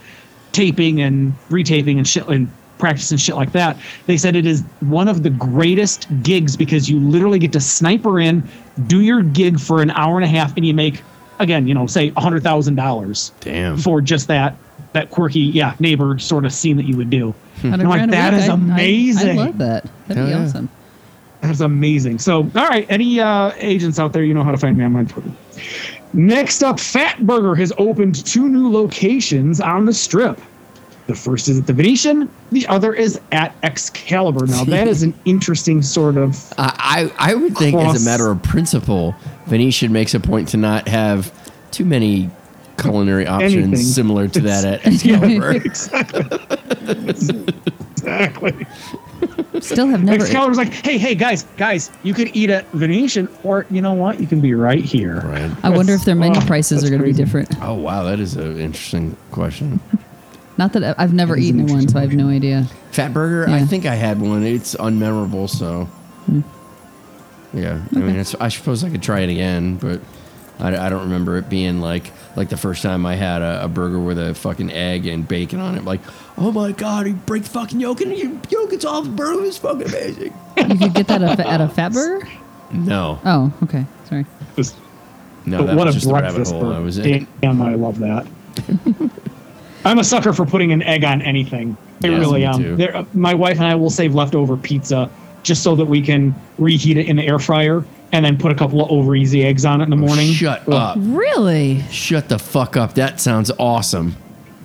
taping 0.51 1.01
and 1.01 1.33
retaping 1.49 1.97
and 1.97 2.07
shit 2.07 2.27
and 2.27 2.49
practice 2.77 3.11
and 3.11 3.19
shit 3.19 3.35
like 3.35 3.51
that. 3.53 3.77
They 4.05 4.17
said 4.17 4.35
it 4.35 4.45
is 4.45 4.61
one 4.81 5.07
of 5.07 5.23
the 5.23 5.29
greatest 5.29 6.07
gigs 6.23 6.55
because 6.55 6.89
you 6.89 6.99
literally 6.99 7.39
get 7.39 7.53
to 7.53 7.61
sniper 7.61 8.19
in, 8.19 8.47
do 8.87 9.01
your 9.01 9.21
gig 9.21 9.59
for 9.59 9.81
an 9.81 9.91
hour 9.91 10.17
and 10.17 10.25
a 10.25 10.27
half, 10.27 10.55
and 10.57 10.65
you 10.65 10.73
make 10.73 11.01
again, 11.39 11.67
you 11.67 11.73
know, 11.73 11.87
say 11.87 12.13
a 12.15 12.21
hundred 12.21 12.43
thousand 12.43 12.75
dollars 12.75 13.31
Damn. 13.41 13.77
for 13.77 14.01
just 14.01 14.27
that 14.27 14.55
that 14.95 15.11
quirky, 15.11 15.41
yeah, 15.41 15.75
neighbor 15.79 16.17
sort 16.17 16.45
of 16.45 16.51
scene 16.53 16.77
that 16.77 16.85
you 16.85 16.97
would 16.97 17.09
do. 17.09 17.35
And 17.63 17.75
I'm 17.75 17.87
like, 17.87 17.99
Grand 17.99 18.11
a 18.11 18.15
that 18.15 18.33
week, 18.33 18.41
is 18.43 18.49
I- 18.49 18.51
I- 18.51 18.55
amazing. 18.55 19.39
I, 19.39 19.45
love 19.45 19.57
that. 19.59 19.89
That'd 20.07 20.25
be 20.25 20.31
yeah. 20.31 20.43
awesome. 20.43 20.69
That's 21.41 21.59
amazing. 21.59 22.17
So, 22.19 22.39
all 22.55 22.67
right, 22.67 22.87
any 22.89 23.19
uh, 23.19 23.51
agents 23.57 23.99
out 23.99 24.13
there, 24.13 24.23
you 24.23 24.33
know 24.33 24.43
how 24.43 24.51
to 24.51 24.57
find 24.57 24.77
me 24.77 24.83
on 24.83 24.93
my 24.93 25.03
Twitter. 25.03 25.29
Next 26.13 26.63
up, 26.63 26.77
Fatburger 26.77 27.57
has 27.57 27.71
opened 27.77 28.25
two 28.25 28.47
new 28.49 28.71
locations 28.71 29.61
on 29.61 29.85
the 29.85 29.93
strip. 29.93 30.39
The 31.07 31.13
first 31.13 31.49
is 31.49 31.59
at 31.59 31.67
the 31.67 31.73
Venetian. 31.73 32.29
The 32.51 32.65
other 32.67 32.93
is 32.93 33.19
at 33.31 33.53
Excalibur. 33.61 34.47
Now, 34.47 34.63
that 34.63 34.87
is 34.87 35.03
an 35.03 35.13
interesting 35.25 35.83
sort 35.83 36.17
of. 36.17 36.51
I, 36.57 37.11
I 37.19 37.31
I 37.31 37.35
would 37.35 37.55
think, 37.57 37.77
as 37.77 38.01
a 38.01 38.09
matter 38.09 38.31
of 38.31 38.41
principle, 38.41 39.13
Venetian 39.45 39.91
makes 39.93 40.15
a 40.15 40.19
point 40.19 40.47
to 40.49 40.57
not 40.57 40.87
have 40.87 41.31
too 41.69 41.85
many 41.85 42.31
culinary 42.77 43.25
options 43.27 43.53
Anything. 43.55 43.77
similar 43.77 44.27
to 44.27 44.39
that 44.41 44.65
at 44.65 44.85
Yeah, 45.05 45.15
Excalibur. 45.15 45.51
exactly. 45.51 46.25
exactly. 47.91 48.67
Still 49.61 49.87
have 49.87 50.03
never. 50.03 50.23
Excalibur's 50.23 50.57
like, 50.57 50.73
hey, 50.73 50.97
hey, 50.97 51.15
guys, 51.15 51.43
guys, 51.57 51.89
you 52.03 52.13
could 52.13 52.35
eat 52.35 52.49
at 52.49 52.69
Venetian, 52.71 53.29
or 53.43 53.65
you 53.69 53.81
know 53.81 53.93
what? 53.93 54.19
You 54.19 54.27
can 54.27 54.41
be 54.41 54.53
right 54.53 54.83
here. 54.83 55.21
Right. 55.21 55.51
I 55.63 55.69
wonder 55.69 55.93
if 55.93 56.03
their 56.05 56.15
menu 56.15 56.39
Oh, 56.41 56.45
prices 56.45 56.83
are 56.83 56.89
going 56.89 56.99
to 57.01 57.05
be 57.07 57.13
different. 57.13 57.49
Oh 57.61 57.73
wow, 57.73 58.03
that 58.03 58.19
is 58.19 58.35
an 58.35 58.59
interesting 58.59 59.15
question. 59.31 59.79
Not 60.57 60.73
that 60.73 60.83
I- 60.83 60.95
I've 61.03 61.13
never 61.13 61.37
eaten 61.37 61.61
an 61.61 61.69
at 61.69 61.73
one, 61.73 61.87
so 61.87 61.97
I 61.97 62.01
have 62.01 62.13
no 62.13 62.27
idea. 62.29 62.67
Fatburger. 62.91 63.47
I 63.47 63.65
think 63.65 63.85
I 63.85 63.95
had 63.95 64.21
one. 64.21 64.43
It's 64.43 64.75
unmemorable, 64.75 65.49
so 65.49 65.85
hmm. 66.25 66.41
yeah. 67.53 67.81
I 67.95 67.99
mean, 67.99 68.15
it's, 68.17 68.35
I 68.35 68.49
suppose 68.49 68.83
I 68.83 68.89
could 68.89 69.01
try 69.03 69.21
it 69.21 69.29
again, 69.29 69.77
but 69.77 70.01
I, 70.59 70.75
I 70.85 70.89
don't 70.89 71.03
remember 71.03 71.37
it 71.37 71.49
being 71.49 71.79
like 71.81 72.11
like 72.35 72.49
the 72.49 72.57
first 72.57 72.81
time 72.83 73.05
I 73.05 73.15
had 73.15 73.41
a, 73.41 73.63
a 73.65 73.67
burger 73.67 73.99
with 73.99 74.19
a 74.19 74.33
fucking 74.35 74.71
egg 74.71 75.05
and 75.07 75.27
bacon 75.27 75.59
on 75.59 75.75
it. 75.75 75.85
Like, 75.85 76.01
oh 76.37 76.51
my 76.51 76.71
god, 76.71 77.07
you 77.07 77.13
break 77.13 77.43
the 77.43 77.49
fucking 77.49 77.79
yolk 77.79 78.01
and 78.01 78.15
you 78.17 78.39
yolk 78.49 78.73
it's 78.73 78.85
off 78.85 79.05
the 79.05 79.09
burger. 79.11 79.43
It's 79.45 79.57
fucking 79.57 79.83
amazing. 79.87 80.33
You 80.57 80.77
could 80.77 80.93
get 80.93 81.07
that 81.07 81.21
at 81.21 81.39
a, 81.39 81.47
at 81.47 81.61
a 81.61 81.67
Fatburger. 81.67 82.27
No, 82.71 83.19
Oh, 83.25 83.53
okay. 83.63 83.85
Sorry. 84.05 84.25
Just- 84.55 84.75
no, 85.45 85.59
but 85.59 85.67
that 85.67 85.75
what 85.75 85.85
was 85.85 85.95
a 85.95 85.99
just 85.99 86.07
the 86.07 86.13
rabbit 86.13 86.27
breakfast 86.29 86.51
hole 86.53 86.73
I 86.73 86.79
was 86.79 86.97
in. 86.97 87.27
Damn, 87.41 87.61
I 87.61 87.75
love 87.75 87.99
that. 87.99 88.25
I'm 89.85 89.99
a 89.99 90.03
sucker 90.03 90.33
for 90.33 90.45
putting 90.45 90.71
an 90.71 90.81
egg 90.81 91.03
on 91.03 91.21
anything. 91.21 91.77
I 92.03 92.07
Yes, 92.07 92.19
really 92.19 92.45
am. 92.45 92.77
There, 92.77 92.95
uh, 92.97 93.05
my 93.13 93.33
wife 93.35 93.57
and 93.57 93.65
I 93.67 93.75
will 93.75 93.89
save 93.91 94.15
leftover 94.15 94.57
pizza 94.57 95.09
just 95.43 95.61
so 95.61 95.75
that 95.75 95.85
we 95.85 96.01
can 96.01 96.33
reheat 96.57 96.97
it 96.97 97.05
in 97.07 97.15
the 97.17 97.23
air 97.27 97.37
fryer 97.37 97.85
and 98.15 98.23
then 98.23 98.37
put 98.37 98.49
a 98.51 98.55
couple 98.55 98.81
of 98.83 98.89
over 98.89 99.13
easy 99.15 99.43
eggs 99.43 99.65
on 99.65 99.81
it 99.81 99.83
in 99.85 99.89
the 99.89 99.95
morning. 99.97 100.31
Shut 100.31 100.61
Ugh. 100.67 100.73
up. 100.73 100.97
Really? 100.99 101.81
Shut 101.91 102.29
the 102.29 102.39
fuck 102.39 102.77
up. 102.77 102.93
That 102.95 103.19
sounds 103.19 103.51
awesome. 103.59 104.15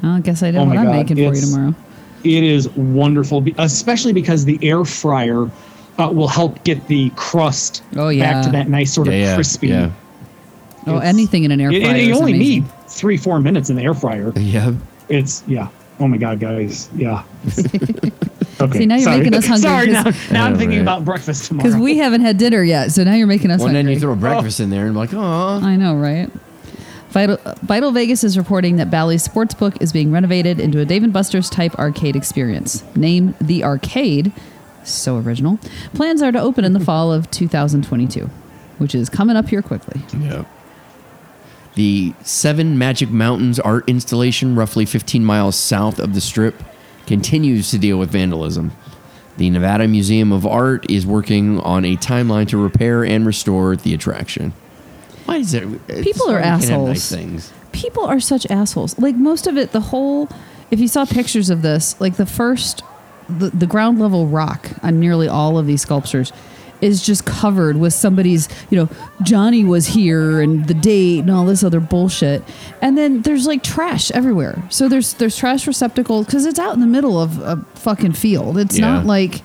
Well, 0.03 0.13
I 0.13 0.21
guess 0.21 0.43
I 0.45 0.53
know 0.53 0.61
Oh 0.61 0.65
what 0.67 0.75
my 0.77 0.81
I'm 0.83 0.87
God, 0.87 0.97
making 0.97 1.17
for 1.17 1.23
you 1.23 1.29
it's- 1.31 1.51
tomorrow. 1.53 1.75
It 2.23 2.45
is 2.45 2.69
wonderful, 2.77 3.41
be- 3.41 3.55
especially 3.59 4.13
because 4.13 4.45
the 4.45 4.59
air 4.63 4.85
fryer 4.85 5.51
uh, 5.99 6.11
will 6.13 6.29
help 6.29 6.63
get 6.65 6.87
the 6.87 7.11
crust 7.17 7.83
Oh, 7.97 8.11
yeah. 8.11 8.35
back 8.35 8.45
to 8.45 8.53
that 8.53 8.69
nice 8.69 8.93
sort 8.93 9.09
of 9.09 9.15
Yeah, 9.15 9.21
yeah, 9.21 9.35
crispy. 9.35 9.69
yeah. 9.69 9.91
Oh, 10.87 10.97
It's- 10.99 11.09
anything 11.09 11.45
in 11.45 11.51
an 11.51 11.61
air 11.61 11.73
It- 11.73 11.83
fryer. 11.83 11.97
it- 11.97 12.01
is 12.03 12.07
you 12.09 12.15
only 12.15 12.33
amazing. 12.35 12.63
need 12.63 12.65
three, 12.89 13.17
four 13.17 13.41
minutes 13.41 13.69
in 13.71 13.77
the 13.77 13.83
air 13.83 13.95
fryer. 13.95 14.33
Yeah. 14.37 14.73
It's 15.09 15.43
yeah. 15.49 15.69
Oh 15.99 16.07
my 16.09 16.19
god, 16.19 16.39
guys. 16.41 16.89
Yeah. 16.95 17.23
okay. 18.63 18.79
See, 18.81 18.87
now 18.87 18.95
you're 18.97 19.05
sorry. 19.05 19.19
making 19.19 19.35
us 19.35 19.47
hungry 19.47 19.63
Sorry. 19.69 19.87
Now, 19.91 20.05
'cause- 20.05 20.31
now 20.31 20.47
I'm 20.47 20.57
thinking 20.59 20.81
about 20.81 21.05
breakfast 21.05 21.47
tomorrow. 21.47 21.69
Because 21.69 21.81
we 21.81 21.99
haven't 21.99 22.21
had 22.23 22.39
dinner 22.39 22.63
yet, 22.63 22.93
so 22.93 23.05
now 23.05 23.15
you're 23.15 23.27
making 23.27 23.51
us 23.51 23.61
Well, 23.61 23.69
and 23.69 23.77
then 23.77 23.89
you 23.89 23.99
throw 23.99 24.15
breakfast 24.15 24.61
in 24.61 24.71
there 24.71 24.83
and 24.83 24.91
I'm 24.91 24.97
like, 24.97 25.15
oh. 25.15 25.61
I 25.63 25.77
know, 25.77 25.95
right? 25.95 26.31
Vital, 27.11 27.39
Vital 27.63 27.91
Vegas 27.91 28.23
is 28.23 28.39
reporting 28.39 28.77
that 28.77 28.89
Bally's 28.91 29.27
Sportsbook 29.27 29.81
is 29.83 29.93
being 29.93 30.13
renovated 30.13 30.61
into 30.61 30.79
a 30.79 30.85
Dave 30.85 31.11
& 31.13 31.13
Buster's 31.13 31.51
type 31.51 31.75
arcade 31.77 32.15
experience. 32.15 32.85
Named 32.95 33.35
The 33.41 33.65
Arcade, 33.65 34.31
so 34.85 35.17
original. 35.19 35.59
Plans 35.93 36.23
are 36.23 36.31
to 36.31 36.41
open 36.41 36.65
in 36.65 36.73
the 36.73 36.79
fall 36.81 37.13
of 37.13 37.29
2022, 37.33 38.31
which 38.79 38.95
is 38.95 39.09
coming 39.09 39.37
up 39.37 39.49
here 39.49 39.61
quickly. 39.61 40.03
Yeah. 40.17 40.45
The 41.75 42.15
Seven 42.23 42.79
Magic 42.79 43.11
Mountains 43.11 43.59
art 43.59 43.89
installation, 43.89 44.55
roughly 44.55 44.85
15 44.85 45.25
miles 45.25 45.57
south 45.57 45.99
of 45.99 46.15
the 46.15 46.21
strip, 46.21 46.63
continues 47.11 47.73
to 47.73 47.79
deal 47.79 47.99
with 47.99 48.09
vandalism. 48.09 48.71
The 49.37 49.51
Nevada 49.51 49.89
Museum 49.89 50.31
of 50.31 50.47
Art 50.47 50.89
is 50.89 51.05
working 51.05 51.59
on 51.59 51.85
a 51.85 51.97
timeline 51.97 52.47
to 52.51 52.57
repair 52.57 53.05
and 53.05 53.27
restore 53.27 53.75
the 53.75 53.93
attraction. 53.93 54.53
Why 55.25 55.39
is 55.39 55.53
it? 55.53 55.65
it's 55.89 56.03
People 56.03 56.31
are 56.31 56.35
sorry 56.35 56.37
we 56.37 56.43
can't 56.43 56.45
have 56.45 56.63
assholes. 56.63 56.89
Nice 56.89 57.11
things. 57.11 57.53
people 57.73 58.05
are 58.05 58.21
such 58.21 58.47
assholes. 58.49 58.97
Like 58.97 59.17
most 59.17 59.49
of 59.49 59.59
it, 59.59 59.73
the 59.73 59.81
whole. 59.81 60.29
If 60.71 60.79
you 60.79 60.87
saw 60.87 61.05
pictures 61.05 61.51
of 61.51 61.63
this, 61.63 62.01
like 62.01 62.15
the 62.15 62.27
first, 62.27 62.85
the, 63.29 63.51
the 63.51 63.67
ground 63.67 63.99
level 63.99 64.29
rock 64.29 64.71
on 64.85 65.01
nearly 65.01 65.27
all 65.27 65.59
of 65.59 65.67
these 65.67 65.83
sculptures 65.83 66.33
is 66.81 67.03
just 67.05 67.25
covered 67.27 67.77
with 67.77 67.93
somebody's, 67.93 68.49
you 68.71 68.79
know, 68.79 68.89
Johnny 69.23 69.65
was 69.65 69.87
here 69.87 70.41
and 70.41 70.67
the 70.67 70.75
date 70.75 71.21
and 71.21 71.31
all 71.31 71.45
this 71.45 71.63
other 71.63 71.81
bullshit. 71.81 72.43
And 72.81 72.97
then 72.97 73.23
there's 73.23 73.47
like 73.47 73.63
trash 73.63 74.11
everywhere. 74.13 74.63
So 74.71 74.89
there's 74.89 75.15
there's 75.15 75.37
trash 75.37 75.67
receptacles 75.67 76.27
because 76.27 76.47
it's 76.47 76.59
out 76.59 76.75
in 76.75 76.81
the 76.81 76.87
middle 76.87 77.21
of 77.21 77.39
a 77.41 77.57
fucking 77.75 78.13
field. 78.13 78.57
It's 78.59 78.79
Yeah. 78.79 78.91
not 78.93 79.07
like 79.07 79.43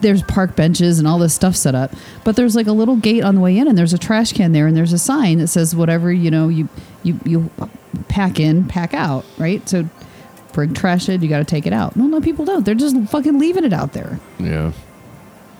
there's 0.00 0.22
park 0.22 0.56
benches 0.56 0.98
and 0.98 1.06
all 1.06 1.18
this 1.18 1.34
stuff 1.34 1.54
set 1.54 1.74
up 1.74 1.92
but 2.24 2.34
there's 2.34 2.56
like 2.56 2.66
a 2.66 2.72
little 2.72 2.96
gate 2.96 3.22
on 3.22 3.34
the 3.34 3.40
way 3.42 3.58
in 3.58 3.68
and 3.68 3.76
there's 3.76 3.92
a 3.92 3.98
trash 3.98 4.32
can 4.32 4.52
there 4.52 4.66
and 4.66 4.74
there's 4.74 4.94
a 4.94 4.98
sign 4.98 5.36
that 5.36 5.48
says 5.48 5.76
whatever 5.76 6.10
you 6.10 6.30
know 6.30 6.48
you 6.48 6.66
you 7.02 7.20
you 7.26 7.50
pack 8.08 8.40
in 8.40 8.64
pack 8.66 8.94
out 8.94 9.26
right 9.36 9.68
so 9.68 9.86
bring 10.54 10.72
trash 10.72 11.10
in 11.10 11.20
you 11.20 11.28
got 11.28 11.40
to 11.40 11.44
take 11.44 11.66
it 11.66 11.74
out 11.74 11.96
no 11.96 12.06
no 12.06 12.18
people 12.18 12.46
don't 12.46 12.64
they're 12.64 12.74
just 12.74 12.96
fucking 13.10 13.38
leaving 13.38 13.62
it 13.62 13.74
out 13.74 13.92
there 13.92 14.18
Yeah. 14.38 14.72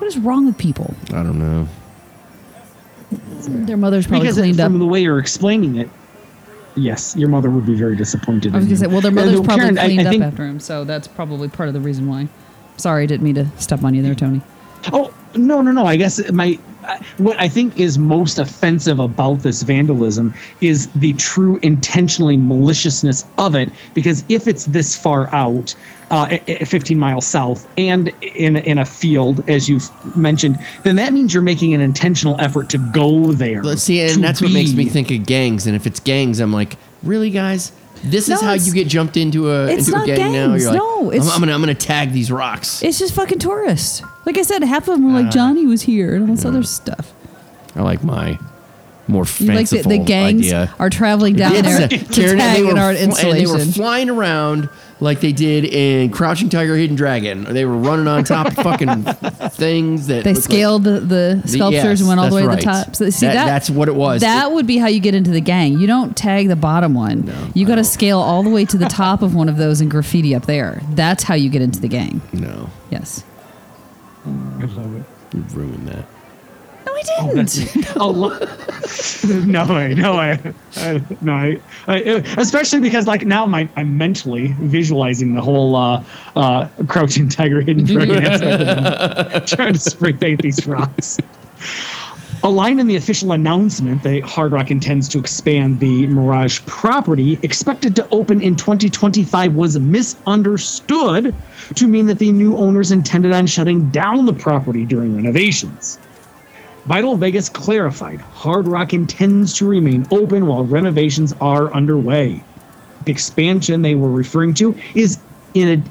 What 0.00 0.06
is 0.08 0.18
wrong 0.18 0.46
with 0.46 0.56
people 0.58 0.94
I 1.10 1.22
don't 1.22 1.38
know. 1.38 1.68
their 3.66 3.76
mother's 3.76 4.06
probably 4.06 4.26
because 4.28 4.38
cleaned 4.38 4.60
up 4.60 4.70
from 4.70 4.78
the 4.78 4.86
way 4.86 5.02
you're 5.02 5.18
explaining 5.18 5.76
it, 5.76 5.88
yes, 6.76 7.16
your 7.16 7.28
mother 7.28 7.50
would 7.50 7.66
be 7.66 7.74
very 7.74 7.96
disappointed. 7.96 8.54
i 8.54 8.56
was 8.58 8.64
in 8.66 8.70
gonna 8.70 8.78
say 8.80 8.86
well 8.86 9.00
their 9.00 9.10
Uh, 9.10 9.14
mother's 9.14 9.34
no, 9.40 9.42
probably 9.42 9.60
Karen, 9.64 9.78
I- 9.78 9.82
I 9.82 9.86
cleaned 9.86 10.00
up 10.06 10.10
think- 10.12 10.22
after 10.24 10.46
him 10.46 10.60
so 10.60 10.84
that's 10.84 11.08
probably 11.08 11.48
part 11.48 11.68
of 11.68 11.74
the 11.74 11.80
reason 11.80 12.06
why 12.08 12.28
sorry 12.76 13.06
didn't 13.06 13.24
mean 13.24 13.34
to 13.36 13.46
step 13.58 13.84
on 13.84 13.94
you 13.94 14.02
there 14.02 14.14
tony 14.14 14.40
Oh, 14.92 15.12
No, 15.36 15.60
no, 15.60 15.70
no. 15.72 15.84
I 15.84 15.96
guess 15.96 16.32
my 16.32 16.58
what 17.18 17.38
I 17.40 17.48
think 17.48 17.78
is 17.78 17.98
most 17.98 18.38
offensive 18.38 18.98
about 18.98 19.42
this 19.42 19.62
vandalism 19.62 20.34
is 20.60 20.88
the 20.94 21.12
true 21.14 21.58
intentionally 21.62 22.36
maliciousness 22.36 23.24
of 23.38 23.54
it. 23.54 23.70
Because 23.94 24.24
if 24.28 24.46
it's 24.46 24.64
this 24.66 24.96
far 24.96 25.32
out, 25.34 25.74
uh, 26.10 26.26
a- 26.48 26.62
a 26.62 26.66
15 26.66 26.98
miles 26.98 27.26
south, 27.26 27.68
and 27.78 28.12
in 28.20 28.56
in 28.56 28.78
a 28.78 28.84
field, 28.84 29.44
as 29.48 29.68
you've 29.68 29.88
mentioned, 30.16 30.58
then 30.82 30.96
that 30.96 31.12
means 31.12 31.32
you're 31.32 31.42
making 31.42 31.74
an 31.74 31.80
intentional 31.80 32.36
effort 32.40 32.68
to 32.70 32.78
go 32.78 33.32
there. 33.32 33.62
Let's 33.62 33.82
see, 33.82 34.00
and 34.00 34.22
that's 34.22 34.40
what 34.42 34.50
makes 34.50 34.72
me 34.72 34.86
think 34.86 35.10
of 35.10 35.24
gangs. 35.26 35.66
And 35.66 35.76
if 35.76 35.86
it's 35.86 36.00
gangs, 36.00 36.40
I'm 36.40 36.52
like, 36.52 36.76
really, 37.02 37.30
guys? 37.30 37.72
This 38.02 38.28
No, 38.28 38.36
is 38.36 38.40
how 38.40 38.52
you 38.54 38.72
get 38.72 38.88
jumped 38.88 39.16
into 39.16 39.50
a 39.50 39.66
it's 39.66 39.86
into 39.88 39.98
not 39.98 40.08
a 40.08 40.16
gang 40.16 40.32
now. 40.32 40.48
gangs, 40.48 40.62
You're 40.62 40.72
like, 40.72 40.78
no, 40.80 41.12
I'm, 41.12 41.20
I'm 41.22 41.40
gonna 41.40 41.52
I'm 41.54 41.60
gonna 41.60 41.74
tag 41.74 42.12
these 42.12 42.30
rocks. 42.32 42.82
It's 42.82 42.98
just 42.98 43.14
fucking 43.14 43.38
tourists. 43.40 44.02
Like 44.24 44.38
I 44.38 44.42
said, 44.42 44.62
half 44.64 44.88
of 44.88 44.94
them 44.94 45.12
were 45.12 45.18
Uh, 45.18 45.22
like 45.22 45.30
Johnny 45.32 45.66
was 45.66 45.82
here 45.82 46.14
and 46.14 46.28
all 46.28 46.34
this 46.36 46.44
other 46.44 46.62
stuff. 46.62 47.12
I 47.76 47.82
like 47.82 48.02
my 48.02 48.38
more 49.06 49.24
You 49.38 49.46
like 49.48 49.68
the, 49.68 49.76
fanciful 49.76 49.90
the 49.90 49.98
gangs 49.98 50.40
idea. 50.46 50.74
are 50.78 50.88
traveling 50.88 51.34
down 51.36 51.52
Yes. 51.52 51.78
there 51.78 51.88
to 51.98 52.04
Karen, 52.06 52.30
and 52.32 52.40
tag 52.40 52.56
they 52.56 52.62
were 52.62 52.70
an 52.70 52.78
art 52.78 52.96
fl- 52.96 53.02
and 53.28 53.38
they 53.38 53.46
were 53.46 53.58
flying 53.58 54.08
around 54.08 54.68
like 55.00 55.20
they 55.20 55.32
did 55.32 55.64
in 55.64 56.10
Crouching 56.10 56.48
Tiger, 56.48 56.76
Hidden 56.76 56.96
Dragon. 56.96 57.44
They 57.44 57.64
were 57.64 57.76
running 57.76 58.06
on 58.06 58.22
top 58.24 58.48
of 58.48 58.54
fucking 58.54 59.02
things 59.50 60.06
that 60.08 60.24
They 60.24 60.32
looked 60.34 60.48
like- 60.48 60.54
scaled 60.54 60.84
the, 60.84 61.00
the 61.00 61.40
The- 61.42 61.48
sculptures 61.48 61.84
yes, 61.84 62.00
and 62.00 62.08
went 62.08 62.20
all 62.20 62.28
the 62.28 62.34
way 62.36 62.46
that's 62.46 62.60
to 62.62 62.66
the 62.66 62.70
right. 62.72 62.84
top. 62.84 62.96
So 62.96 63.10
see 63.10 63.26
That- 63.26 63.34
that, 63.34 63.44
that's 63.46 63.70
what 63.70 63.88
it 63.88 63.94
was. 63.94 64.20
That 64.20 64.52
would 64.52 64.66
be 64.66 64.76
how 64.78 64.88
you 64.88 65.00
get 65.00 65.14
into 65.14 65.30
the 65.30 65.40
gang. 65.40 65.78
You 65.78 65.86
don't 65.86 66.16
tag 66.16 66.48
the 66.48 66.56
bottom 66.56 66.94
one. 66.94 67.32
you 67.54 67.66
got 67.66 67.76
to 67.76 67.84
scale 67.84 68.18
all 68.20 68.42
the 68.42 68.50
way 68.50 68.64
to 68.66 68.76
the 68.78 68.86
top 68.86 69.22
of 69.22 69.34
one 69.34 69.48
of 69.48 69.56
those 69.56 69.80
and 69.80 69.90
graffiti 69.90 70.34
up 70.34 70.46
there. 70.46 70.80
That's 70.90 71.22
how 71.24 71.34
you 71.34 71.48
get 71.50 71.62
into 71.62 71.80
the 71.80 71.88
gang. 71.88 72.20
No, 72.32 72.68
Yes. 72.90 73.24
I 74.26 74.28
love 74.64 74.96
it. 74.96 75.04
you 75.34 75.40
ruined 75.54 75.88
that. 75.88 76.04
No, 77.18 77.30
I 77.30 77.42
didn't. 77.44 77.96
Oh, 77.96 78.10
lo- 78.10 78.38
no 79.46 79.66
way, 79.66 79.94
no 79.94 80.16
way, 80.16 80.38
I, 80.76 81.02
no. 81.20 81.32
I, 81.34 81.60
I, 81.88 81.96
especially 82.38 82.80
because 82.80 83.06
like 83.06 83.24
now 83.24 83.46
my, 83.46 83.68
I'm 83.76 83.96
mentally 83.96 84.48
visualizing 84.58 85.34
the 85.34 85.40
whole 85.40 85.76
uh, 85.76 86.04
uh, 86.36 86.68
crouching 86.88 87.28
tiger, 87.28 87.60
hidden 87.60 87.84
dragon, 87.84 88.24
aspect 88.24 89.48
trying 89.48 89.74
to 89.74 89.78
spray 89.80 90.12
paint 90.12 90.42
these 90.42 90.66
rocks. 90.66 91.18
A 92.42 92.48
line 92.48 92.80
in 92.80 92.86
the 92.86 92.96
official 92.96 93.32
announcement 93.32 94.02
that 94.02 94.22
Hard 94.22 94.52
Rock 94.52 94.70
intends 94.70 95.08
to 95.10 95.18
expand 95.18 95.78
the 95.78 96.06
Mirage 96.06 96.60
property, 96.64 97.38
expected 97.42 97.94
to 97.96 98.08
open 98.08 98.40
in 98.40 98.56
2025, 98.56 99.54
was 99.54 99.78
misunderstood 99.78 101.34
to 101.74 101.86
mean 101.86 102.06
that 102.06 102.18
the 102.18 102.32
new 102.32 102.56
owners 102.56 102.92
intended 102.92 103.32
on 103.32 103.46
shutting 103.46 103.90
down 103.90 104.24
the 104.24 104.32
property 104.32 104.86
during 104.86 105.14
renovations. 105.14 105.98
Vital 106.90 107.16
Vegas 107.16 107.48
clarified 107.48 108.20
Hard 108.20 108.66
Rock 108.66 108.92
intends 108.92 109.54
to 109.58 109.64
remain 109.64 110.04
open 110.10 110.48
while 110.48 110.64
renovations 110.64 111.32
are 111.40 111.72
underway. 111.72 112.42
The 113.04 113.12
expansion 113.12 113.82
they 113.82 113.94
were 113.94 114.10
referring 114.10 114.54
to 114.54 114.76
is 114.96 115.20
in 115.54 115.68
a. 115.68 115.82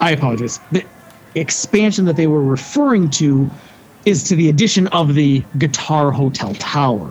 I 0.00 0.12
apologize. 0.12 0.60
The 0.72 0.82
expansion 1.34 2.06
that 2.06 2.16
they 2.16 2.26
were 2.26 2.42
referring 2.42 3.10
to 3.10 3.50
is 4.06 4.24
to 4.24 4.34
the 4.34 4.48
addition 4.48 4.86
of 4.86 5.14
the 5.14 5.44
Guitar 5.58 6.10
Hotel 6.10 6.54
Tower. 6.54 7.10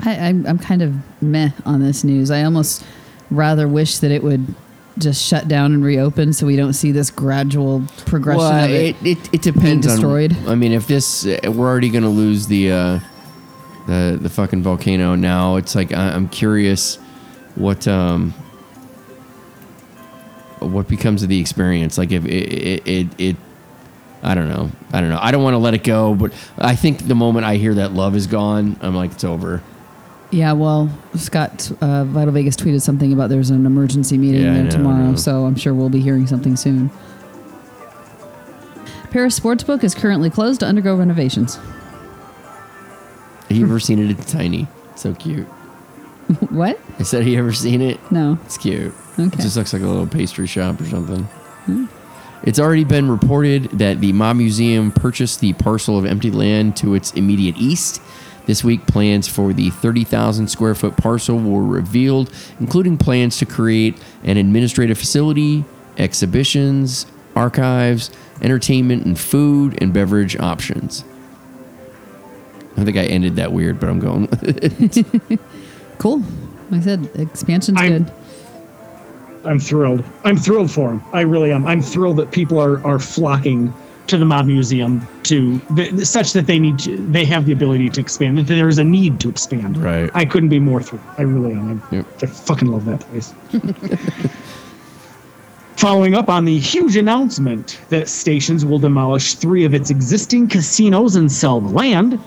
I, 0.00 0.16
I'm, 0.16 0.46
I'm 0.46 0.58
kind 0.58 0.82
of 0.82 0.94
meh 1.22 1.52
on 1.64 1.80
this 1.80 2.04
news. 2.04 2.30
I 2.30 2.42
almost 2.42 2.84
rather 3.30 3.66
wish 3.66 4.00
that 4.00 4.10
it 4.10 4.22
would 4.22 4.54
just 4.98 5.22
shut 5.24 5.48
down 5.48 5.72
and 5.72 5.84
reopen 5.84 6.32
so 6.32 6.46
we 6.46 6.56
don't 6.56 6.74
see 6.74 6.92
this 6.92 7.10
gradual 7.10 7.82
progression 8.06 8.38
Well, 8.38 8.64
of 8.64 8.70
it. 8.70 8.96
it, 9.02 9.06
it, 9.06 9.34
it 9.34 9.42
depends 9.42 9.86
destroyed. 9.86 10.36
on. 10.38 10.48
I 10.48 10.54
mean, 10.54 10.72
if 10.72 10.86
this, 10.86 11.26
uh, 11.26 11.38
we're 11.44 11.66
already 11.68 11.88
going 11.90 12.04
to 12.04 12.10
lose 12.10 12.46
the 12.46 12.72
uh, 12.72 13.00
the 13.86 14.18
the 14.20 14.28
fucking 14.28 14.62
volcano 14.62 15.14
now. 15.14 15.56
It's 15.56 15.74
like 15.74 15.92
I, 15.92 16.10
I'm 16.10 16.28
curious 16.28 16.96
what 17.54 17.86
um 17.88 18.32
what 20.60 20.88
becomes 20.88 21.22
of 21.22 21.28
the 21.28 21.40
experience. 21.40 21.98
Like 21.98 22.12
if 22.12 22.24
it 22.24 22.30
it, 22.30 22.86
it, 22.86 23.06
it 23.20 23.36
I 24.22 24.34
don't 24.34 24.48
know. 24.48 24.70
I 24.92 25.00
don't 25.00 25.10
know. 25.10 25.18
I 25.20 25.32
don't 25.32 25.42
want 25.42 25.54
to 25.54 25.58
let 25.58 25.74
it 25.74 25.82
go, 25.82 26.14
but 26.14 26.32
I 26.58 26.76
think 26.76 27.08
the 27.08 27.14
moment 27.16 27.44
I 27.44 27.56
hear 27.56 27.74
that 27.74 27.92
love 27.92 28.14
is 28.14 28.26
gone, 28.28 28.76
I'm 28.80 28.94
like 28.94 29.12
it's 29.12 29.24
over. 29.24 29.62
Yeah, 30.32 30.52
well, 30.52 30.90
Scott 31.14 31.70
uh, 31.82 32.04
Vital 32.04 32.32
Vegas 32.32 32.56
tweeted 32.56 32.80
something 32.80 33.12
about 33.12 33.28
there's 33.28 33.50
an 33.50 33.66
emergency 33.66 34.16
meeting 34.16 34.42
Yeah, 34.42 34.54
there 34.54 34.64
know, 34.64 34.70
tomorrow, 34.70 35.14
so 35.14 35.44
I'm 35.44 35.54
sure 35.54 35.74
we'll 35.74 35.90
be 35.90 36.00
hearing 36.00 36.26
something 36.26 36.56
soon. 36.56 36.90
Paris 39.10 39.38
Sportsbook 39.38 39.84
is 39.84 39.94
currently 39.94 40.30
closed 40.30 40.60
to 40.60 40.66
undergo 40.66 40.96
renovations. 40.96 41.56
Have 43.48 43.58
you 43.58 43.66
ever 43.66 43.78
seen 43.78 43.98
it? 43.98 44.10
It's 44.10 44.32
tiny. 44.32 44.68
So 44.96 45.14
cute. 45.14 45.46
what? 46.48 46.80
I 46.98 47.02
said, 47.02 47.18
have 47.18 47.28
you 47.28 47.38
ever 47.38 47.52
seen 47.52 47.82
it? 47.82 48.00
No. 48.10 48.38
It's 48.46 48.56
cute. 48.56 48.94
Okay. 49.18 49.26
It 49.26 49.42
just 49.42 49.58
looks 49.58 49.74
like 49.74 49.82
a 49.82 49.86
little 49.86 50.06
pastry 50.06 50.46
shop 50.46 50.80
or 50.80 50.86
something. 50.86 51.28
It's 52.42 52.58
already 52.58 52.84
been 52.84 53.10
reported 53.10 53.64
that 53.72 54.00
the 54.00 54.14
Mob 54.14 54.36
Museum 54.36 54.90
purchased 54.92 55.40
the 55.40 55.52
parcel 55.52 55.98
of 55.98 56.06
empty 56.06 56.30
land 56.30 56.76
to 56.78 56.94
its 56.94 57.12
immediate 57.12 57.56
east. 57.58 58.00
This 58.46 58.64
week, 58.64 58.86
plans 58.86 59.28
for 59.28 59.52
the 59.52 59.70
30,000 59.70 60.48
square 60.48 60.74
foot 60.74 60.96
parcel 60.96 61.38
were 61.38 61.62
revealed, 61.62 62.32
including 62.58 62.98
plans 62.98 63.36
to 63.38 63.46
create 63.46 63.96
an 64.24 64.36
administrative 64.36 64.98
facility, 64.98 65.64
exhibitions, 65.96 67.06
archives, 67.36 68.10
entertainment, 68.40 69.04
and 69.06 69.18
food 69.18 69.80
and 69.80 69.92
beverage 69.92 70.36
options. 70.38 71.04
I 72.76 72.84
think 72.84 72.96
I 72.96 73.04
ended 73.04 73.36
that 73.36 73.52
weird, 73.52 73.78
but 73.78 73.88
I'm 73.88 74.00
going 74.00 74.22
with 74.28 74.42
it. 74.44 75.40
Cool. 75.98 76.18
Like 76.70 76.80
I 76.80 76.84
said, 76.84 77.10
expansion's 77.14 77.78
I'm- 77.80 78.04
good. 78.04 78.12
I'm 79.44 79.60
thrilled. 79.60 80.02
I'm 80.24 80.36
thrilled 80.36 80.70
for 80.70 80.88
them. 80.88 81.04
I 81.12 81.20
really 81.20 81.52
am. 81.52 81.64
I'm 81.66 81.80
thrilled 81.82 82.16
that 82.16 82.32
people 82.32 82.58
are, 82.60 82.84
are 82.84 82.98
flocking 82.98 83.72
to 84.08 84.16
the 84.18 84.24
Mob 84.24 84.46
Museum 84.46 85.06
to 85.24 85.58
th- 85.76 85.94
such 86.06 86.32
that 86.32 86.46
they 86.46 86.58
need 86.58 86.78
to, 86.80 86.96
they 86.96 87.24
have 87.24 87.46
the 87.46 87.52
ability 87.52 87.88
to 87.90 88.00
expand. 88.00 88.38
That 88.38 88.44
there 88.48 88.68
is 88.68 88.78
a 88.78 88.84
need 88.84 89.20
to 89.20 89.28
expand. 89.28 89.76
Right. 89.76 90.10
I 90.14 90.24
couldn't 90.24 90.48
be 90.48 90.58
more 90.58 90.82
thrilled. 90.82 91.04
I 91.18 91.22
really 91.22 91.52
am. 91.52 91.82
I, 91.90 91.96
Yep. 91.96 92.06
I 92.22 92.26
fucking 92.26 92.68
love 92.68 92.84
that 92.86 93.00
place. 93.00 93.32
Following 95.76 96.14
up 96.14 96.28
on 96.28 96.44
the 96.44 96.58
huge 96.58 96.96
announcement 96.96 97.80
that 97.88 98.08
Stations 98.08 98.64
will 98.64 98.78
demolish 98.78 99.34
three 99.34 99.64
of 99.64 99.74
its 99.74 99.90
existing 99.90 100.46
casinos 100.48 101.16
and 101.16 101.30
sell 101.32 101.60
the 101.60 101.70
land, 101.70 102.20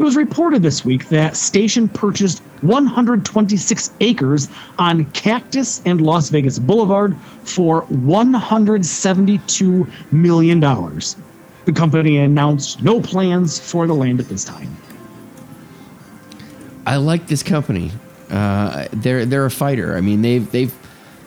it 0.00 0.02
was 0.02 0.16
reported 0.16 0.62
this 0.62 0.82
week 0.82 1.10
that 1.10 1.36
Station 1.36 1.86
purchased 1.86 2.42
126 2.62 3.90
acres 4.00 4.48
on 4.78 5.04
Cactus 5.12 5.82
and 5.84 6.00
Las 6.00 6.30
Vegas 6.30 6.58
Boulevard 6.58 7.14
for 7.44 7.82
$172 7.82 9.92
million. 10.10 10.58
The 10.58 11.72
company 11.74 12.16
announced 12.16 12.82
no 12.82 13.02
plans 13.02 13.60
for 13.60 13.86
the 13.86 13.92
land 13.92 14.20
at 14.20 14.30
this 14.30 14.42
time. 14.42 14.74
I 16.86 16.96
like 16.96 17.26
this 17.26 17.42
company. 17.42 17.92
Uh, 18.30 18.88
they're 18.92 19.26
they're 19.26 19.44
a 19.44 19.50
fighter. 19.50 19.98
I 19.98 20.00
mean, 20.00 20.22
they've 20.22 20.50
they've 20.50 20.74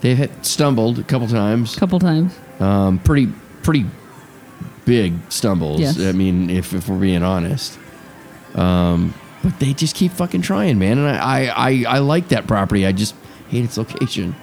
they've 0.02 0.18
hit, 0.18 0.32
stumbled 0.44 0.98
a 0.98 1.04
couple 1.04 1.28
times. 1.28 1.76
couple 1.76 2.00
times. 2.00 2.36
Um, 2.60 2.98
pretty 2.98 3.32
pretty 3.62 3.86
big 4.86 5.14
stumbles. 5.30 5.80
Yes. 5.80 6.00
I 6.00 6.12
mean, 6.12 6.50
if 6.50 6.74
if 6.74 6.90
we're 6.90 6.98
being 6.98 7.22
honest. 7.22 7.78
Um, 8.56 9.14
but 9.42 9.60
they 9.60 9.74
just 9.74 9.96
keep 9.96 10.12
fucking 10.14 10.42
trying, 10.42 10.80
man. 10.80 10.98
And 10.98 11.08
I, 11.08 11.46
I, 11.48 11.70
I, 11.72 11.86
I 11.96 12.00
like 12.00 12.30
that 12.30 12.48
property. 12.48 12.86
I 12.86 12.92
just 12.92 13.16
hate 13.50 13.66
its 13.66 13.78
location. 13.78 14.36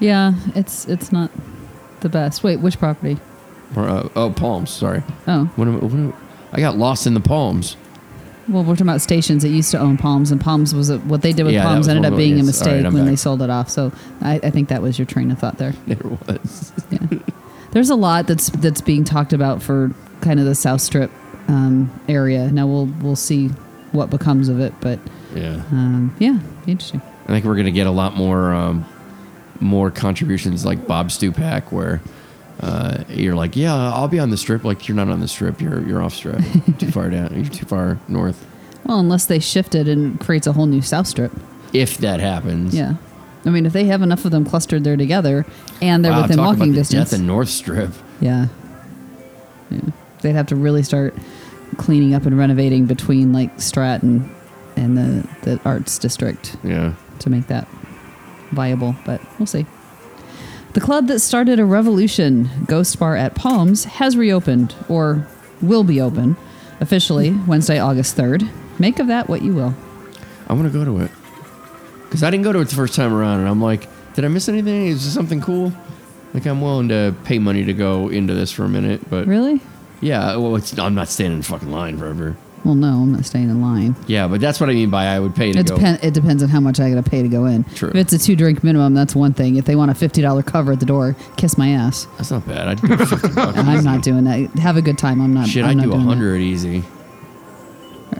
Yeah, 0.00 0.34
it's 0.54 0.86
it's 0.86 1.12
not 1.12 1.30
the 2.00 2.08
best. 2.08 2.42
Wait, 2.42 2.60
which 2.60 2.78
property? 2.78 3.18
Or, 3.74 3.88
uh, 3.88 4.08
oh, 4.14 4.30
Palms. 4.30 4.70
Sorry. 4.70 5.02
Oh, 5.26 5.44
What 5.56 5.68
am, 5.68 5.76
I- 5.76 5.78
what 5.78 5.92
am, 5.92 6.14
I 6.52 6.60
got 6.60 6.76
lost 6.76 7.06
in 7.06 7.14
the 7.14 7.20
Palms. 7.20 7.76
well, 8.48 8.62
we're 8.62 8.74
talking 8.74 8.86
about 8.88 9.00
stations 9.00 9.42
that 9.42 9.48
used 9.48 9.70
to 9.72 9.78
own 9.78 9.96
Palms, 9.96 10.30
and 10.30 10.40
Palms 10.40 10.74
was 10.74 10.90
a, 10.90 10.98
what 10.98 11.22
they 11.22 11.32
did 11.32 11.44
with 11.44 11.54
Yeah, 11.54 11.64
Palms 11.64 11.88
ended 11.88 12.04
up 12.10 12.16
being 12.16 12.34
a 12.34 12.36
right, 12.36 12.44
mistake 12.44 12.84
I'm 12.86 12.92
when 12.94 13.04
back. 13.04 13.10
they 13.12 13.16
sold 13.16 13.42
it 13.42 13.50
off. 13.50 13.68
So 13.70 13.90
I, 14.20 14.34
I 14.42 14.50
think 14.50 14.68
that 14.68 14.82
was 14.82 14.98
your 14.98 15.06
train 15.06 15.30
of 15.30 15.38
thought 15.38 15.58
there. 15.58 15.72
There 15.86 15.98
was. 16.26 16.72
Yeah, 16.90 16.98
there's 17.72 17.90
a 17.90 17.96
lot 17.96 18.26
that's 18.26 18.50
that's 18.50 18.80
being 18.80 19.04
talked 19.04 19.32
about 19.32 19.62
for 19.62 19.92
kind 20.20 20.38
of 20.40 20.46
the 20.46 20.54
South 20.54 20.80
Strip 20.80 21.10
um, 21.48 21.90
area. 22.08 22.50
Now 22.50 22.66
we'll 22.66 22.86
we'll 22.86 23.16
see 23.16 23.48
what 23.92 24.10
becomes 24.10 24.48
of 24.48 24.60
it, 24.60 24.72
but 24.80 24.98
Yeah. 25.34 25.62
um, 25.72 26.14
yeah, 26.18 26.38
interesting. 26.66 27.00
I 27.24 27.28
think 27.28 27.44
we're 27.44 27.56
gonna 27.56 27.70
get 27.70 27.86
a 27.86 27.90
lot 27.92 28.16
more 28.16 28.52
um, 28.54 28.84
more 29.60 29.90
contributions 29.90 30.64
like 30.64 30.86
Bob 30.86 31.08
Stupak, 31.08 31.72
where 31.72 32.00
uh, 32.60 33.04
you're 33.08 33.34
like, 33.34 33.56
yeah, 33.56 33.74
I'll 33.74 34.08
be 34.08 34.18
on 34.18 34.30
the 34.30 34.36
strip. 34.36 34.64
Like 34.64 34.88
you're 34.88 34.96
not 34.96 35.08
on 35.08 35.20
the 35.20 35.28
strip. 35.28 35.60
You're 35.60 35.86
you're 35.86 36.02
off 36.02 36.14
strip. 36.14 36.40
too 36.78 36.90
far 36.90 37.10
down. 37.16 37.32
You're 37.34 37.44
too 37.52 37.66
far 37.66 37.98
north. 38.08 38.44
Well, 38.84 39.00
unless 39.00 39.26
they 39.26 39.40
shift 39.40 39.74
it 39.74 39.88
and 39.88 40.20
creates 40.20 40.46
a 40.46 40.52
whole 40.52 40.66
new 40.66 40.80
South 40.82 41.08
Strip. 41.08 41.32
If 41.72 41.98
that 41.98 42.20
happens. 42.20 42.72
Yeah. 42.74 42.94
I 43.44 43.50
mean, 43.50 43.66
if 43.66 43.72
they 43.72 43.84
have 43.86 44.00
enough 44.02 44.24
of 44.24 44.30
them 44.30 44.44
clustered 44.44 44.84
there 44.84 44.96
together, 44.96 45.44
and 45.82 46.04
they're 46.04 46.12
Wow, 46.12 46.22
within 46.22 46.38
walking 46.38 46.72
distance, 46.72 47.10
Death 47.10 47.18
and 47.18 47.26
North 47.26 47.48
Strip. 47.48 47.90
yeah. 48.20 48.46
yeah, 49.70 49.80
they'd 50.20 50.32
have 50.34 50.46
to 50.48 50.56
really 50.56 50.82
start 50.84 51.14
cleaning 51.76 52.14
up 52.14 52.24
and 52.26 52.38
renovating 52.38 52.86
between 52.86 53.32
like 53.32 53.60
Stratton 53.60 54.28
and 54.76 54.96
the 54.96 55.26
the 55.42 55.60
arts 55.64 55.98
district 55.98 56.56
Yeah. 56.62 56.94
to 57.20 57.30
make 57.30 57.46
that 57.48 57.66
viable. 58.52 58.94
But 59.04 59.20
we'll 59.38 59.46
see. 59.46 59.66
The 60.74 60.80
club 60.80 61.06
that 61.08 61.20
started 61.20 61.58
a 61.58 61.64
revolution, 61.64 62.50
Ghost 62.66 62.98
Bar 62.98 63.16
at 63.16 63.34
Palms, 63.34 63.84
has 63.84 64.16
reopened 64.16 64.74
or 64.88 65.26
will 65.62 65.84
be 65.84 66.00
open 66.02 66.36
officially 66.80 67.30
Wednesday, 67.46 67.78
August 67.78 68.14
3rd. 68.16 68.46
Make 68.78 68.98
of 68.98 69.06
that 69.06 69.28
what 69.28 69.40
you 69.40 69.54
will. 69.54 69.74
I 70.48 70.52
want 70.52 70.70
to 70.70 70.78
go 70.78 70.84
to 70.84 70.98
it 71.02 71.10
because 72.04 72.22
I 72.22 72.30
didn't 72.30 72.44
go 72.44 72.52
to 72.52 72.60
it 72.60 72.68
the 72.68 72.74
first 72.74 72.94
time 72.94 73.12
around, 73.14 73.40
and 73.40 73.48
I'm 73.48 73.60
like, 73.62 73.88
did 74.14 74.24
I 74.24 74.28
miss 74.28 74.48
anything? 74.50 74.86
Is 74.88 75.04
this 75.04 75.14
something 75.14 75.40
cool? 75.40 75.72
Like 76.34 76.44
I'm 76.44 76.60
willing 76.60 76.88
to 76.90 77.14
pay 77.24 77.38
money 77.38 77.64
to 77.64 77.72
go 77.72 78.08
into 78.10 78.34
this 78.34 78.52
for 78.52 78.64
a 78.64 78.68
minute, 78.68 79.08
but 79.08 79.26
Really? 79.26 79.60
Yeah, 80.00 80.36
well, 80.36 80.56
it's, 80.56 80.78
I'm 80.78 80.94
not 80.94 81.08
standing 81.08 81.38
in 81.38 81.42
fucking 81.42 81.70
line 81.70 81.98
forever. 81.98 82.36
Well, 82.64 82.74
no, 82.74 83.02
I'm 83.02 83.12
not 83.12 83.24
staying 83.24 83.48
in 83.48 83.60
line. 83.62 83.94
Yeah, 84.08 84.26
but 84.26 84.40
that's 84.40 84.58
what 84.58 84.68
I 84.68 84.72
mean 84.72 84.90
by 84.90 85.04
I 85.06 85.20
would 85.20 85.36
pay 85.36 85.52
to 85.52 85.60
It, 85.60 85.68
go. 85.68 85.76
it 86.02 86.12
depends 86.14 86.42
on 86.42 86.48
how 86.48 86.58
much 86.58 86.80
I 86.80 86.90
got 86.90 87.04
to 87.04 87.08
pay 87.08 87.22
to 87.22 87.28
go 87.28 87.44
in. 87.44 87.62
True. 87.62 87.90
If 87.90 87.94
it's 87.96 88.12
a 88.12 88.18
two 88.18 88.34
drink 88.34 88.64
minimum, 88.64 88.92
that's 88.92 89.14
one 89.14 89.34
thing. 89.34 89.54
If 89.54 89.66
they 89.66 89.76
want 89.76 89.92
a 89.92 89.94
$50 89.94 90.44
cover 90.46 90.72
at 90.72 90.80
the 90.80 90.86
door, 90.86 91.14
kiss 91.36 91.56
my 91.56 91.68
ass. 91.68 92.08
That's 92.16 92.32
not 92.32 92.44
bad. 92.44 92.66
I'd 92.66 92.80
do 92.80 92.96
50 92.96 93.28
bucks. 93.34 93.56
I'm 93.56 93.84
not 93.84 94.02
doing 94.02 94.24
that. 94.24 94.50
Have 94.58 94.76
a 94.76 94.82
good 94.82 94.98
time. 94.98 95.20
I'm 95.20 95.32
not. 95.32 95.46
Shit, 95.48 95.62
I'm 95.64 95.70
I'd 95.70 95.76
not 95.76 95.82
do 95.84 95.90
doing 95.90 96.00
that. 96.02 96.08
100 96.08 96.36
easy. 96.38 96.80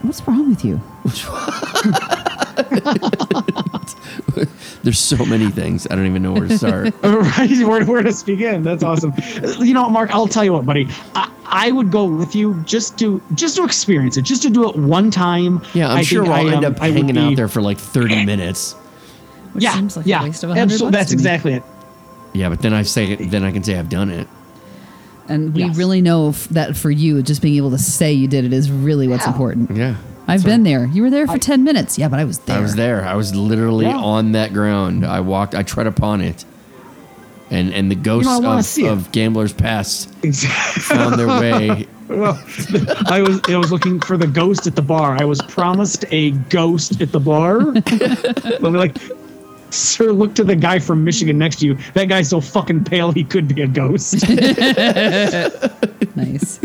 What's 0.03 0.25
wrong 0.25 0.49
with 0.49 0.63
you? 0.63 0.79
There's 4.87 4.99
so 4.99 5.25
many 5.25 5.49
things. 5.61 5.85
I 5.91 5.95
don't 5.97 6.05
even 6.05 6.21
know 6.23 6.31
where 6.31 6.47
to 6.47 6.57
start. 6.57 6.93
right 7.03 7.49
where, 7.67 7.83
where 7.85 8.03
to 8.03 8.25
begin 8.25 8.63
that's 8.63 8.83
awesome 8.83 9.11
you 9.59 9.73
know 9.73 9.89
mark 9.89 10.15
i'll 10.15 10.27
tell 10.29 10.45
you 10.45 10.53
what 10.53 10.65
buddy 10.65 10.87
I, 11.13 11.29
I 11.45 11.71
would 11.73 11.91
go 11.91 12.05
with 12.05 12.33
you 12.35 12.55
just 12.65 12.97
to 12.99 13.21
just 13.33 13.57
to 13.57 13.65
experience 13.65 14.15
it 14.15 14.21
just 14.21 14.41
to 14.43 14.49
do 14.49 14.69
it 14.69 14.75
one 14.77 15.11
time 15.11 15.61
Yeah, 15.73 15.89
I'm 15.89 15.97
I 15.97 16.01
sure 16.03 16.23
think 16.23 16.35
I'll 16.35 16.47
I, 16.49 16.55
end 16.55 16.65
um, 16.65 16.73
up 16.75 16.81
I 16.81 16.91
hanging 16.91 17.15
be- 17.15 17.19
out 17.21 17.35
there 17.35 17.47
for 17.49 17.61
like 17.61 17.77
30 17.77 18.25
minutes. 18.31 18.73
Which 19.53 19.63
yeah 19.65 19.73
seems 19.73 19.97
like 19.97 20.05
a 20.05 20.09
yeah 20.09 20.23
waste 20.23 20.43
of 20.43 20.49
100 20.51 20.73
absol- 20.79 20.91
that's 20.91 21.11
exactly 21.11 21.53
it 21.55 21.63
Yeah, 22.33 22.47
but 22.49 22.61
then 22.61 22.73
I 22.73 22.83
say 22.83 23.15
then 23.15 23.43
I 23.43 23.51
can 23.51 23.63
say 23.63 23.77
I've 23.77 23.89
done 23.89 24.09
it. 24.09 24.27
And 25.29 25.53
we 25.53 25.63
Yes. 25.63 25.75
really 25.77 26.01
know 26.01 26.29
f- 26.29 26.47
that 26.49 26.77
for 26.77 26.89
you, 26.89 27.21
just 27.21 27.41
being 27.41 27.55
able 27.57 27.71
to 27.71 27.77
say 27.77 28.13
you 28.13 28.27
did 28.29 28.45
it 28.45 28.53
is 28.53 28.71
really 28.71 29.09
what's 29.09 29.25
Yeah. 29.25 29.31
important. 29.33 29.71
Yeah. 29.75 29.95
I've 30.27 30.43
been 30.43 30.63
there. 30.63 30.85
You 30.87 31.03
were 31.03 31.09
there 31.09 31.25
for 31.27 31.37
10 31.37 31.63
minutes. 31.63 31.97
Yeah, 31.97 32.09
but 32.09 32.19
I 32.19 32.25
was 32.25 32.39
there. 32.39 32.57
I 32.57 32.61
was 32.61 32.75
there. 32.75 33.05
I 33.05 33.15
was 33.15 33.33
literally 33.35 33.85
Yeah. 33.85 33.97
on 33.97 34.33
that 34.33 34.51
ground. 34.53 35.05
I 35.05 35.21
walked. 35.21 35.55
I 35.55 35.63
tread 35.63 35.87
upon 35.87 36.21
it, 36.21 36.43
and 37.49 37.73
and 37.73 37.89
the 37.89 37.95
ghosts 37.95 38.29
I 38.29 38.39
wanna 38.39 38.59
of, 38.91 38.99
of 39.05 39.11
gamblers 39.13 39.53
past 39.53 40.09
exactly 40.23 40.81
found 40.83 41.17
their 41.17 41.27
way. 41.39 41.87
well 42.09 42.37
i 43.07 43.21
was 43.21 43.41
i 43.49 43.57
was 43.57 43.69
looking 43.69 43.99
for 43.99 44.15
the 44.15 44.27
ghost 44.27 44.65
at 44.65 44.77
the 44.77 44.81
bar 44.81 45.17
i 45.19 45.25
was 45.25 45.41
promised 45.41 46.05
a 46.11 46.31
ghost 46.31 47.01
at 47.01 47.11
the 47.11 47.19
bar 47.19 47.59
let 47.59 48.61
me 48.61 48.69
like 48.79 48.95
sir 49.71 50.13
look 50.13 50.33
to 50.33 50.45
the 50.45 50.55
guy 50.55 50.79
from 50.79 51.03
michigan 51.03 51.37
next 51.37 51.57
to 51.57 51.65
you 51.65 51.77
that 51.95 52.05
guy's 52.07 52.29
so 52.29 52.39
fucking 52.39 52.81
pale 52.85 53.11
he 53.11 53.25
could 53.25 53.53
be 53.53 53.61
a 53.61 53.67
ghost 53.67 54.13
nice. 56.15 56.59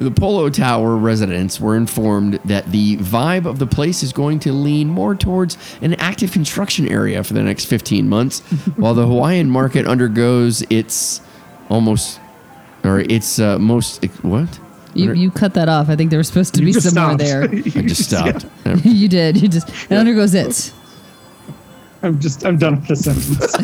The 0.00 0.10
Polo 0.10 0.48
Tower 0.48 0.96
residents 0.96 1.60
were 1.60 1.76
informed 1.76 2.40
that 2.46 2.72
the 2.72 2.96
vibe 2.96 3.44
of 3.44 3.58
the 3.58 3.66
place 3.66 4.02
is 4.02 4.14
going 4.14 4.38
to 4.40 4.52
lean 4.52 4.88
more 4.88 5.14
towards 5.14 5.58
an 5.82 5.92
active 5.94 6.32
construction 6.32 6.88
area 6.88 7.22
for 7.22 7.34
the 7.34 7.42
next 7.42 7.66
15 7.66 8.08
months, 8.08 8.40
while 8.76 8.94
the 8.94 9.06
Hawaiian 9.06 9.50
market 9.50 9.86
undergoes 9.86 10.62
its 10.70 11.20
almost 11.68 12.18
or 12.82 13.00
its 13.00 13.38
uh, 13.38 13.58
most 13.58 14.02
what? 14.22 14.58
You, 14.94 15.12
you 15.12 15.30
cut 15.30 15.52
that 15.54 15.68
off. 15.68 15.90
I 15.90 15.96
think 15.96 16.08
there 16.08 16.18
was 16.18 16.28
supposed 16.28 16.54
to 16.54 16.60
You 16.60 16.66
be 16.66 16.72
just 16.72 16.94
somewhere 16.94 17.18
stopped. 17.18 17.62
there. 17.62 17.82
I 17.82 17.86
just 17.86 18.04
stopped. 18.08 18.46
you 18.86 19.06
did. 19.06 19.40
You 19.40 19.48
just 19.48 19.68
it 19.68 19.92
undergoes 19.92 20.34
its. 20.34 20.72
I'm 22.02 22.18
just 22.18 22.44
I'm 22.44 22.56
done 22.58 22.76
with 22.76 22.88
the 22.88 22.96
sentence. 22.96 23.54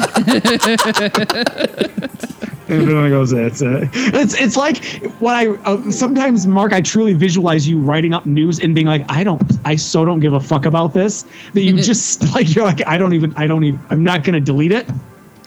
Everyone 2.68 3.11
goes, 3.11 3.30
that's 3.30 3.62
it. 3.62 3.89
It's 3.95 4.34
it's 4.34 4.57
like 4.57 4.84
what 5.20 5.34
I 5.37 5.49
uh, 5.49 5.91
sometimes 5.91 6.47
Mark. 6.47 6.72
I 6.72 6.80
truly 6.80 7.14
visualize 7.14 7.68
you 7.68 7.78
writing 7.78 8.12
up 8.12 8.26
news 8.26 8.59
and 8.59 8.74
being 8.74 8.89
like, 8.89 9.05
I 9.09 9.22
don't, 9.22 9.41
I 9.64 9.76
so 9.76 10.05
don't 10.05 10.18
give 10.20 10.32
a 10.32 10.41
fuck 10.41 10.66
about 10.66 10.93
this 10.93 11.24
that 11.55 11.62
you 11.62 11.76
just 11.82 12.34
like 12.34 12.55
you're 12.55 12.64
like, 12.64 12.84
I 12.87 12.99
don't 12.99 13.12
even, 13.12 13.32
I 13.37 13.47
don't 13.47 13.62
even, 13.64 13.80
I'm 13.89 14.03
not 14.03 14.24
gonna 14.24 14.41
delete 14.41 14.72
it, 14.72 14.87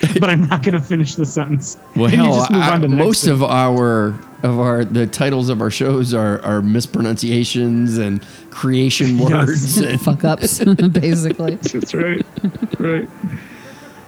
but 0.19 0.29
I'm 0.29 0.47
not 0.47 0.63
gonna 0.63 0.79
finish 0.81 1.15
the 1.15 1.25
sentence. 1.25 1.77
Well, 1.95 2.09
hell, 2.09 2.45
I- 2.49 2.71
on 2.71 2.81
to 2.81 2.87
the 2.87 2.95
next 2.95 3.05
most 3.05 3.23
thing. 3.25 3.33
of 3.33 3.43
our 3.43 4.07
of 4.43 4.57
our 4.59 4.85
the 4.85 5.05
titles 5.07 5.49
of 5.49 5.61
our 5.61 5.69
shows 5.69 6.13
are 6.13 6.41
are 6.43 6.61
mispronunciations 6.61 7.97
and 7.97 8.23
creation 8.49 9.17
words. 9.19 9.77
and- 9.77 9.99
Fuck 10.09 10.23
ups, 10.23 10.63
basically. 10.91 11.55
That's 11.55 11.93
right, 11.93 12.25
right. 12.79 13.09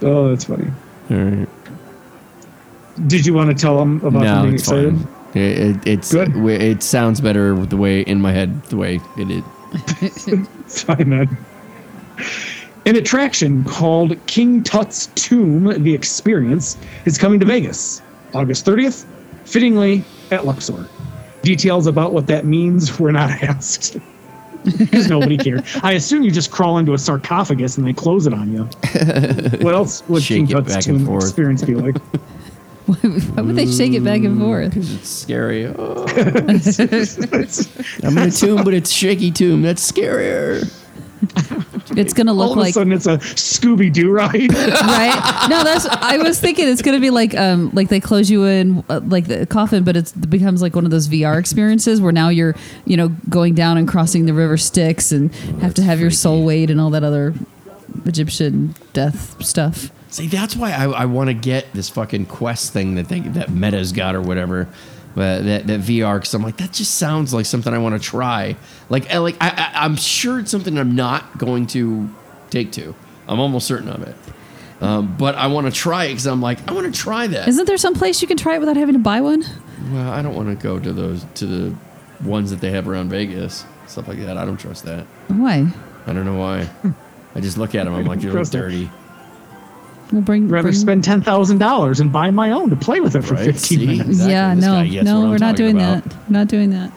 Oh, 0.01 0.29
that's 0.29 0.45
funny. 0.45 0.71
All 1.09 1.17
right. 1.17 1.49
Did 3.07 3.25
you 3.25 3.33
want 3.33 3.49
to 3.49 3.55
tell 3.59 3.77
them 3.77 3.97
about 4.05 4.21
No, 4.23 4.25
something 4.35 4.53
it's 4.53 4.63
excited? 4.63 4.95
fine. 4.97 5.07
It, 5.33 5.59
it, 5.59 5.87
it's 5.87 6.11
Good. 6.11 6.33
w- 6.33 6.59
it 6.59 6.83
sounds 6.83 7.21
better 7.21 7.55
the 7.65 7.77
way 7.77 8.01
in 8.01 8.19
my 8.21 8.31
head 8.33 8.63
the 8.65 8.75
way 8.77 8.99
it 9.17 9.31
is. 9.31 10.27
It's 10.27 10.83
fine, 10.83 11.07
man. 11.09 11.37
An 12.85 12.95
attraction 12.95 13.63
called 13.63 14.15
King 14.25 14.63
Tut's 14.63 15.07
Tomb, 15.15 15.83
The 15.83 15.93
Experience, 15.93 16.77
is 17.05 17.17
coming 17.17 17.39
to 17.39 17.45
Vegas 17.45 18.01
August 18.33 18.65
30th, 18.65 19.05
fittingly 19.45 20.03
at 20.31 20.45
Luxor. 20.45 20.87
Details 21.43 21.85
about 21.85 22.13
what 22.13 22.27
that 22.27 22.45
means 22.45 22.99
were 22.99 23.11
not 23.11 23.29
asked. 23.43 23.97
Because 24.63 25.07
nobody 25.09 25.37
cared. 25.37 25.63
I 25.83 25.93
assume 25.93 26.21
you 26.23 26.31
just 26.31 26.51
crawl 26.51 26.77
into 26.77 26.93
a 26.93 26.97
sarcophagus 26.97 27.77
and 27.77 27.85
they 27.85 27.93
close 27.93 28.27
it 28.27 28.33
on 28.33 28.51
you. 28.53 28.69
What 29.63 29.73
else 29.75 30.07
would 30.07 30.23
Shake 30.23 30.37
King 30.37 30.47
Tut's 30.47 30.73
back 30.73 30.83
Tomb 30.83 31.07
experience 31.15 31.63
be 31.63 31.75
like? 31.75 31.97
Why 32.85 33.41
would 33.41 33.55
they 33.55 33.71
shake 33.71 33.93
it 33.93 34.03
back 34.03 34.21
and 34.23 34.39
forth? 34.39 34.75
It's 34.75 35.07
scary. 35.07 35.67
Oh. 35.67 36.05
I'm 38.03 38.17
in 38.17 38.27
a 38.27 38.31
tomb, 38.31 38.63
but 38.63 38.73
it's 38.73 38.91
shaky 38.91 39.31
tomb. 39.31 39.61
That's 39.61 39.89
scarier. 39.89 40.67
It's 41.97 42.13
gonna 42.13 42.33
look 42.33 42.55
like 42.55 42.75
All 42.75 42.83
look 42.83 42.93
of 42.93 42.97
a 42.97 43.01
sudden 43.01 43.17
it's 43.17 43.25
a 43.25 43.35
Scooby 43.35 43.91
Doo 43.91 44.11
ride. 44.11 44.33
right. 44.53 45.47
No, 45.49 45.63
that's. 45.63 45.85
I 45.85 46.17
was 46.17 46.39
thinking 46.39 46.67
it's 46.67 46.81
gonna 46.81 46.99
be 46.99 47.09
like 47.09 47.35
um 47.35 47.71
like 47.73 47.89
they 47.89 47.99
close 47.99 48.29
you 48.29 48.45
in 48.45 48.83
uh, 48.89 49.01
like 49.03 49.27
the 49.27 49.45
coffin, 49.45 49.83
but 49.83 49.95
it's, 49.95 50.15
it 50.15 50.29
becomes 50.29 50.61
like 50.61 50.75
one 50.75 50.85
of 50.85 50.91
those 50.91 51.07
VR 51.07 51.39
experiences 51.39 52.01
where 52.01 52.11
now 52.11 52.29
you're 52.29 52.55
you 52.85 52.97
know 52.97 53.09
going 53.29 53.55
down 53.55 53.77
and 53.77 53.87
crossing 53.87 54.25
the 54.25 54.33
river 54.33 54.57
Styx 54.57 55.11
and 55.11 55.33
have 55.61 55.73
to 55.75 55.81
have 55.81 55.99
your 55.99 56.11
soul 56.11 56.45
weighed 56.45 56.69
and 56.69 56.79
all 56.79 56.89
that 56.91 57.03
other 57.03 57.33
Egyptian 58.05 58.75
death 58.93 59.43
stuff. 59.43 59.91
See, 60.09 60.27
that's 60.27 60.57
why 60.57 60.71
I, 60.71 60.85
I 60.89 61.05
want 61.05 61.29
to 61.29 61.33
get 61.33 61.71
this 61.73 61.87
fucking 61.87 62.25
quest 62.25 62.73
thing 62.73 62.95
that 62.95 63.07
they, 63.07 63.21
that 63.21 63.49
Meta's 63.49 63.93
got 63.93 64.13
or 64.13 64.21
whatever. 64.21 64.67
But 65.13 65.43
that, 65.43 65.67
that 65.67 65.79
VR, 65.81 66.15
because 66.15 66.33
I'm 66.33 66.41
like, 66.43 66.57
that 66.57 66.71
just 66.71 66.95
sounds 66.95 67.33
like 67.33 67.45
something 67.45 67.73
I 67.73 67.77
want 67.79 68.01
to 68.01 68.07
try. 68.07 68.55
Like, 68.89 69.11
I, 69.11 69.17
like 69.17 69.35
I, 69.41 69.49
I, 69.49 69.83
I'm 69.85 69.95
sure 69.97 70.39
it's 70.39 70.51
something 70.51 70.77
I'm 70.77 70.95
not 70.95 71.37
going 71.37 71.67
to 71.67 72.09
take 72.49 72.71
to. 72.73 72.95
I'm 73.27 73.39
almost 73.39 73.67
certain 73.67 73.89
of 73.89 74.03
it. 74.03 74.15
Um, 74.81 75.15
but 75.17 75.35
I 75.35 75.47
want 75.47 75.67
to 75.67 75.71
try 75.71 76.05
it 76.05 76.09
because 76.09 76.27
I'm 76.27 76.41
like, 76.41 76.67
I 76.69 76.73
want 76.73 76.93
to 76.93 76.99
try 76.99 77.27
that. 77.27 77.47
Isn't 77.47 77.65
there 77.65 77.77
some 77.77 77.93
place 77.93 78.21
you 78.21 78.27
can 78.27 78.37
try 78.37 78.55
it 78.55 78.59
without 78.59 78.77
having 78.77 78.93
to 78.93 78.99
buy 78.99 79.21
one? 79.21 79.43
well, 79.91 80.09
I 80.11 80.21
don't 80.21 80.35
want 80.35 80.47
to 80.49 80.55
go 80.55 80.79
to 80.79 80.93
those 80.93 81.25
to 81.35 81.45
the 81.45 81.75
ones 82.23 82.49
that 82.51 82.61
they 82.61 82.71
have 82.71 82.87
around 82.87 83.09
Vegas, 83.09 83.65
stuff 83.87 84.07
like 84.07 84.19
that. 84.19 84.37
I 84.37 84.45
don't 84.45 84.57
trust 84.57 84.85
that. 84.85 85.05
Why? 85.27 85.67
I 86.07 86.13
don't 86.13 86.25
know 86.25 86.37
why. 86.39 86.69
I 87.35 87.39
just 87.41 87.57
look 87.57 87.75
at 87.75 87.85
them. 87.85 87.93
I'm 87.93 88.05
like, 88.05 88.21
you 88.21 88.29
look 88.29 88.37
Trust 88.37 88.55
it. 88.55 88.59
dirty. 88.59 88.89
We'll 90.11 90.21
bring. 90.21 90.47
rather 90.49 90.69
bring- 90.69 90.75
spend 90.75 91.03
ten 91.03 91.21
thousand 91.21 91.59
dollars 91.59 91.99
and 91.99 92.11
buy 92.11 92.31
my 92.31 92.51
own 92.51 92.69
to 92.69 92.75
play 92.75 92.99
with 92.99 93.15
it 93.15 93.21
for 93.23 93.35
Right? 93.35 93.45
fifteen 93.45 93.79
See? 93.79 93.85
minutes. 93.85 94.07
Exactly. 94.09 94.31
Yeah, 94.33 94.55
This 94.55 94.65
no, 94.65 94.71
guy 94.73 94.87
gets 94.87 94.95
what 94.97 95.03
no, 95.13 95.21
we're 95.21 95.37
not 95.37 95.39
talking 95.39 95.55
doing 95.55 95.75
about. 95.77 96.03
that. 96.03 96.29
Not 96.31 96.47
doing 96.47 96.69
that. 96.71 96.91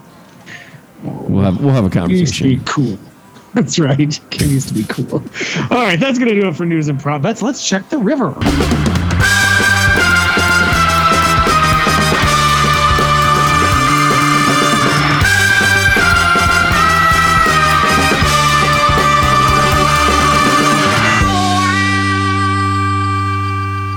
We'll 1.02 1.44
have 1.44 1.60
we'll 1.62 1.72
have 1.74 1.84
a 1.84 2.04
It 2.04 2.10
used 2.10 2.34
to 2.36 2.44
be 2.44 2.56
conversation. 2.56 2.64
cool. 2.64 2.98
That's 3.54 3.78
right. 3.78 4.20
Kim 4.30 4.50
used 4.50 4.68
to 4.68 4.74
be 4.74 4.84
cool. 4.88 5.22
All 5.70 5.84
right, 5.84 6.00
that's 6.00 6.18
gonna 6.18 6.34
do 6.34 6.48
it 6.48 6.56
for 6.56 6.66
news 6.66 6.88
and 6.88 6.98
prop 6.98 7.22
bets. 7.22 7.40
Let's 7.40 7.68
check 7.68 7.88
the 7.88 7.98
river. 7.98 8.34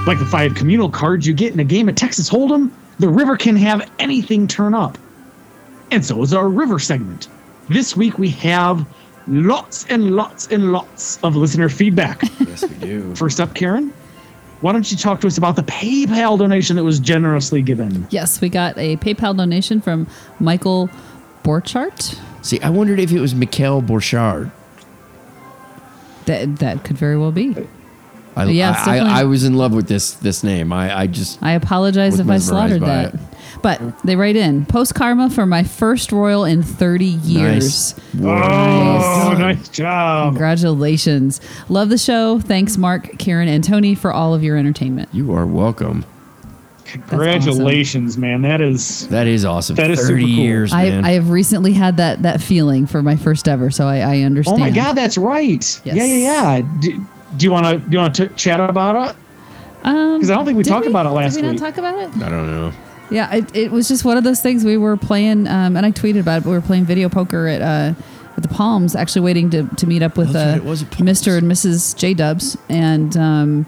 Like 0.08 0.20
the 0.20 0.26
five 0.26 0.56
communal 0.56 0.90
cards 0.90 1.28
you 1.28 1.34
get 1.34 1.52
in 1.52 1.60
a 1.60 1.66
game 1.66 1.90
of 1.90 1.96
Texas 1.96 2.30
Hold'em, 2.30 2.72
the 2.98 3.10
river 3.10 3.36
can 3.36 3.58
have 3.58 3.92
anything 4.00 4.48
turn 4.48 4.74
up. 4.74 4.98
And 5.92 6.06
so 6.06 6.22
is 6.22 6.34
our 6.34 6.48
river 6.48 6.80
segment. 6.80 7.28
This 7.68 7.98
week 7.98 8.18
we 8.18 8.30
have 8.30 8.88
lots 9.28 9.86
and 9.90 10.16
lots 10.16 10.48
and 10.48 10.72
lots 10.72 11.22
of 11.24 11.36
listener 11.36 11.68
feedback. 11.68 12.24
Yes, 12.40 12.64
we 12.70 12.76
do. 12.78 13.16
First 13.16 13.42
up, 13.42 13.54
Karen, 13.54 13.94
why 14.62 14.72
don't 14.72 14.90
you 14.90 14.96
talk 14.96 15.20
to 15.22 15.28
us 15.28 15.38
about 15.38 15.58
the 15.58 15.64
PayPal 15.64 16.40
donation 16.40 16.78
that 16.78 16.86
was 16.86 17.00
generously 17.00 17.62
given? 17.62 18.08
Yes, 18.10 18.40
we 18.40 18.48
got 18.48 18.78
a 18.78 18.96
PayPal 18.98 19.36
donation 19.36 19.82
from 19.82 20.08
Michael 20.40 20.90
Borchardt. 21.44 22.18
See, 22.44 22.62
I 22.62 22.70
wondered 22.70 23.02
if 23.02 23.12
it 23.12 23.20
was 23.20 23.36
Mikhail 23.36 23.82
Borchardt. 23.82 24.52
That 26.26 26.60
that 26.60 26.86
could 26.86 26.98
very 26.98 27.18
well 27.18 27.34
be. 27.34 27.68
I, 28.38 28.46
Yeah, 28.46 28.76
I, 28.86 29.00
I, 29.00 29.22
I 29.22 29.24
was 29.24 29.44
in 29.44 29.56
love 29.56 29.74
with 29.74 29.88
this 29.88 30.14
this 30.14 30.44
name. 30.44 30.72
I, 30.72 30.96
I 31.00 31.08
just 31.08 31.42
I 31.42 31.54
apologize 31.54 32.20
if 32.20 32.30
I 32.30 32.38
slaughtered 32.38 32.82
that. 32.82 33.14
it. 33.14 33.20
But 33.64 33.82
they 34.04 34.16
write 34.16 34.36
in 34.36 34.66
post 34.68 34.94
karma 34.94 35.32
for 35.32 35.46
my 35.48 35.64
first 35.64 36.12
royal 36.12 36.46
in 36.46 36.62
30 36.62 37.06
years. 37.06 37.96
Oh, 38.16 38.24
nice. 38.24 39.04
Oh, 39.04 39.36
nice 39.40 39.70
job. 39.70 40.34
Congratulations. 40.34 41.42
Love 41.68 41.90
the 41.90 41.98
show. 41.98 42.40
Thanks, 42.40 42.78
Mark, 42.78 43.18
Karen, 43.18 43.48
and 43.48 43.64
Tony, 43.64 43.96
for 43.96 44.14
all 44.14 44.36
of 44.36 44.44
your 44.44 44.58
entertainment. 44.58 45.10
You 45.12 45.34
are 45.34 45.48
welcome. 45.48 46.06
Congratulations, 46.86 48.18
man. 48.18 48.42
That 48.44 48.62
is 48.62 49.08
That 49.10 49.28
is 49.28 49.44
awesome. 49.44 49.76
That 49.76 49.92
is 49.92 50.00
Thirty 50.00 50.22
super 50.22 50.36
cool. 50.36 50.44
years, 50.44 50.74
I, 50.74 50.90
man. 50.90 51.06
I 51.06 51.12
have 51.12 51.30
recently 51.30 51.74
had 51.74 51.98
that 51.98 52.22
that 52.22 52.42
feeling 52.42 52.86
for 52.88 53.02
my 53.02 53.16
first 53.16 53.48
ever, 53.48 53.72
so 53.72 53.88
I, 53.88 53.98
I 53.98 54.22
Oh 54.22 54.26
understand. 54.26 54.60
my 54.60 54.70
God, 54.70 54.94
that's 54.94 55.18
right. 55.18 55.64
Yes. 55.84 55.96
Yeah, 55.96 56.06
yeah, 56.06 56.62
yeah. 56.82 56.98
Do, 57.32 57.38
do 57.38 57.46
you 57.46 57.52
want 57.52 57.66
to 57.66 57.78
do 57.78 57.92
you 57.92 57.98
want 58.00 58.16
to 58.16 58.28
chat 58.30 58.60
about 58.60 59.10
it? 59.12 59.16
Um, 59.84 60.20
'Cause 60.20 60.30
I 60.30 60.36
don't 60.36 60.46
think 60.46 60.58
we 60.58 60.64
did 60.64 60.70
talked 60.70 60.88
about 60.88 61.06
it 61.06 61.10
last 61.10 61.36
did 61.36 61.44
we 61.44 61.52
week. 61.52 61.60
not 61.60 61.68
talk 61.70 61.78
about 61.78 61.96
it? 62.00 62.10
I 62.24 62.30
don't 62.30 62.48
know. 62.52 62.72
Yeah, 63.10 63.34
it, 63.36 63.56
it 63.56 63.72
was 63.72 63.88
just 63.88 64.04
one 64.04 64.18
of 64.18 64.24
those 64.26 64.42
things 64.42 64.66
we 64.66 64.76
were 64.76 64.98
playing, 64.98 65.48
um, 65.48 65.78
and 65.78 65.86
I 65.86 65.92
tweeted 65.92 66.20
about 66.20 66.40
it. 66.40 66.44
But 66.44 66.50
we 66.50 66.56
were 66.58 66.62
playing 66.62 66.86
video 66.86 67.08
poker 67.08 67.48
at 67.48 67.62
uh, 67.62 67.94
at 68.36 68.44
the 68.44 68.50
Palms, 68.50 68.96
actually 68.96 69.22
waiting 69.22 69.50
to, 69.52 69.64
to 69.78 69.88
meet 69.88 70.04
up 70.04 70.18
with 70.18 70.36
uh, 70.36 70.40
right, 70.40 70.58
it 70.58 70.64
was 70.66 70.84
at 70.84 70.92
Palms. 70.92 71.10
Mr. 71.10 71.38
and 71.38 71.50
Mrs. 71.50 71.96
J 71.98 72.14
Dubs, 72.14 72.58
and 72.70 73.16
um, 73.16 73.66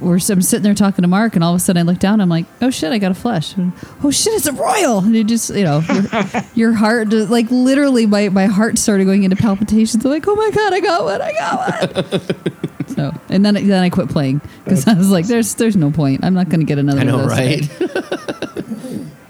we're 0.00 0.18
I'm 0.28 0.42
sitting 0.42 0.62
there 0.62 0.74
talking 0.74 1.02
to 1.02 1.08
Mark, 1.08 1.34
and 1.34 1.44
all 1.44 1.54
of 1.54 1.56
a 1.56 1.60
sudden 1.60 1.80
I 1.80 1.90
look 1.90 1.98
down, 1.98 2.20
I'm 2.20 2.28
like, 2.28 2.46
oh 2.60 2.70
shit, 2.70 2.92
I 2.92 2.98
got 2.98 3.10
a 3.10 3.14
flush. 3.14 3.54
Oh 4.02 4.10
shit, 4.10 4.34
it's 4.34 4.46
a 4.46 4.52
royal, 4.52 4.98
and 4.98 5.14
it 5.14 5.26
just 5.26 5.54
you 5.54 5.64
know 5.64 5.80
your, 5.80 6.42
your 6.54 6.72
heart 6.72 7.10
just, 7.10 7.30
like 7.30 7.50
literally 7.50 8.06
my 8.06 8.28
my 8.28 8.46
heart 8.46 8.78
started 8.78 9.04
going 9.04 9.22
into 9.22 9.36
palpitations. 9.36 10.04
I'm 10.04 10.10
like, 10.10 10.26
oh 10.26 10.34
my 10.34 10.50
god, 10.50 10.72
I 10.72 10.80
got 10.80 11.04
one, 11.04 11.22
I 11.22 11.32
got 11.32 12.12
one. 12.12 12.86
so 12.88 13.12
and 13.28 13.44
then 13.44 13.54
then 13.54 13.82
I 13.82 13.90
quit 13.90 14.08
playing 14.08 14.40
because 14.64 14.86
I 14.86 14.94
was 14.94 15.10
like, 15.10 15.26
there's 15.26 15.54
there's 15.54 15.76
no 15.76 15.90
point. 15.90 16.24
I'm 16.24 16.34
not 16.34 16.48
going 16.48 16.60
to 16.60 16.66
get 16.66 16.78
another. 16.78 17.00
I 17.00 17.04
know, 17.04 17.20
of 17.20 17.28
those 17.28 17.38
right? 17.38 19.10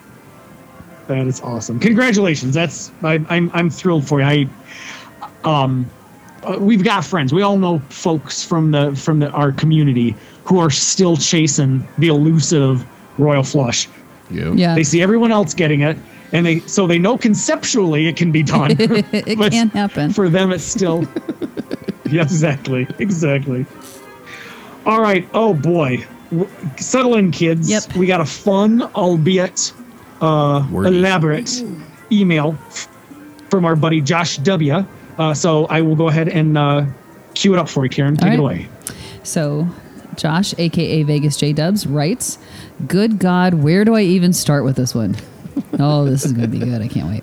That 1.11 1.27
is 1.27 1.41
awesome. 1.41 1.81
Congratulations. 1.81 2.55
That's 2.55 2.93
I, 3.03 3.15
I'm 3.29 3.51
I'm 3.53 3.69
thrilled 3.69 4.07
for 4.07 4.21
you. 4.21 4.27
I 4.27 4.49
um 5.43 5.91
uh, 6.45 6.57
we've 6.59 6.85
got 6.85 7.05
friends. 7.05 7.33
We 7.33 7.43
all 7.43 7.59
know 7.59 7.79
folks 7.91 8.43
from 8.45 8.71
the 8.71 8.95
from 8.95 9.19
the, 9.21 9.31
our 9.31 9.53
community 9.53 10.15
who 10.45 10.59
are 10.59 10.71
still 10.71 11.17
chasing 11.17 11.87
the 11.99 12.09
elusive 12.09 12.85
royal 13.19 13.43
flush. 13.43 13.89
You. 14.31 14.55
Yeah. 14.55 14.75
They 14.75 14.85
see 14.85 15.03
everyone 15.03 15.33
else 15.33 15.55
getting 15.55 15.81
it, 15.83 15.97
and 16.33 16.47
they 16.47 16.61
so 16.61 16.87
they 16.87 16.99
know 16.99 17.19
conceptually 17.19 18.07
it 18.07 18.17
can 18.17 18.33
be 18.33 18.43
done. 18.43 18.71
it 18.79 19.39
But 19.39 19.53
can 19.53 19.69
happen. 19.71 20.13
For 20.13 20.29
them, 20.29 20.53
it's 20.53 20.65
still. 20.65 21.05
yeah, 22.11 22.23
exactly, 22.23 22.87
exactly. 22.99 23.67
All 24.87 25.01
right. 25.01 25.29
Oh 25.35 25.53
boy, 25.55 26.07
W- 26.31 26.49
settle 26.77 27.17
in, 27.17 27.33
kids. 27.33 27.69
Yep. 27.69 27.97
We 27.97 28.07
got 28.07 28.21
a 28.21 28.25
fun, 28.25 28.83
albeit 28.95 29.73
uh, 30.21 30.67
elaborate, 30.73 31.63
email 32.13 32.57
f- 32.69 32.89
from 33.51 33.65
our 33.65 33.77
buddy 33.77 34.01
Josh 34.01 34.37
W. 34.39 34.85
Uh, 35.21 35.35
so 35.35 35.67
I 35.67 35.83
will 35.83 35.97
go 35.97 36.09
ahead 36.09 36.29
and 36.29 36.57
uh, 36.57 36.87
cue 37.35 37.53
it 37.53 37.59
up 37.59 37.69
for 37.69 37.85
you, 37.85 37.91
Karen. 37.91 38.17
Take 38.17 38.29
All 38.29 38.33
it 38.33 38.39
away. 38.39 38.69
So, 39.23 39.69
Josh, 40.17 40.55
aka 40.57 41.03
Vegas 41.03 41.37
J 41.37 41.53
Dubs, 41.53 41.87
writes, 41.87 42.39
"Good 42.87 43.19
God, 43.19 43.53
where 43.53 43.85
do 43.85 43.95
I 43.95 44.01
even 44.01 44.33
start 44.33 44.65
with 44.65 44.77
this 44.77 44.95
one?" 44.95 45.17
oh, 45.79 46.07
this 46.07 46.25
is 46.25 46.33
going 46.33 46.51
to 46.51 46.59
be 46.59 46.65
good. 46.65 46.81
I 46.81 46.89
can't 46.89 47.07
wait. 47.07 47.23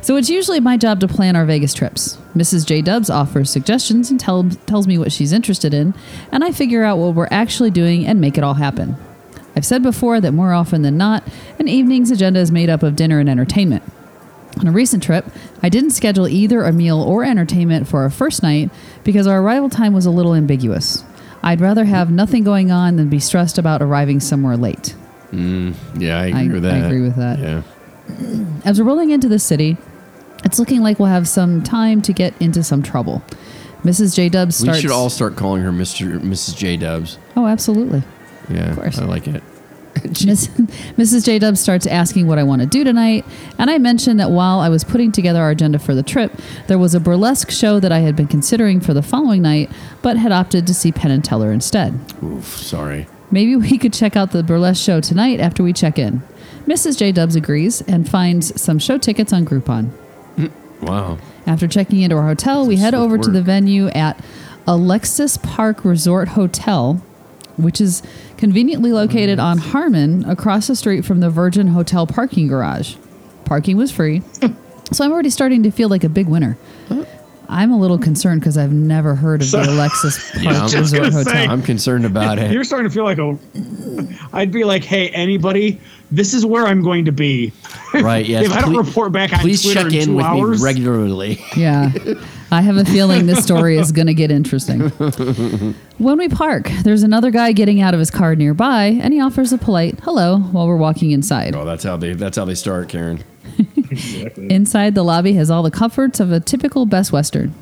So 0.00 0.16
it's 0.16 0.30
usually 0.30 0.58
my 0.58 0.78
job 0.78 1.00
to 1.00 1.08
plan 1.08 1.36
our 1.36 1.44
Vegas 1.44 1.74
trips. 1.74 2.16
Mrs. 2.34 2.64
J 2.64 2.80
Dubs 2.80 3.10
offers 3.10 3.50
suggestions 3.50 4.10
and 4.10 4.18
tell, 4.18 4.48
tells 4.66 4.86
me 4.86 4.96
what 4.96 5.12
she's 5.12 5.32
interested 5.32 5.74
in, 5.74 5.92
and 6.32 6.42
I 6.42 6.50
figure 6.50 6.82
out 6.82 6.96
what 6.96 7.14
we're 7.14 7.28
actually 7.30 7.70
doing 7.70 8.06
and 8.06 8.22
make 8.22 8.38
it 8.38 8.44
all 8.44 8.54
happen. 8.54 8.96
I've 9.54 9.66
said 9.66 9.82
before 9.82 10.18
that 10.22 10.32
more 10.32 10.54
often 10.54 10.80
than 10.80 10.96
not, 10.96 11.24
an 11.58 11.68
evening's 11.68 12.10
agenda 12.10 12.40
is 12.40 12.50
made 12.50 12.70
up 12.70 12.82
of 12.82 12.96
dinner 12.96 13.20
and 13.20 13.28
entertainment. 13.28 13.82
On 14.60 14.66
a 14.68 14.72
recent 14.72 15.02
trip, 15.02 15.26
I 15.62 15.68
didn't 15.68 15.90
schedule 15.90 16.28
either 16.28 16.62
a 16.62 16.72
meal 16.72 17.00
or 17.02 17.24
entertainment 17.24 17.88
for 17.88 18.02
our 18.02 18.10
first 18.10 18.42
night 18.42 18.70
because 19.02 19.26
our 19.26 19.40
arrival 19.42 19.68
time 19.68 19.92
was 19.92 20.06
a 20.06 20.10
little 20.10 20.34
ambiguous. 20.34 21.04
I'd 21.42 21.60
rather 21.60 21.84
have 21.84 22.10
nothing 22.10 22.44
going 22.44 22.70
on 22.70 22.96
than 22.96 23.08
be 23.08 23.18
stressed 23.20 23.58
about 23.58 23.82
arriving 23.82 24.20
somewhere 24.20 24.56
late. 24.56 24.94
Mm, 25.32 25.74
yeah, 26.00 26.18
I 26.18 26.26
agree 26.26 26.38
I- 26.50 26.52
with 26.52 26.62
that. 26.62 26.74
I 26.74 26.86
agree 26.86 27.02
with 27.02 27.16
that. 27.16 27.38
Yeah. 27.38 27.62
As 28.64 28.78
we're 28.78 28.86
rolling 28.86 29.10
into 29.10 29.28
the 29.28 29.38
city, 29.38 29.76
it's 30.44 30.58
looking 30.58 30.80
like 30.82 30.98
we'll 30.98 31.08
have 31.08 31.26
some 31.26 31.62
time 31.62 32.00
to 32.02 32.12
get 32.12 32.34
into 32.40 32.62
some 32.62 32.82
trouble. 32.82 33.22
Mrs. 33.82 34.14
J 34.14 34.28
Dubs 34.30 34.62
We 34.66 34.72
should 34.80 34.90
all 34.90 35.10
start 35.10 35.36
calling 35.36 35.62
her 35.62 35.70
Mr. 35.70 36.18
Mrs. 36.20 36.56
J 36.56 36.76
Dubs. 36.76 37.18
oh, 37.36 37.46
absolutely. 37.46 38.02
Yeah, 38.48 38.74
course. 38.74 38.98
I 38.98 39.04
like 39.04 39.26
it. 39.26 39.42
Miss, 40.04 40.48
Mrs. 40.96 41.24
J 41.24 41.38
Dubs 41.38 41.60
starts 41.60 41.86
asking 41.86 42.26
what 42.26 42.38
I 42.38 42.42
want 42.42 42.60
to 42.62 42.66
do 42.66 42.84
tonight, 42.84 43.24
and 43.58 43.70
I 43.70 43.78
mentioned 43.78 44.20
that 44.20 44.30
while 44.30 44.60
I 44.60 44.68
was 44.68 44.84
putting 44.84 45.12
together 45.12 45.40
our 45.40 45.50
agenda 45.50 45.78
for 45.78 45.94
the 45.94 46.02
trip, 46.02 46.32
there 46.66 46.78
was 46.78 46.94
a 46.94 47.00
burlesque 47.00 47.50
show 47.50 47.80
that 47.80 47.92
I 47.92 48.00
had 48.00 48.14
been 48.14 48.28
considering 48.28 48.80
for 48.80 48.94
the 48.94 49.02
following 49.02 49.42
night, 49.42 49.70
but 50.02 50.16
had 50.16 50.32
opted 50.32 50.66
to 50.66 50.74
see 50.74 50.92
Penn 50.92 51.10
and 51.10 51.24
Teller 51.24 51.52
instead. 51.52 51.98
Oof, 52.22 52.44
sorry. 52.56 53.06
Maybe 53.30 53.56
we 53.56 53.78
could 53.78 53.92
check 53.92 54.16
out 54.16 54.32
the 54.32 54.42
burlesque 54.42 54.82
show 54.82 55.00
tonight 55.00 55.40
after 55.40 55.62
we 55.62 55.72
check 55.72 55.98
in. 55.98 56.22
Mrs. 56.66 56.98
J 56.98 57.12
Dubs 57.12 57.36
agrees 57.36 57.80
and 57.82 58.08
finds 58.08 58.60
some 58.60 58.78
show 58.78 58.96
tickets 58.96 59.32
on 59.32 59.44
Groupon. 59.44 59.90
Mm, 60.36 60.50
wow. 60.80 61.18
After 61.46 61.68
checking 61.68 62.00
into 62.00 62.16
our 62.16 62.26
hotel, 62.26 62.66
we 62.66 62.76
head 62.76 62.94
over 62.94 63.18
to 63.18 63.30
the 63.30 63.42
venue 63.42 63.88
at 63.88 64.18
Alexis 64.66 65.36
Park 65.36 65.84
Resort 65.84 66.28
Hotel, 66.28 67.02
which 67.56 67.80
is 67.80 68.02
conveniently 68.36 68.92
located 68.92 69.38
mm. 69.38 69.42
on 69.42 69.58
Harmon 69.58 70.28
across 70.28 70.66
the 70.66 70.76
street 70.76 71.04
from 71.04 71.20
the 71.20 71.30
Virgin 71.30 71.68
Hotel 71.68 72.06
parking 72.06 72.48
garage. 72.48 72.96
Parking 73.44 73.76
was 73.76 73.90
free, 73.90 74.22
so 74.92 75.04
I'm 75.04 75.12
already 75.12 75.30
starting 75.30 75.62
to 75.64 75.70
feel 75.70 75.88
like 75.88 76.04
a 76.04 76.08
big 76.08 76.26
winner. 76.28 76.56
I'm 77.48 77.70
a 77.70 77.78
little 77.78 77.98
concerned 77.98 78.40
because 78.40 78.56
I've 78.56 78.72
never 78.72 79.14
heard 79.14 79.42
of 79.42 79.48
So- 79.48 79.62
the 79.62 79.70
Alexis 79.70 80.30
Park 80.32 80.44
Yeah, 80.44 80.62
Resort 80.62 81.02
gonna 81.02 81.12
say- 81.12 81.30
Hotel. 81.30 81.50
I'm 81.50 81.62
concerned 81.62 82.06
about 82.06 82.38
it. 82.38 82.50
You're 82.50 82.64
starting 82.64 82.88
to 82.88 82.94
feel 82.94 83.04
like 83.04 83.18
a. 83.18 83.38
I'd 84.32 84.50
be 84.50 84.64
like, 84.64 84.82
hey, 84.82 85.10
anybody, 85.10 85.80
this 86.10 86.32
is 86.34 86.46
where 86.46 86.64
I'm 86.64 86.82
going 86.82 87.04
to 87.04 87.12
be. 87.12 87.52
Right, 87.92 88.26
yes. 88.26 88.46
if 88.46 88.52
I 88.52 88.62
don't 88.62 88.74
please- 88.74 88.86
report 88.86 89.12
back 89.12 89.32
on 89.32 89.40
Please 89.40 89.62
Twitter 89.62 89.82
check 89.82 89.92
in 89.92 90.10
in 90.10 90.14
with 90.16 90.24
hours, 90.24 90.60
me 90.62 90.66
regularly. 90.66 91.44
Yeah. 91.56 91.92
I 92.54 92.60
have 92.60 92.76
a 92.76 92.84
feeling 92.84 93.26
this 93.26 93.42
story 93.42 93.76
is 93.78 93.90
going 93.90 94.06
to 94.06 94.14
get 94.14 94.30
interesting. 94.30 94.80
when 95.98 96.18
we 96.18 96.28
park, 96.28 96.70
there's 96.84 97.02
another 97.02 97.32
guy 97.32 97.50
getting 97.50 97.80
out 97.80 97.94
of 97.94 97.98
his 98.00 98.12
car 98.12 98.36
nearby, 98.36 98.84
and 99.02 99.12
he 99.12 99.20
offers 99.20 99.52
a 99.52 99.58
polite 99.58 99.98
hello 100.04 100.38
while 100.38 100.68
we're 100.68 100.76
walking 100.76 101.10
inside. 101.10 101.56
Oh, 101.56 101.64
that's 101.64 101.82
how 101.82 101.96
they 101.96 102.12
that's 102.12 102.36
how 102.36 102.44
they 102.44 102.54
start, 102.54 102.88
Karen. 102.88 103.24
Inside, 104.36 104.94
the 104.94 105.02
lobby 105.02 105.34
has 105.34 105.50
all 105.50 105.62
the 105.62 105.70
comforts 105.70 106.20
of 106.20 106.30
a 106.30 106.38
typical 106.40 106.86
Best 106.86 107.12
Western. 107.12 107.52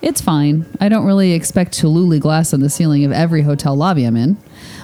It's 0.00 0.20
fine. 0.20 0.66
I 0.80 0.88
don't 0.88 1.06
really 1.06 1.32
expect 1.32 1.72
Chihuly 1.80 2.18
glass 2.18 2.52
on 2.52 2.60
the 2.60 2.68
ceiling 2.68 3.04
of 3.04 3.12
every 3.12 3.42
hotel 3.42 3.76
lobby 3.76 4.04
I'm 4.04 4.16
in. 4.16 4.36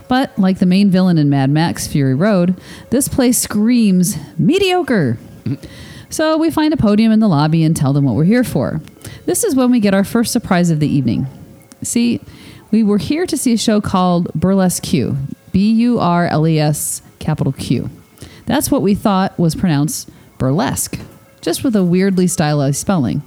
But, 0.06 0.38
like 0.38 0.60
the 0.60 0.66
main 0.66 0.90
villain 0.90 1.18
in 1.18 1.28
Mad 1.28 1.50
Max 1.50 1.86
Fury 1.88 2.14
Road, 2.14 2.58
this 2.90 3.08
place 3.08 3.38
screams 3.38 4.16
mediocre. 4.38 5.18
So 6.10 6.38
we 6.38 6.50
find 6.50 6.72
a 6.72 6.76
podium 6.76 7.12
in 7.12 7.20
the 7.20 7.28
lobby 7.28 7.64
and 7.64 7.76
tell 7.76 7.92
them 7.92 8.04
what 8.04 8.14
we're 8.14 8.24
here 8.24 8.44
for. 8.44 8.80
This 9.26 9.44
is 9.44 9.54
when 9.54 9.70
we 9.70 9.80
get 9.80 9.94
our 9.94 10.04
first 10.04 10.32
surprise 10.32 10.70
of 10.70 10.80
the 10.80 10.88
evening. 10.88 11.26
See, 11.82 12.20
we 12.70 12.82
were 12.82 12.98
here 12.98 13.26
to 13.26 13.36
see 13.36 13.52
a 13.52 13.58
show 13.58 13.80
called 13.80 14.32
Burlesque 14.34 14.82
Q. 14.82 15.16
B 15.52 15.72
U 15.72 15.98
R 15.98 16.26
L 16.26 16.46
E 16.46 16.58
S 16.58 17.02
capital 17.18 17.52
Q. 17.52 17.90
That's 18.46 18.70
what 18.70 18.82
we 18.82 18.94
thought 18.94 19.38
was 19.38 19.54
pronounced 19.54 20.08
burlesque, 20.38 20.98
just 21.40 21.64
with 21.64 21.74
a 21.74 21.82
weirdly 21.82 22.26
stylized 22.26 22.78
spelling. 22.78 23.22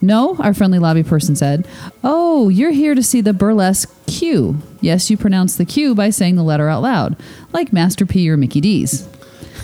No, 0.00 0.36
our 0.38 0.54
friendly 0.54 0.78
lobby 0.78 1.02
person 1.02 1.36
said, 1.36 1.68
Oh, 2.02 2.48
you're 2.48 2.72
here 2.72 2.94
to 2.94 3.02
see 3.02 3.20
the 3.20 3.32
burlesque 3.32 3.92
Q. 4.06 4.58
Yes, 4.80 5.10
you 5.10 5.16
pronounce 5.16 5.56
the 5.56 5.64
Q 5.64 5.94
by 5.94 6.10
saying 6.10 6.36
the 6.36 6.42
letter 6.42 6.68
out 6.68 6.82
loud, 6.82 7.16
like 7.52 7.72
Master 7.72 8.06
P 8.06 8.28
or 8.30 8.36
Mickey 8.36 8.60
D's. 8.60 9.08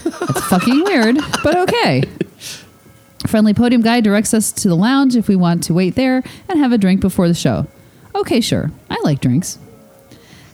It's 0.05 0.45
fucking 0.47 0.85
weird, 0.85 1.17
but 1.43 1.57
okay. 1.57 2.03
Friendly 3.29 3.53
podium 3.53 3.83
guy 3.83 4.01
directs 4.01 4.33
us 4.33 4.51
to 4.53 4.69
the 4.69 4.75
lounge 4.75 5.15
if 5.15 5.29
we 5.29 5.37
want 5.37 5.63
to 5.65 5.75
wait 5.75 5.97
there 5.97 6.23
and 6.49 6.59
have 6.59 6.73
a 6.73 6.79
drink 6.79 7.03
before 7.03 7.29
the 7.29 7.35
show. 7.35 7.67
Okay, 8.15 8.41
sure. 8.41 8.73
I 8.89 8.99
like 9.05 9.21
drinks. 9.21 9.59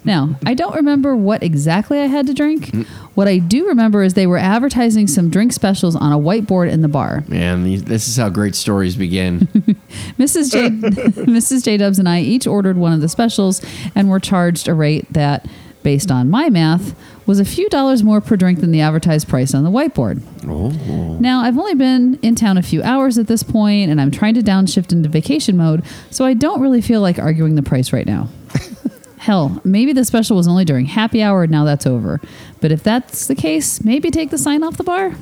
Now, 0.03 0.37
I 0.45 0.55
don't 0.55 0.75
remember 0.75 1.15
what 1.15 1.43
exactly 1.43 2.01
I 2.01 2.07
had 2.07 2.27
to 2.27 2.35
drink. 2.35 2.67
Mm. 2.67 2.87
What 3.15 3.29
I 3.29 3.39
do 3.39 3.69
remember 3.69 4.03
is 4.03 4.15
they 4.15 4.27
were 4.27 4.39
advertising 4.39 5.07
some 5.07 5.31
drink 5.31 5.53
specials 5.53 5.95
on 5.95 6.13
a 6.13 6.19
whiteboard 6.19 6.71
in 6.71 6.83
the 6.83 6.89
bar. 6.89 7.23
Man, 7.29 7.63
these, 7.63 7.85
this 7.85 8.09
is 8.09 8.17
how 8.17 8.29
great 8.29 8.57
stories 8.57 8.97
begin. 8.97 9.41
Mrs. 10.19 10.53
J, 10.53 10.69
Mrs. 10.71 11.65
J 11.65 11.77
Dubs 11.77 12.01
and 12.01 12.09
I 12.09 12.21
each 12.21 12.47
ordered 12.47 12.77
one 12.77 12.93
of 12.93 13.01
the 13.01 13.09
specials 13.09 13.65
and 13.95 14.11
were 14.11 14.21
charged 14.21 14.67
a 14.67 14.75
rate 14.75 15.11
that, 15.13 15.47
based 15.85 16.11
on 16.11 16.29
my 16.29 16.51
math, 16.51 16.97
was 17.27 17.39
a 17.39 17.45
few 17.45 17.69
dollars 17.69 18.03
more 18.03 18.21
per 18.21 18.37
drink 18.37 18.61
than 18.61 18.73
the 18.73 18.81
advertised 18.81 19.29
price 19.29 19.55
on 19.55 19.63
the 19.63 19.71
whiteboard. 19.71 20.21
Oh. 20.47 21.17
Now, 21.21 21.43
I've 21.43 21.57
only 21.57 21.77
been 21.77 22.19
in 22.23 22.35
town 22.35 22.59
a 22.59 22.63
few 22.63 22.83
hours 22.83 23.17
at 23.19 23.29
this 23.29 23.45
point, 23.45 23.91
and 23.91 24.01
I'm 24.01 24.11
trying 24.11 24.35
to 24.35 24.41
downshift 24.41 24.91
into 24.91 25.09
vacation 25.09 25.57
mode, 25.57 25.85
so 26.11 26.25
I 26.25 26.35
don't 26.35 26.61
really 26.61 26.81
feel 26.81 27.01
like 27.01 27.21
arguing 27.21 27.55
the 27.55 27.63
price 27.63 27.93
right 27.93 28.07
now. 28.07 28.29
Hell, 29.19 29.63
maybe 29.65 29.93
the 29.93 30.05
special 30.05 30.37
was 30.37 30.49
only 30.49 30.65
during 30.65 30.87
happy 30.87 31.23
hour 31.23 31.45
and 31.45 31.53
now 31.53 31.65
that's 31.65 31.87
over. 31.87 32.21
But 32.61 32.73
if 32.73 32.83
that's 32.83 33.27
the 33.27 33.35
case, 33.35 33.83
maybe 33.83 34.11
take 34.11 34.31
the 34.31 34.37
sign 34.37 34.63
off 34.63 34.77
the 34.77 34.85
bar? 34.85 35.15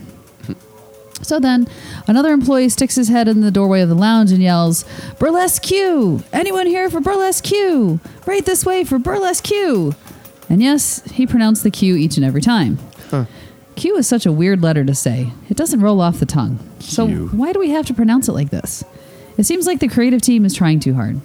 So 1.23 1.39
then, 1.39 1.69
another 2.09 2.33
employee 2.33 2.69
sticks 2.69 2.97
his 2.97 3.07
head 3.07 3.29
in 3.29 3.43
the 3.43 3.53
doorway 3.53 3.81
of 3.83 3.89
the 3.89 3.95
lounge 3.95 4.33
and 4.33 4.43
yells, 4.43 4.85
Burlesque 5.21 5.63
Q! 5.63 6.25
Anyone 6.33 6.67
here 6.67 6.91
for 6.91 7.01
Burlesque 7.01 7.45
Q? 7.45 8.01
Right 8.27 8.45
this 8.45 8.67
way 8.67 8.83
for 8.83 8.99
Burlesque 8.99 9.45
Q! 9.45 9.95
And 10.53 10.63
yes, 10.63 11.03
he 11.11 11.27
pronounced 11.27 11.63
the 11.63 11.71
Q 11.71 11.97
each 11.97 12.19
and 12.19 12.27
every 12.27 12.43
time. 12.43 12.79
Q 13.75 13.97
is 13.97 14.07
such 14.07 14.27
a 14.27 14.33
weird 14.33 14.63
letter 14.63 14.85
to 14.85 14.95
say. 14.95 15.33
It 15.49 15.57
doesn't 15.57 15.81
roll 15.81 16.03
off 16.03 16.21
the 16.21 16.27
tongue. 16.27 16.59
So 16.79 17.07
Q. 17.07 17.29
why 17.29 17.55
do 17.55 17.59
we 17.59 17.71
have 17.71 17.87
to 17.87 17.95
pronounce 17.95 18.29
it 18.29 18.33
like 18.33 18.51
this? 18.51 18.85
It 19.39 19.45
seems 19.45 19.67
like 19.67 19.81
the 19.81 19.89
creative 19.89 20.21
team 20.21 20.45
is 20.45 20.55
trying 20.55 20.79
too 20.79 20.93
hard. 20.93 21.23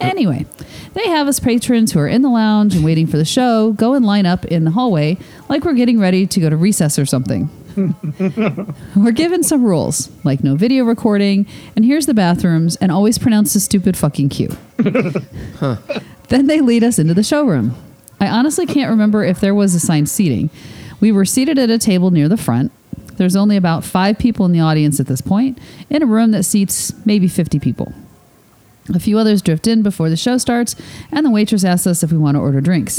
Anyway, 0.00 0.44
they 0.92 1.08
have 1.08 1.28
us 1.28 1.40
patrons 1.40 1.92
who 1.92 1.98
are 2.00 2.06
in 2.06 2.20
the 2.20 2.28
lounge 2.28 2.74
and 2.74 2.84
waiting 2.84 3.06
for 3.06 3.16
the 3.16 3.24
show 3.24 3.72
go 3.72 3.94
and 3.94 4.04
line 4.04 4.26
up 4.26 4.44
in 4.44 4.64
the 4.64 4.72
hallway 4.72 5.16
like 5.48 5.64
we're 5.64 5.72
getting 5.72 5.98
ready 5.98 6.26
to 6.26 6.38
go 6.38 6.50
to 6.50 6.56
recess 6.56 6.98
or 6.98 7.06
something. 7.06 7.48
we're 8.94 9.12
given 9.12 9.42
some 9.42 9.64
rules, 9.64 10.10
like 10.24 10.44
no 10.44 10.56
video 10.56 10.84
recording, 10.84 11.46
and 11.74 11.86
here's 11.86 12.04
the 12.04 12.12
bathrooms, 12.12 12.76
and 12.76 12.92
always 12.92 13.16
pronounce 13.16 13.54
the 13.54 13.60
stupid 13.60 13.96
fucking 13.96 14.28
Q. 14.28 14.54
Then 16.28 16.46
they 16.46 16.62
lead 16.62 16.82
us 16.82 16.98
into 16.98 17.12
the 17.12 17.22
showroom. 17.22 17.74
I 18.22 18.28
honestly 18.28 18.66
can't 18.66 18.88
remember 18.88 19.24
if 19.24 19.40
there 19.40 19.52
was 19.52 19.74
assigned 19.74 20.08
seating. 20.08 20.48
We 21.00 21.10
were 21.10 21.24
seated 21.24 21.58
at 21.58 21.70
a 21.70 21.78
table 21.78 22.12
near 22.12 22.28
the 22.28 22.36
front. 22.36 22.70
There's 23.14 23.34
only 23.34 23.56
about 23.56 23.82
five 23.82 24.16
people 24.16 24.46
in 24.46 24.52
the 24.52 24.60
audience 24.60 25.00
at 25.00 25.08
this 25.08 25.20
point, 25.20 25.58
in 25.90 26.04
a 26.04 26.06
room 26.06 26.30
that 26.30 26.44
seats 26.44 26.92
maybe 27.04 27.26
50 27.26 27.58
people. 27.58 27.92
A 28.94 29.00
few 29.00 29.18
others 29.18 29.42
drift 29.42 29.66
in 29.66 29.82
before 29.82 30.08
the 30.08 30.16
show 30.16 30.38
starts, 30.38 30.76
and 31.10 31.26
the 31.26 31.30
waitress 31.30 31.64
asks 31.64 31.84
us 31.88 32.04
if 32.04 32.12
we 32.12 32.18
want 32.18 32.36
to 32.36 32.40
order 32.40 32.60
drinks. 32.60 32.98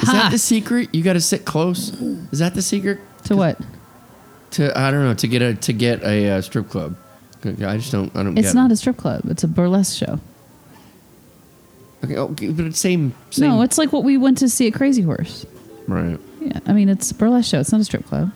Is 0.00 0.08
Ha! 0.08 0.12
that 0.12 0.32
the 0.32 0.38
secret? 0.38 0.92
You 0.92 1.04
got 1.04 1.12
to 1.12 1.20
sit 1.20 1.44
close. 1.44 1.90
Is 2.32 2.40
that 2.40 2.54
the 2.54 2.62
secret 2.62 2.98
to 3.26 3.36
what? 3.36 3.60
to 4.52 4.76
I 4.76 4.90
don't 4.90 5.04
know 5.04 5.14
to 5.14 5.28
get 5.28 5.40
a 5.40 5.54
to 5.54 5.72
get 5.72 6.02
a 6.02 6.30
uh, 6.30 6.40
strip 6.40 6.68
club? 6.68 6.96
I 7.44 7.76
just 7.76 7.92
don't. 7.92 8.14
I 8.16 8.24
don't. 8.24 8.36
It's 8.36 8.54
not 8.54 8.70
it. 8.70 8.74
a 8.74 8.76
strip 8.76 8.96
club. 8.96 9.22
It's 9.28 9.44
a 9.44 9.48
burlesque 9.48 9.96
show. 9.96 10.18
Okay, 12.04 12.16
okay, 12.16 12.48
but 12.48 12.66
it's 12.66 12.78
same. 12.78 13.14
same 13.30 13.48
No, 13.48 13.62
it's 13.62 13.78
like 13.78 13.92
what 13.92 14.04
we 14.04 14.16
went 14.16 14.38
to 14.38 14.48
see 14.48 14.66
at 14.68 14.74
Crazy 14.74 15.02
Horse. 15.02 15.46
right. 15.86 16.18
Yeah, 16.40 16.60
I 16.66 16.72
mean 16.72 16.88
it's 16.88 17.10
a 17.10 17.14
burlesque 17.14 17.50
show. 17.50 17.60
It's 17.60 17.72
not 17.72 17.80
a 17.80 17.84
strip 17.84 18.06
club. 18.06 18.30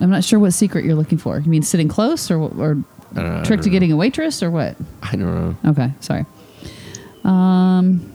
I'm 0.00 0.10
not 0.10 0.24
sure 0.24 0.38
what 0.38 0.52
secret 0.52 0.84
you're 0.84 0.94
looking 0.94 1.18
for. 1.18 1.38
You 1.38 1.50
mean 1.50 1.62
sitting 1.62 1.88
close, 1.88 2.30
or 2.30 2.38
or 2.38 2.78
know, 3.12 3.44
trick 3.44 3.60
to 3.62 3.70
getting 3.70 3.92
a 3.92 3.96
waitress, 3.96 4.42
or 4.42 4.50
what? 4.50 4.76
I 5.02 5.12
don't 5.12 5.20
know. 5.62 5.70
Okay, 5.70 5.92
sorry. 6.00 6.26
Um, 7.24 8.12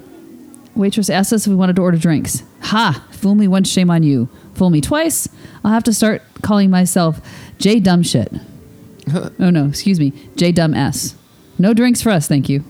waitress 0.76 1.10
asked 1.10 1.32
us 1.34 1.46
if 1.46 1.50
we 1.50 1.56
wanted 1.56 1.76
to 1.76 1.82
order 1.82 1.98
drinks. 1.98 2.44
Ha! 2.62 3.06
Fool 3.12 3.36
me 3.36 3.48
once, 3.48 3.70
shame 3.70 3.90
on 3.90 4.04
you. 4.04 4.30
Fool 4.56 4.70
me 4.70 4.82
twice, 4.82 5.28
I'll 5.64 5.72
have 5.72 5.84
to 5.84 5.94
start 5.94 6.22
calling 6.42 6.70
myself 6.70 7.20
J 7.60 7.80
Dumb 7.80 8.04
Shit. 8.04 8.34
oh 9.14 9.50
no, 9.50 9.68
excuse 9.68 10.00
me, 10.00 10.12
J 10.36 10.52
Dumb 10.52 10.74
S. 10.74 11.16
No 11.60 11.74
drinks 11.74 12.02
for 12.02 12.10
us, 12.10 12.28
thank 12.28 12.50
you. 12.50 12.64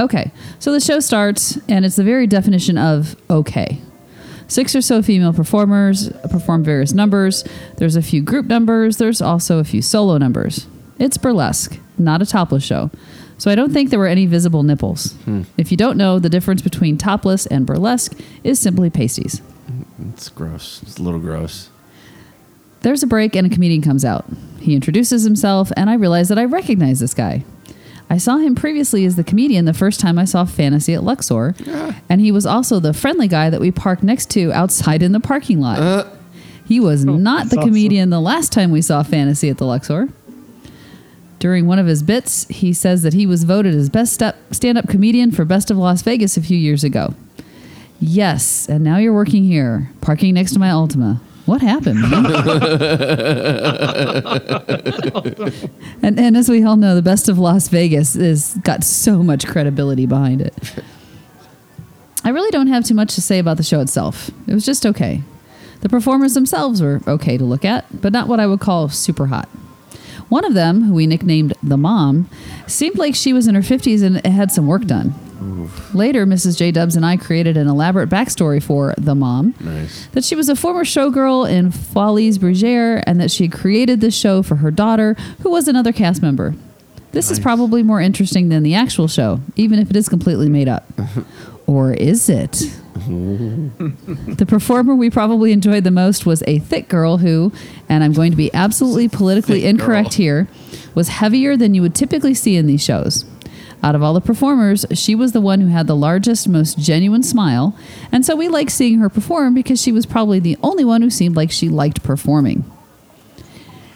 Okay, 0.00 0.32
so 0.58 0.72
the 0.72 0.80
show 0.80 1.00
starts, 1.00 1.58
and 1.68 1.84
it's 1.84 1.96
the 1.96 2.04
very 2.04 2.26
definition 2.26 2.76
of 2.76 3.16
okay. 3.30 3.80
Six 4.48 4.74
or 4.74 4.82
so 4.82 5.02
female 5.02 5.32
performers 5.32 6.10
perform 6.30 6.64
various 6.64 6.92
numbers. 6.92 7.44
There's 7.76 7.96
a 7.96 8.02
few 8.02 8.20
group 8.20 8.46
numbers. 8.46 8.98
There's 8.98 9.22
also 9.22 9.58
a 9.58 9.64
few 9.64 9.80
solo 9.80 10.18
numbers. 10.18 10.66
It's 10.98 11.16
burlesque, 11.16 11.78
not 11.96 12.22
a 12.22 12.26
topless 12.26 12.64
show. 12.64 12.90
So 13.38 13.50
I 13.50 13.54
don't 13.54 13.72
think 13.72 13.90
there 13.90 13.98
were 13.98 14.06
any 14.06 14.26
visible 14.26 14.62
nipples. 14.62 15.12
Hmm. 15.24 15.42
If 15.56 15.70
you 15.70 15.76
don't 15.76 15.96
know, 15.96 16.18
the 16.18 16.28
difference 16.28 16.62
between 16.62 16.98
topless 16.98 17.46
and 17.46 17.66
burlesque 17.66 18.18
is 18.44 18.60
simply 18.60 18.90
pasties. 18.90 19.42
It's 20.12 20.28
gross. 20.28 20.82
It's 20.82 20.98
a 20.98 21.02
little 21.02 21.20
gross. 21.20 21.70
There's 22.82 23.02
a 23.02 23.06
break 23.06 23.34
and 23.34 23.46
a 23.46 23.50
comedian 23.50 23.82
comes 23.82 24.04
out. 24.04 24.26
He 24.60 24.74
introduces 24.74 25.24
himself, 25.24 25.72
and 25.76 25.88
I 25.88 25.94
realize 25.94 26.28
that 26.28 26.38
I 26.38 26.44
recognize 26.44 27.00
this 27.00 27.14
guy. 27.14 27.44
I 28.14 28.18
saw 28.18 28.36
him 28.36 28.54
previously 28.54 29.04
as 29.06 29.16
the 29.16 29.24
comedian 29.24 29.64
the 29.64 29.74
first 29.74 29.98
time 29.98 30.20
I 30.20 30.24
saw 30.24 30.44
Fantasy 30.44 30.94
at 30.94 31.02
Luxor, 31.02 31.52
and 32.08 32.20
he 32.20 32.30
was 32.30 32.46
also 32.46 32.78
the 32.78 32.94
friendly 32.94 33.26
guy 33.26 33.50
that 33.50 33.60
we 33.60 33.72
parked 33.72 34.04
next 34.04 34.30
to 34.30 34.52
outside 34.52 35.02
in 35.02 35.10
the 35.10 35.18
parking 35.18 35.60
lot. 35.60 35.80
Uh. 35.80 36.08
he 36.64 36.78
was 36.78 37.04
oh, 37.04 37.16
not 37.16 37.50
the 37.50 37.56
that's 37.56 37.66
comedian 37.66 38.10
the 38.10 38.20
last 38.20 38.52
time 38.52 38.70
we 38.70 38.80
saw 38.80 39.02
Fantasy 39.02 39.48
at 39.48 39.58
the 39.58 39.66
Luxor. 39.66 40.10
During 41.40 41.66
one 41.66 41.80
of 41.80 41.88
his 41.88 42.04
bits, 42.04 42.46
he 42.46 42.72
says 42.72 43.02
that 43.02 43.14
he 43.14 43.26
was 43.26 43.42
voted 43.42 43.74
as 43.74 43.88
best 43.88 44.22
stand 44.52 44.78
up 44.78 44.88
comedian 44.88 45.32
for 45.32 45.44
Best 45.44 45.72
of 45.72 45.76
Las 45.76 46.02
Vegas 46.02 46.36
a 46.36 46.40
few 46.40 46.56
years 46.56 46.84
ago. 46.84 47.16
Yes, 47.98 48.68
and 48.68 48.84
now 48.84 48.98
you're 48.98 49.12
working 49.12 49.42
here, 49.42 49.90
parking 50.00 50.34
next 50.34 50.52
to 50.52 50.60
my 50.60 50.68
Altima. 50.68 51.18
What 51.46 51.60
happened? 51.60 52.02
and, 56.02 56.18
and 56.18 56.36
as 56.36 56.48
we 56.48 56.64
all 56.64 56.76
know, 56.76 56.94
the 56.94 57.02
Best 57.02 57.28
of 57.28 57.38
Las 57.38 57.68
Vegas 57.68 58.16
is 58.16 58.58
got 58.62 58.82
so 58.82 59.22
much 59.22 59.46
credibility 59.46 60.06
behind 60.06 60.40
it. 60.40 60.54
I 62.24 62.30
really 62.30 62.50
don't 62.50 62.68
have 62.68 62.84
too 62.84 62.94
much 62.94 63.14
to 63.16 63.20
say 63.20 63.38
about 63.38 63.58
the 63.58 63.62
show 63.62 63.80
itself. 63.80 64.30
It 64.46 64.54
was 64.54 64.64
just 64.64 64.86
okay. 64.86 65.22
The 65.82 65.90
performers 65.90 66.32
themselves 66.32 66.80
were 66.80 67.02
okay 67.06 67.36
to 67.36 67.44
look 67.44 67.66
at, 67.66 68.00
but 68.00 68.12
not 68.12 68.26
what 68.26 68.40
I 68.40 68.46
would 68.46 68.60
call 68.60 68.88
super 68.88 69.26
hot. 69.26 69.46
One 70.30 70.46
of 70.46 70.54
them, 70.54 70.84
who 70.84 70.94
we 70.94 71.06
nicknamed 71.06 71.52
the 71.62 71.76
mom, 71.76 72.30
seemed 72.66 72.96
like 72.96 73.14
she 73.14 73.34
was 73.34 73.46
in 73.46 73.54
her 73.54 73.60
50s 73.60 74.02
and 74.02 74.24
had 74.24 74.50
some 74.50 74.66
work 74.66 74.86
done. 74.86 75.12
Later, 75.92 76.26
Mrs. 76.26 76.56
J. 76.56 76.70
Dubs 76.70 76.96
and 76.96 77.04
I 77.04 77.16
created 77.16 77.56
an 77.56 77.68
elaborate 77.68 78.08
backstory 78.08 78.62
for 78.62 78.94
the 78.98 79.14
mom. 79.14 79.54
Nice. 79.60 80.06
That 80.08 80.24
she 80.24 80.34
was 80.34 80.48
a 80.48 80.56
former 80.56 80.84
showgirl 80.84 81.50
in 81.50 81.70
Folies 81.70 82.38
Bergère 82.38 83.02
and 83.06 83.20
that 83.20 83.30
she 83.30 83.44
had 83.44 83.52
created 83.52 84.00
this 84.00 84.16
show 84.16 84.42
for 84.42 84.56
her 84.56 84.70
daughter, 84.70 85.14
who 85.42 85.50
was 85.50 85.68
another 85.68 85.92
cast 85.92 86.22
member. 86.22 86.54
This 87.12 87.30
is 87.30 87.38
probably 87.38 87.84
more 87.84 88.00
interesting 88.00 88.48
than 88.48 88.64
the 88.64 88.74
actual 88.74 89.06
show, 89.06 89.40
even 89.54 89.78
if 89.78 89.88
it 89.88 89.94
is 89.94 90.08
completely 90.08 90.48
made 90.48 90.66
up. 90.66 90.84
or 91.66 91.92
is 91.92 92.28
it? 92.28 92.52
the 92.94 94.44
performer 94.48 94.96
we 94.96 95.10
probably 95.10 95.52
enjoyed 95.52 95.84
the 95.84 95.90
most 95.92 96.26
was 96.26 96.42
a 96.46 96.58
thick 96.60 96.88
girl 96.88 97.18
who, 97.18 97.52
and 97.88 98.02
I'm 98.02 98.12
going 98.12 98.32
to 98.32 98.36
be 98.36 98.52
absolutely 98.52 99.08
politically 99.08 99.60
Thick 99.60 99.70
incorrect 99.70 100.10
girl. 100.10 100.16
here, 100.16 100.48
was 100.94 101.08
heavier 101.08 101.56
than 101.56 101.74
you 101.74 101.82
would 101.82 101.94
typically 101.94 102.34
see 102.34 102.56
in 102.56 102.66
these 102.66 102.82
shows. 102.82 103.24
Out 103.84 103.94
of 103.94 104.02
all 104.02 104.14
the 104.14 104.22
performers, 104.22 104.86
she 104.94 105.14
was 105.14 105.32
the 105.32 105.42
one 105.42 105.60
who 105.60 105.66
had 105.66 105.86
the 105.86 105.94
largest, 105.94 106.48
most 106.48 106.78
genuine 106.78 107.22
smile, 107.22 107.76
and 108.10 108.24
so 108.24 108.34
we 108.34 108.48
liked 108.48 108.70
seeing 108.70 108.98
her 109.00 109.10
perform 109.10 109.52
because 109.52 109.78
she 109.78 109.92
was 109.92 110.06
probably 110.06 110.40
the 110.40 110.56
only 110.62 110.86
one 110.86 111.02
who 111.02 111.10
seemed 111.10 111.36
like 111.36 111.50
she 111.50 111.68
liked 111.68 112.02
performing. 112.02 112.64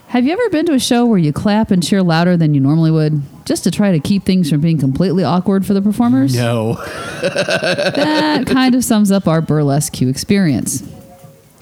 Have 0.08 0.26
you 0.26 0.32
ever 0.34 0.50
been 0.50 0.66
to 0.66 0.74
a 0.74 0.78
show 0.78 1.06
where 1.06 1.16
you 1.16 1.32
clap 1.32 1.70
and 1.70 1.82
cheer 1.82 2.02
louder 2.02 2.36
than 2.36 2.52
you 2.52 2.60
normally 2.60 2.90
would, 2.90 3.22
just 3.46 3.64
to 3.64 3.70
try 3.70 3.92
to 3.92 3.98
keep 3.98 4.24
things 4.24 4.50
from 4.50 4.60
being 4.60 4.76
completely 4.76 5.24
awkward 5.24 5.64
for 5.64 5.72
the 5.72 5.80
performers? 5.80 6.36
No. 6.36 6.74
that 7.22 8.46
kind 8.46 8.74
of 8.74 8.84
sums 8.84 9.10
up 9.10 9.26
our 9.26 9.40
burlesque 9.40 10.02
experience. 10.02 10.86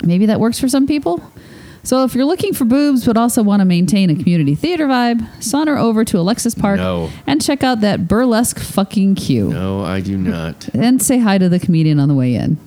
Maybe 0.02 0.26
that 0.26 0.40
works 0.40 0.58
for 0.58 0.68
some 0.68 0.88
people. 0.88 1.22
So 1.86 2.02
if 2.02 2.16
you're 2.16 2.24
looking 2.24 2.52
for 2.52 2.64
boobs 2.64 3.06
but 3.06 3.16
also 3.16 3.44
want 3.44 3.60
to 3.60 3.64
maintain 3.64 4.10
a 4.10 4.16
community 4.16 4.56
theater 4.56 4.88
vibe, 4.88 5.24
saunter 5.40 5.76
over 5.78 6.04
to 6.06 6.18
Alexis 6.18 6.52
Park 6.52 6.78
No. 6.78 7.10
and 7.28 7.40
check 7.40 7.62
out 7.62 7.80
that 7.82 8.08
burlesque 8.08 8.58
fucking 8.58 9.14
Q. 9.14 9.50
No, 9.50 9.84
I 9.84 10.00
do 10.00 10.18
not. 10.18 10.68
And 10.74 11.00
say 11.00 11.18
hi 11.20 11.38
to 11.38 11.48
the 11.48 11.60
comedian 11.60 12.00
on 12.00 12.08
the 12.08 12.14
way 12.14 12.34
in. 12.34 12.58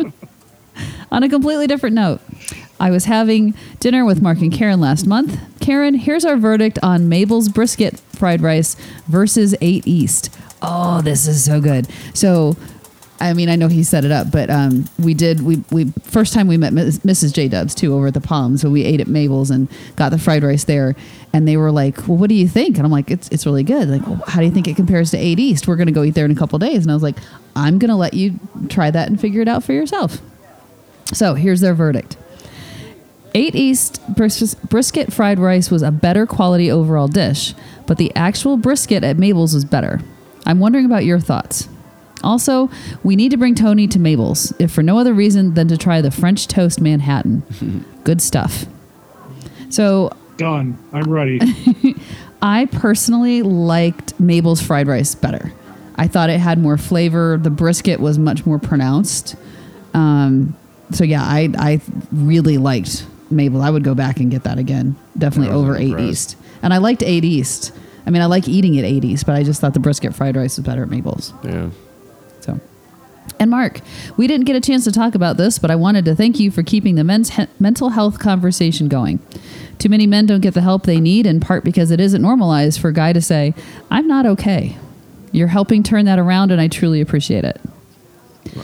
on 1.10 1.24
a 1.24 1.28
completely 1.28 1.66
different 1.66 1.96
note, 1.96 2.20
I 2.78 2.92
was 2.92 3.06
having 3.06 3.52
dinner 3.80 4.04
with 4.04 4.22
Mark 4.22 4.38
and 4.38 4.52
Karen 4.52 4.80
last 4.80 5.08
month. 5.08 5.36
Karen, 5.60 5.94
here's 5.94 6.24
our 6.24 6.36
verdict 6.36 6.78
on 6.84 7.08
Mabel's 7.08 7.48
brisket 7.48 7.98
fried 8.12 8.42
rice 8.42 8.76
versus 9.08 9.56
8 9.60 9.88
East. 9.88 10.30
Oh, 10.62 11.02
this 11.02 11.26
is 11.26 11.42
so 11.42 11.60
good. 11.60 11.88
So, 12.14 12.56
I 13.20 13.34
mean, 13.34 13.50
I 13.50 13.56
know 13.56 13.68
he 13.68 13.82
set 13.82 14.04
it 14.06 14.10
up, 14.10 14.30
but 14.30 14.48
um, 14.48 14.86
we 14.98 15.12
did. 15.12 15.42
We 15.42 15.62
we 15.70 15.92
first 16.02 16.32
time 16.32 16.48
we 16.48 16.56
met 16.56 16.72
Mrs. 16.72 17.34
J 17.34 17.48
Dubs 17.48 17.74
too 17.74 17.94
over 17.94 18.06
at 18.06 18.14
the 18.14 18.20
Palms, 18.20 18.62
so 18.62 18.70
we 18.70 18.82
ate 18.82 19.00
at 19.00 19.08
Mabel's 19.08 19.50
and 19.50 19.68
got 19.96 20.08
the 20.08 20.18
fried 20.18 20.42
rice 20.42 20.64
there. 20.64 20.96
And 21.32 21.46
they 21.46 21.58
were 21.58 21.70
like, 21.70 22.08
"Well, 22.08 22.16
what 22.16 22.30
do 22.30 22.34
you 22.34 22.48
think?" 22.48 22.76
And 22.78 22.86
I'm 22.86 22.90
like, 22.90 23.10
"It's 23.10 23.28
it's 23.28 23.44
really 23.44 23.62
good." 23.62 23.88
Like, 23.88 24.06
well, 24.06 24.22
how 24.26 24.40
do 24.40 24.46
you 24.46 24.50
think 24.50 24.68
it 24.68 24.76
compares 24.76 25.10
to 25.10 25.18
Eight 25.18 25.38
East? 25.38 25.68
We're 25.68 25.76
gonna 25.76 25.92
go 25.92 26.02
eat 26.02 26.14
there 26.14 26.24
in 26.24 26.30
a 26.30 26.34
couple 26.34 26.58
days. 26.58 26.82
And 26.82 26.90
I 26.90 26.94
was 26.94 27.02
like, 27.02 27.16
"I'm 27.54 27.78
gonna 27.78 27.96
let 27.96 28.14
you 28.14 28.40
try 28.68 28.90
that 28.90 29.08
and 29.08 29.20
figure 29.20 29.42
it 29.42 29.48
out 29.48 29.64
for 29.64 29.74
yourself." 29.74 30.20
So 31.12 31.34
here's 31.34 31.60
their 31.60 31.74
verdict. 31.74 32.16
8 33.34 33.54
East 33.54 34.00
bris- 34.08 34.54
brisket 34.54 35.12
fried 35.12 35.38
rice 35.38 35.70
was 35.70 35.82
a 35.82 35.90
better 35.90 36.26
quality 36.26 36.70
overall 36.70 37.06
dish, 37.06 37.54
but 37.86 37.96
the 37.96 38.14
actual 38.16 38.56
brisket 38.56 39.04
at 39.04 39.18
Mabel's 39.18 39.54
was 39.54 39.64
better. 39.64 40.00
I'm 40.46 40.58
wondering 40.58 40.84
about 40.84 41.04
your 41.04 41.20
thoughts. 41.20 41.68
Also, 42.22 42.70
we 43.02 43.16
need 43.16 43.30
to 43.30 43.36
bring 43.36 43.54
Tony 43.54 43.86
to 43.88 43.98
Mabel's, 43.98 44.52
if 44.58 44.70
for 44.70 44.82
no 44.82 44.98
other 44.98 45.14
reason 45.14 45.54
than 45.54 45.68
to 45.68 45.76
try 45.76 46.00
the 46.00 46.10
French 46.10 46.48
toast 46.48 46.80
Manhattan. 46.80 47.84
Good 48.04 48.20
stuff. 48.20 48.66
So, 49.68 50.10
Done. 50.36 50.78
I'm 50.92 51.10
ready. 51.10 51.40
I 52.42 52.66
personally 52.72 53.42
liked 53.42 54.18
Mabel's 54.18 54.62
fried 54.62 54.86
rice 54.86 55.14
better. 55.14 55.52
I 55.96 56.08
thought 56.08 56.30
it 56.30 56.40
had 56.40 56.58
more 56.58 56.78
flavor. 56.78 57.38
The 57.40 57.50
brisket 57.50 58.00
was 58.00 58.18
much 58.18 58.46
more 58.46 58.58
pronounced. 58.58 59.36
Um, 59.92 60.56
so 60.92 61.04
yeah, 61.04 61.22
I 61.22 61.50
I 61.58 61.80
really 62.10 62.56
liked 62.56 63.04
Mabel. 63.30 63.60
I 63.60 63.68
would 63.70 63.84
go 63.84 63.94
back 63.94 64.18
and 64.18 64.30
get 64.30 64.44
that 64.44 64.58
again. 64.58 64.96
Definitely 65.18 65.52
I 65.52 65.56
wasn't 65.56 65.70
over 65.70 66.00
Eight 66.00 66.08
East. 66.08 66.36
And 66.62 66.72
I 66.72 66.78
liked 66.78 67.02
Eight 67.02 67.24
East. 67.24 67.72
I 68.06 68.10
mean, 68.10 68.22
I 68.22 68.26
like 68.26 68.48
eating 68.48 68.78
at 68.78 68.84
Eight 68.84 69.04
East, 69.04 69.26
but 69.26 69.34
I 69.34 69.42
just 69.42 69.60
thought 69.60 69.74
the 69.74 69.80
brisket 69.80 70.14
fried 70.14 70.36
rice 70.36 70.56
was 70.56 70.64
better 70.64 70.82
at 70.82 70.88
Mabel's. 70.88 71.34
Yeah. 71.44 71.70
So, 73.28 73.36
and 73.38 73.50
Mark, 73.50 73.80
we 74.16 74.26
didn't 74.26 74.46
get 74.46 74.56
a 74.56 74.60
chance 74.60 74.84
to 74.84 74.92
talk 74.92 75.14
about 75.14 75.36
this, 75.36 75.58
but 75.58 75.70
I 75.70 75.76
wanted 75.76 76.04
to 76.06 76.14
thank 76.14 76.38
you 76.40 76.50
for 76.50 76.62
keeping 76.62 76.94
the 76.96 77.04
men's 77.04 77.30
he- 77.30 77.46
mental 77.58 77.90
health 77.90 78.18
conversation 78.18 78.88
going. 78.88 79.18
Too 79.78 79.88
many 79.88 80.06
men 80.06 80.26
don't 80.26 80.40
get 80.40 80.54
the 80.54 80.60
help 80.60 80.84
they 80.84 81.00
need, 81.00 81.26
in 81.26 81.40
part 81.40 81.64
because 81.64 81.90
it 81.90 82.00
isn't 82.00 82.20
normalized 82.20 82.80
for 82.80 82.88
a 82.88 82.92
guy 82.92 83.12
to 83.12 83.20
say, 83.20 83.54
I'm 83.90 84.06
not 84.06 84.26
okay. 84.26 84.76
You're 85.32 85.48
helping 85.48 85.82
turn 85.82 86.04
that 86.06 86.18
around, 86.18 86.50
and 86.50 86.60
I 86.60 86.68
truly 86.68 87.00
appreciate 87.00 87.44
it. 87.44 87.60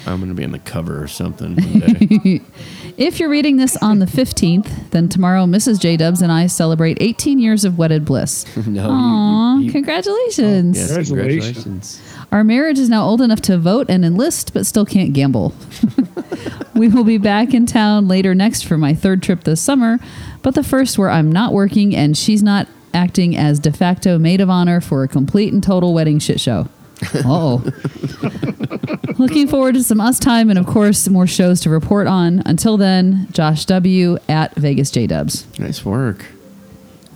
I'm 0.06 0.18
going 0.18 0.28
to 0.30 0.34
be 0.34 0.42
on 0.44 0.50
the 0.50 0.58
cover 0.58 1.02
or 1.02 1.06
something. 1.08 1.54
one 1.56 1.80
day. 1.80 2.40
If 2.98 3.20
you're 3.20 3.28
reading 3.28 3.58
this 3.58 3.76
on 3.82 3.98
the 3.98 4.06
15th, 4.06 4.88
then 4.90 5.10
tomorrow 5.10 5.44
Mrs. 5.44 5.78
J 5.78 5.98
Dubs 5.98 6.22
and 6.22 6.32
I 6.32 6.46
celebrate 6.46 6.96
18 7.02 7.38
years 7.38 7.66
of 7.66 7.76
wedded 7.76 8.06
bliss. 8.06 8.46
no. 8.66 8.84
you- 8.84 8.90
Aw, 8.90 9.56
you- 9.58 9.64
you- 9.66 9.70
congratulations. 9.72 10.78
Oh, 10.78 10.80
yes, 10.80 11.06
Congratulations. 11.08 11.10
congratulations. 11.54 12.00
Our 12.32 12.44
marriage 12.44 12.78
is 12.78 12.88
now 12.88 13.04
old 13.04 13.20
enough 13.20 13.40
to 13.42 13.58
vote 13.58 13.86
and 13.88 14.04
enlist, 14.04 14.52
but 14.52 14.66
still 14.66 14.84
can't 14.84 15.12
gamble. 15.12 15.54
we 16.74 16.88
will 16.88 17.04
be 17.04 17.18
back 17.18 17.54
in 17.54 17.66
town 17.66 18.08
later 18.08 18.34
next 18.34 18.62
for 18.62 18.76
my 18.76 18.94
third 18.94 19.22
trip 19.22 19.44
this 19.44 19.60
summer, 19.60 19.98
but 20.42 20.54
the 20.54 20.64
first 20.64 20.98
where 20.98 21.10
I'm 21.10 21.30
not 21.30 21.52
working 21.52 21.94
and 21.94 22.16
she's 22.16 22.42
not 22.42 22.68
acting 22.92 23.36
as 23.36 23.58
de 23.60 23.72
facto 23.72 24.18
maid 24.18 24.40
of 24.40 24.50
honor 24.50 24.80
for 24.80 25.02
a 25.04 25.08
complete 25.08 25.52
and 25.52 25.62
total 25.62 25.94
wedding 25.94 26.18
shit 26.18 26.40
show. 26.40 26.68
Oh. 27.24 27.64
Looking 29.18 29.48
forward 29.48 29.74
to 29.74 29.82
some 29.82 30.00
us 30.00 30.18
time 30.18 30.50
and, 30.50 30.58
of 30.58 30.66
course, 30.66 31.08
more 31.08 31.26
shows 31.26 31.60
to 31.62 31.70
report 31.70 32.06
on. 32.06 32.42
Until 32.44 32.76
then, 32.76 33.28
Josh 33.32 33.64
W. 33.66 34.18
at 34.28 34.54
Vegas 34.56 34.90
J 34.90 35.06
Dubs. 35.06 35.46
Nice 35.58 35.84
work. 35.84 36.26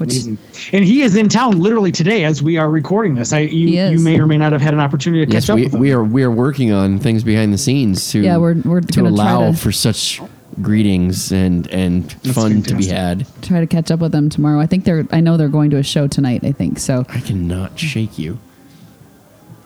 Which 0.00 0.12
Amazing. 0.12 0.38
And 0.72 0.82
he 0.82 1.02
is 1.02 1.14
in 1.14 1.28
town 1.28 1.60
literally 1.60 1.92
today 1.92 2.24
as 2.24 2.42
we 2.42 2.56
are 2.56 2.70
recording 2.70 3.14
this. 3.16 3.34
I 3.34 3.40
you, 3.40 3.68
you 3.90 3.98
may 3.98 4.18
or 4.18 4.26
may 4.26 4.38
not 4.38 4.52
have 4.52 4.62
had 4.62 4.72
an 4.72 4.80
opportunity 4.80 5.26
to 5.26 5.30
catch 5.30 5.42
Yes, 5.42 5.50
up 5.50 5.56
we, 5.56 5.64
with 5.64 5.74
him. 5.74 5.80
we 5.80 5.92
are 5.92 6.02
we 6.02 6.22
are 6.22 6.30
working 6.30 6.72
on 6.72 6.98
things 6.98 7.22
behind 7.22 7.52
the 7.52 7.58
scenes 7.58 8.10
to 8.12 8.20
Yeah, 8.20 8.38
we're- 8.38 8.62
we're 8.64 8.80
to 8.80 8.92
gonna 8.96 9.10
allow 9.10 9.50
to- 9.50 9.56
for 9.58 9.70
such 9.70 10.22
greetings 10.62 11.32
and 11.32 11.66
and 11.68 12.10
fun 12.34 12.62
to 12.62 12.74
be 12.76 12.86
had. 12.86 13.26
try 13.42 13.60
to 13.60 13.66
catch 13.66 13.90
up 13.90 14.00
with 14.00 14.12
them 14.12 14.30
tomorrow. 14.30 14.58
I 14.58 14.64
think 14.66 14.84
they're. 14.84 15.06
I 15.12 15.20
know 15.20 15.36
they're 15.36 15.48
going 15.48 15.68
to 15.70 15.76
a 15.76 15.82
show 15.82 16.06
tonight. 16.06 16.44
I 16.44 16.52
think 16.52 16.78
so. 16.78 17.04
I 17.10 17.20
cannot 17.20 17.78
shake 17.78 18.18
you. 18.18 18.38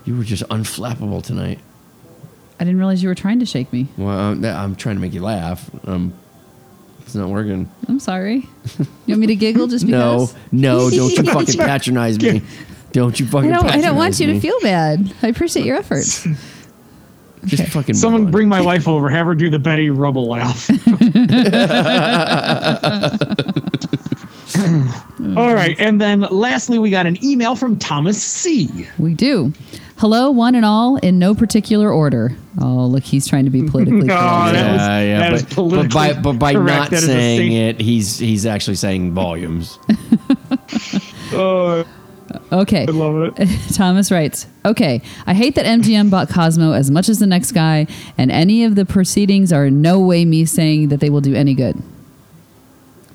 You 0.05 0.17
were 0.17 0.25
just 0.25 0.43
unflappable 0.49 1.23
tonight. 1.23 1.61
I 2.59 2.65
didn't 2.65 2.79
realize 2.79 3.03
you 3.05 3.09
were 3.09 3.15
trying 3.15 3.39
to 3.39 3.47
shake 3.47 3.73
me. 3.73 3.87
Well, 3.97 4.09
I'm, 4.19 4.45
I'm 4.45 4.75
trying 4.77 4.97
to 4.97 5.01
make 5.01 5.15
you 5.15 5.23
laugh. 5.23 5.71
Um, 5.87 6.13
it's 7.15 7.21
not 7.21 7.29
working. 7.29 7.71
I'm 7.87 8.01
sorry. 8.01 8.49
You 8.77 8.87
want 9.07 9.21
me 9.21 9.29
to 9.29 9.37
giggle 9.37 9.69
just 9.69 9.85
No, 9.87 10.27
because? 10.27 10.35
no, 10.51 10.89
no, 10.89 10.91
don't 10.97 11.13
you 11.13 11.23
fucking 11.23 11.59
patronize 11.59 12.19
me. 12.21 12.43
Don't 12.91 13.19
you 13.21 13.27
I 13.27 13.29
fucking 13.29 13.51
don't. 13.51 13.67
I 13.67 13.81
don't 13.81 13.95
want 13.97 14.19
you 14.19 14.27
to 14.27 14.41
feel 14.41 14.59
bad. 14.61 15.15
I 15.23 15.29
appreciate 15.29 15.65
your 15.65 15.77
efforts. 15.77 16.27
Just 17.47 17.69
fucking 17.73 17.95
Someone 17.95 18.31
bring 18.31 18.49
my 18.49 18.61
wife 18.61 18.87
over, 18.89 19.09
have 19.09 19.27
her 19.27 19.35
do 19.35 19.51
the 19.51 19.59
Betty 19.59 19.91
Rubble 19.91 20.29
laugh. 20.29 20.69
All 25.37 25.55
right, 25.55 25.75
and 25.81 26.01
then 26.01 26.21
lastly, 26.21 26.79
we 26.79 26.91
got 26.91 27.07
an 27.07 27.23
email 27.25 27.57
from 27.57 27.79
Thomas 27.79 28.23
C. 28.23 28.87
We 28.99 29.15
do. 29.15 29.53
Hello, 29.97 30.31
one 30.31 30.55
and 30.55 30.65
all, 30.65 30.97
in 30.97 31.19
no 31.19 31.35
particular 31.35 31.91
order. 31.91 32.37
Oh, 32.61 32.87
look, 32.87 33.05
he's 33.05 33.27
trying 33.27 33.45
to 33.45 33.51
be 33.51 33.63
politically 33.63 34.01
Oh, 34.11 34.15
correct. 34.17 34.55
that 34.55 34.73
was- 34.73 34.81
yeah, 34.81 35.01
yeah, 35.01 35.19
that 35.21 35.33
is 35.33 35.43
but, 35.45 35.69
but 35.71 35.93
by 35.95 36.13
but 36.15 36.33
by 36.35 36.53
correct. 36.53 36.79
not 36.79 36.91
That 36.91 36.97
is 36.99 37.05
a 37.05 37.13
saying 37.13 37.53
it, 37.53 37.81
he's 37.81 38.19
he's 38.19 38.45
actually 38.47 38.77
saying 38.77 39.13
volumes. 39.15 39.79
Oh, 41.33 41.85
Okay. 42.53 42.83
I 42.89 42.91
love 42.91 43.33
it. 43.39 43.49
Thomas 43.75 44.11
writes, 44.11 44.47
Okay, 44.65 45.03
I 45.27 45.35
hate 45.35 45.55
that 45.57 45.67
MGM 45.67 46.11
bought 46.11 46.29
Cosmo 46.29 46.73
as 46.73 46.91
much 46.91 47.09
as 47.09 47.19
the 47.19 47.27
next 47.27 47.53
guy, 47.53 47.87
and 48.19 48.31
any 48.31 48.65
of 48.65 48.75
the 48.75 48.85
proceedings 48.85 49.53
are 49.53 49.67
in 49.67 49.83
no 49.83 49.99
way 50.01 50.25
me 50.25 50.45
saying 50.45 50.89
that 50.89 51.01
they 51.01 51.11
will 51.11 51.21
do 51.21 51.35
any 51.35 51.55
good. 51.55 51.81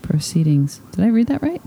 Proceedings. 0.01 0.79
Did 0.91 1.05
I 1.05 1.09
read 1.09 1.27
that 1.27 1.41
right? 1.41 1.61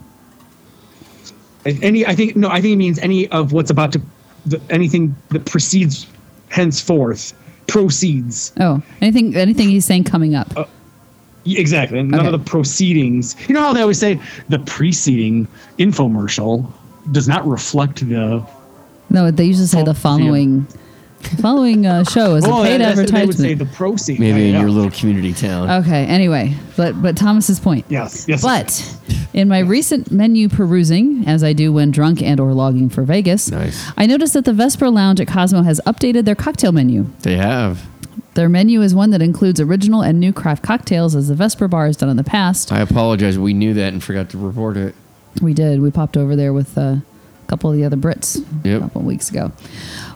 Any, 1.65 2.05
I 2.05 2.15
think 2.15 2.35
no, 2.35 2.49
I 2.49 2.61
think 2.61 2.73
it 2.73 2.77
means 2.77 2.99
any 2.99 3.29
of 3.29 3.53
what's 3.53 3.71
about 3.71 3.93
to, 3.93 4.03
the, 4.47 4.61
anything 4.71 5.15
that 5.31 5.47
proceeds 5.47 6.07
henceforth 6.49 7.33
proceeds. 7.69 8.53
Oh, 8.59 8.83
anything 9.01 9.37
anything 9.37 9.69
he's 9.69 9.85
saying 9.85 10.05
coming 10.05 10.35
up. 10.35 10.49
Uh, 10.57 10.65
y- 11.47 11.55
Exactly. 11.57 12.03
None 12.03 12.19
Okay. 12.19 12.29
of 12.29 12.33
the 12.45 12.51
proceedings. 12.51 13.37
You 13.49 13.55
know 13.55 13.61
how 13.61 13.73
they 13.73 13.81
always 13.81 13.99
say 13.99 14.21
the 14.49 14.59
preceding 14.59 15.47
infomercial 15.79 16.69
does 17.11 17.27
not 17.29 17.47
reflect 17.47 18.07
the. 18.09 18.47
No, 19.11 19.31
they 19.31 19.45
usually 19.45 19.67
say 19.67 19.83
the 19.83 19.95
following 19.95 20.67
following 21.41 21.87
uh, 21.87 22.03
show 22.05 22.35
is 22.35 22.45
a 22.45 22.51
Oh, 22.51 22.63
paid 22.63 22.81
that's- 22.81 23.11
they 23.11 23.27
would 23.27 23.37
say 23.37 23.55
the 23.55 23.65
proceed. 23.67 24.19
Maybe 24.19 24.41
Yeah, 24.41 24.47
in 24.47 24.53
yeah. 24.55 24.61
your 24.61 24.71
little 24.71 24.91
community 24.91 25.33
town. 25.33 25.71
Okay, 25.85 26.05
anyway, 26.07 26.55
but 26.77 27.01
but 27.01 27.17
Thomas's 27.17 27.61
point. 27.61 27.85
Yes. 27.89 28.27
Yes. 28.29 28.43
But 28.43 28.99
in 29.33 29.49
my 29.49 29.61
recent 29.61 30.11
menu 30.11 30.49
perusing, 30.49 31.25
as 31.27 31.45
I 31.45 31.53
do 31.53 31.73
when 31.73 31.91
drunk 31.91 32.23
and 32.23 32.41
or 32.41 32.53
logging 32.53 32.89
for 32.89 33.03
Vegas, 33.05 33.51
Nice. 33.51 33.89
I 33.97 34.07
noticed 34.07 34.35
that 34.35 34.45
the 34.45 34.53
Vesper 34.53 34.91
Lounge 34.91 35.21
at 35.21 35.29
Cosmo 35.29 35.63
has 35.63 35.81
updated 35.87 36.25
their 36.25 36.35
cocktail 36.35 36.73
menu. 36.73 37.07
They 37.21 37.37
have. 37.37 37.87
Their 38.35 38.49
menu 38.49 38.81
is 38.81 38.95
one 38.95 39.11
that 39.11 39.21
includes 39.21 39.61
original 39.61 40.01
and 40.01 40.19
new 40.19 40.33
craft 40.33 40.63
cocktails, 40.63 41.15
as 41.15 41.29
the 41.29 41.35
Vesper 41.35 41.69
Bar 41.69 41.87
has 41.87 41.99
done 41.99 42.09
in 42.09 42.17
the 42.17 42.25
past. 42.25 42.73
I 42.73 42.81
apologize. 42.81 43.39
We 43.39 43.53
knew 43.53 43.75
that 43.75 43.93
and 43.93 44.03
forgot 44.03 44.31
to 44.31 44.39
report 44.39 44.77
it. 44.79 44.95
We 45.41 45.55
did. 45.55 45.81
We 45.81 45.91
popped 45.91 46.17
over 46.17 46.37
there 46.37 46.53
with 46.53 46.77
uh, 46.77 46.81
a 46.81 47.03
couple 47.49 47.71
of 47.71 47.77
the 47.77 47.85
other 47.85 47.97
Brits 47.97 48.45
Yep. 48.65 48.81
a 48.81 48.85
couple 48.85 49.01
of 49.01 49.07
weeks 49.07 49.31
ago. 49.31 49.53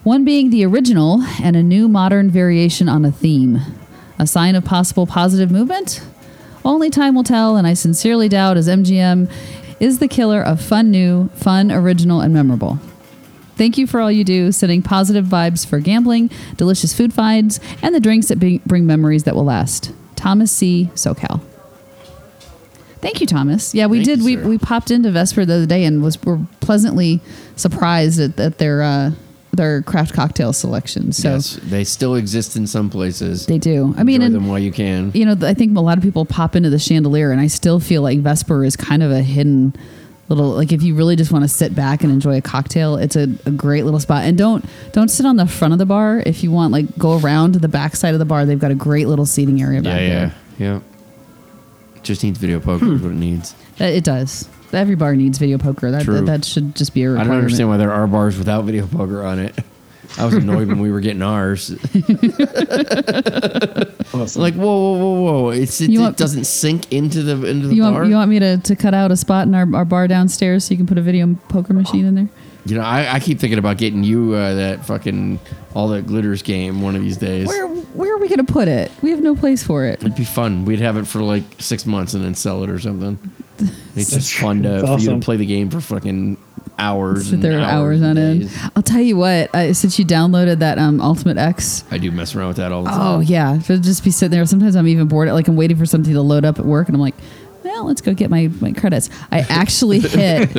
One 0.02 0.24
being 0.24 0.50
the 0.50 0.64
original 0.64 1.22
and 1.42 1.56
a 1.56 1.62
new 1.62 1.88
modern 1.88 2.30
variation 2.30 2.88
on 2.88 3.04
a 3.04 3.10
theme. 3.12 3.60
A 4.18 4.26
sign 4.26 4.54
of 4.54 4.64
possible 4.64 5.06
positive 5.06 5.50
movement? 5.50 6.02
Only 6.64 6.90
time 6.90 7.14
will 7.14 7.24
tell, 7.24 7.56
and 7.56 7.66
I 7.66 7.74
sincerely 7.74 8.28
doubt 8.28 8.56
as 8.56 8.68
MGM 8.68 9.30
is 9.78 9.98
the 9.98 10.08
killer 10.08 10.42
of 10.42 10.60
fun 10.60 10.90
new, 10.90 11.28
fun, 11.28 11.70
original, 11.70 12.20
and 12.20 12.32
memorable. 12.32 12.78
Thank 13.56 13.78
you 13.78 13.86
for 13.86 14.00
all 14.00 14.10
you 14.12 14.24
do, 14.24 14.52
sending 14.52 14.82
positive 14.82 15.24
vibes 15.26 15.66
for 15.66 15.80
gambling, 15.80 16.30
delicious 16.56 16.92
food 16.94 17.12
finds, 17.14 17.58
and 17.82 17.94
the 17.94 18.00
drinks 18.00 18.28
that 18.28 18.38
bring 18.38 18.60
bring 18.66 18.86
memories 18.86 19.24
that 19.24 19.34
will 19.34 19.44
last. 19.44 19.92
Thomas 20.14 20.50
C. 20.52 20.90
SoCal. 20.94 21.40
Thank 23.00 23.20
you, 23.20 23.26
Thomas. 23.26 23.74
Yeah, 23.74 23.86
we 23.86 23.98
Thank 24.04 24.06
did. 24.06 24.18
you, 24.20 24.38
we, 24.40 24.48
we 24.50 24.58
popped 24.58 24.90
into 24.90 25.10
Vesper 25.10 25.44
the 25.44 25.54
other 25.54 25.66
day 25.66 25.84
and 25.84 26.02
was 26.02 26.20
were 26.22 26.40
pleasantly 26.60 27.20
surprised 27.56 28.20
at, 28.20 28.38
at 28.40 28.58
their 28.58 28.82
uh, 28.82 29.10
their 29.52 29.82
craft 29.82 30.12
cocktail 30.14 30.52
selection. 30.52 31.12
So 31.12 31.34
yes, 31.34 31.58
they 31.62 31.84
still 31.84 32.14
exist 32.14 32.56
in 32.56 32.66
some 32.66 32.90
places. 32.90 33.46
they 33.46 33.58
do. 33.58 33.94
I 33.96 34.02
mean, 34.02 34.20
Enjoy 34.22 34.34
them 34.38 34.48
while 34.48 34.58
you 34.58 34.72
can. 34.72 35.12
you 35.14 35.24
know, 35.24 35.36
I 35.46 35.54
think 35.54 35.76
a 35.76 35.80
lot 35.80 35.96
of 35.98 36.04
people 36.04 36.24
pop 36.26 36.56
into 36.56 36.68
the 36.70 36.78
chandelier, 36.78 37.30
and 37.32 37.40
I 37.40 37.46
still 37.46 37.80
feel 37.80 38.02
like 38.02 38.18
Vesper 38.20 38.64
is 38.64 38.76
kind 38.76 39.02
of 39.02 39.10
a 39.10 39.22
hidden 39.22 39.74
little. 40.28 40.50
Like 40.50 40.72
if 40.72 40.82
you 40.82 40.94
really 40.94 41.16
just 41.16 41.32
want 41.32 41.44
to 41.44 41.48
sit 41.48 41.74
back 41.74 42.02
and 42.02 42.12
enjoy 42.12 42.36
a 42.36 42.42
cocktail, 42.42 42.96
it's 42.96 43.16
a, 43.16 43.28
a 43.46 43.50
great 43.50 43.84
little 43.84 44.00
spot. 44.00 44.24
And 44.24 44.36
don't 44.36 44.64
don't 44.92 45.08
sit 45.08 45.24
on 45.24 45.36
the 45.36 45.46
front 45.46 45.72
of 45.72 45.78
the 45.78 45.86
bar 45.86 46.22
if 46.26 46.42
you 46.42 46.50
want. 46.50 46.72
Like 46.72 46.96
go 46.98 47.18
around 47.18 47.52
to 47.54 47.58
the 47.58 47.68
back 47.68 47.94
side 47.96 48.12
of 48.14 48.18
the 48.18 48.24
bar. 48.26 48.44
They've 48.46 48.58
got 48.58 48.70
a 48.72 48.74
great 48.74 49.06
little 49.06 49.26
seating 49.26 49.62
area 49.62 49.80
Yeah, 49.80 49.90
back 49.90 50.00
yeah, 50.00 50.08
there. 50.08 50.34
yeah. 50.58 50.80
Just 52.06 52.22
needs 52.22 52.38
video 52.38 52.60
poker 52.60 52.94
is 52.94 53.02
what 53.02 53.10
it 53.12 53.16
needs. 53.16 53.52
Hmm. 53.52 53.82
Uh, 53.82 53.86
it 53.86 54.04
does. 54.04 54.48
Every 54.72 54.94
bar 54.94 55.14
needs 55.16 55.38
video 55.38 55.58
poker. 55.58 55.90
That 55.90 56.04
True. 56.04 56.14
that, 56.14 56.26
that 56.26 56.44
should 56.44 56.74
just 56.76 56.94
be 56.94 57.02
a 57.02 57.06
I 57.06 57.08
requirement. 57.08 57.30
I 57.30 57.34
don't 57.34 57.42
understand 57.44 57.68
why 57.68 57.76
there 57.78 57.92
are 57.92 58.06
bars 58.06 58.38
without 58.38 58.64
video 58.64 58.86
poker 58.86 59.24
on 59.24 59.38
it. 59.38 59.54
I 60.18 60.24
was 60.24 60.34
annoyed 60.34 60.68
when 60.68 60.78
we 60.78 60.90
were 60.92 61.00
getting 61.00 61.22
ours. 61.22 61.70
like 64.36 64.54
whoa, 64.54 64.64
whoa, 64.64 64.98
whoa, 64.98 65.22
whoa! 65.22 65.48
It's 65.50 65.80
it, 65.80 65.90
You 65.90 66.06
it 66.06 66.16
doesn't 66.16 66.44
sink 66.44 66.92
into 66.92 67.22
the 67.22 67.44
into 67.46 67.68
the 67.68 67.74
You 67.74 67.82
bar. 67.82 67.92
want, 67.92 68.08
you 68.08 68.14
want 68.14 68.30
me 68.30 68.38
to, 68.38 68.58
to 68.58 68.76
cut 68.76 68.94
out 68.94 69.10
a 69.10 69.16
spot 69.16 69.46
in 69.46 69.54
our, 69.54 69.66
our 69.74 69.84
bar 69.84 70.06
downstairs 70.08 70.64
so 70.64 70.70
you 70.72 70.78
can 70.78 70.86
put 70.86 70.96
a 70.98 71.02
video 71.02 71.36
poker 71.48 71.72
machine 71.74 72.06
in 72.06 72.14
there? 72.14 72.28
You 72.66 72.76
know, 72.76 72.82
I, 72.82 73.14
I 73.14 73.20
keep 73.20 73.38
thinking 73.38 73.58
about 73.58 73.78
getting 73.78 74.02
you 74.04 74.34
uh, 74.34 74.54
that 74.54 74.84
fucking 74.84 75.38
all 75.74 75.88
that 75.88 76.06
glitters 76.06 76.42
game 76.42 76.82
one 76.82 76.96
of 76.96 77.02
these 77.02 77.16
days. 77.16 77.46
Where 77.46 77.66
where 77.68 78.14
are 78.14 78.18
we 78.18 78.28
gonna 78.28 78.44
put 78.44 78.68
it? 78.68 78.90
We 79.02 79.10
have 79.10 79.20
no 79.20 79.34
place 79.36 79.62
for 79.62 79.84
it. 79.84 80.00
It'd 80.00 80.16
be 80.16 80.24
fun. 80.24 80.64
We'd 80.64 80.80
have 80.80 80.96
it 80.96 81.06
for 81.06 81.22
like 81.22 81.44
six 81.58 81.86
months 81.86 82.14
and 82.14 82.24
then 82.24 82.34
sell 82.34 82.62
it 82.64 82.70
or 82.70 82.78
something. 82.78 83.18
It's 83.96 84.10
just 84.10 84.34
fun 84.34 84.62
to 84.64 84.68
That's 84.68 84.82
for 84.82 84.88
you 84.88 84.94
awesome. 84.94 85.20
to 85.20 85.24
play 85.24 85.36
the 85.38 85.46
game 85.46 85.70
for 85.70 85.80
fucking 85.80 86.36
hours. 86.78 87.24
Sit 87.26 87.34
and 87.36 87.42
there 87.42 87.58
hours 87.60 88.02
on 88.02 88.08
and 88.10 88.18
end. 88.18 88.40
days. 88.42 88.58
I'll 88.76 88.82
tell 88.82 89.00
you 89.00 89.16
what. 89.16 89.54
Uh, 89.54 89.72
since 89.72 89.98
you 89.98 90.04
downloaded 90.04 90.58
that 90.58 90.78
um, 90.78 91.00
Ultimate 91.00 91.38
X, 91.38 91.82
I 91.90 91.96
do 91.96 92.10
mess 92.10 92.34
around 92.34 92.48
with 92.48 92.58
that 92.58 92.72
all 92.72 92.82
the 92.82 92.90
time. 92.90 93.00
oh 93.00 93.20
yeah, 93.20 93.56
it'll 93.56 93.78
just 93.78 94.04
be 94.04 94.10
sitting 94.10 94.32
there. 94.36 94.44
Sometimes 94.44 94.76
I'm 94.76 94.86
even 94.88 95.08
bored. 95.08 95.30
Like 95.30 95.48
I'm 95.48 95.56
waiting 95.56 95.78
for 95.78 95.86
something 95.86 96.12
to 96.12 96.20
load 96.20 96.44
up 96.44 96.58
at 96.58 96.66
work, 96.66 96.88
and 96.88 96.94
I'm 96.94 97.00
like, 97.00 97.14
well, 97.76 97.84
let's 97.86 98.00
go 98.00 98.14
get 98.14 98.30
my, 98.30 98.48
my 98.60 98.72
credits. 98.72 99.10
I 99.30 99.40
actually 99.40 100.00
hit. 100.00 100.50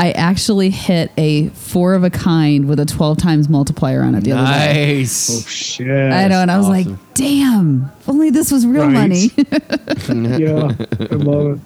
I 0.00 0.12
actually 0.12 0.70
hit 0.70 1.10
a 1.16 1.48
four 1.48 1.94
of 1.94 2.04
a 2.04 2.10
kind 2.10 2.68
with 2.68 2.78
a 2.78 2.84
12 2.86 3.18
times 3.18 3.48
multiplier 3.48 4.02
on 4.02 4.14
it 4.14 4.22
the 4.22 4.32
other 4.32 4.44
day. 4.46 4.96
Nice. 4.98 5.28
Oh, 5.30 5.48
shit. 5.48 6.12
I 6.12 6.28
know, 6.28 6.40
and 6.40 6.50
I 6.50 6.56
was 6.56 6.68
awesome. 6.68 6.92
like, 6.92 7.14
damn, 7.14 7.90
if 8.00 8.08
only 8.08 8.30
this 8.30 8.52
was 8.52 8.64
real 8.66 8.84
Right. 8.84 8.92
money. 8.92 9.30
yeah, 10.40 10.72
I 11.10 11.14
love 11.14 11.56
it. 11.56 11.60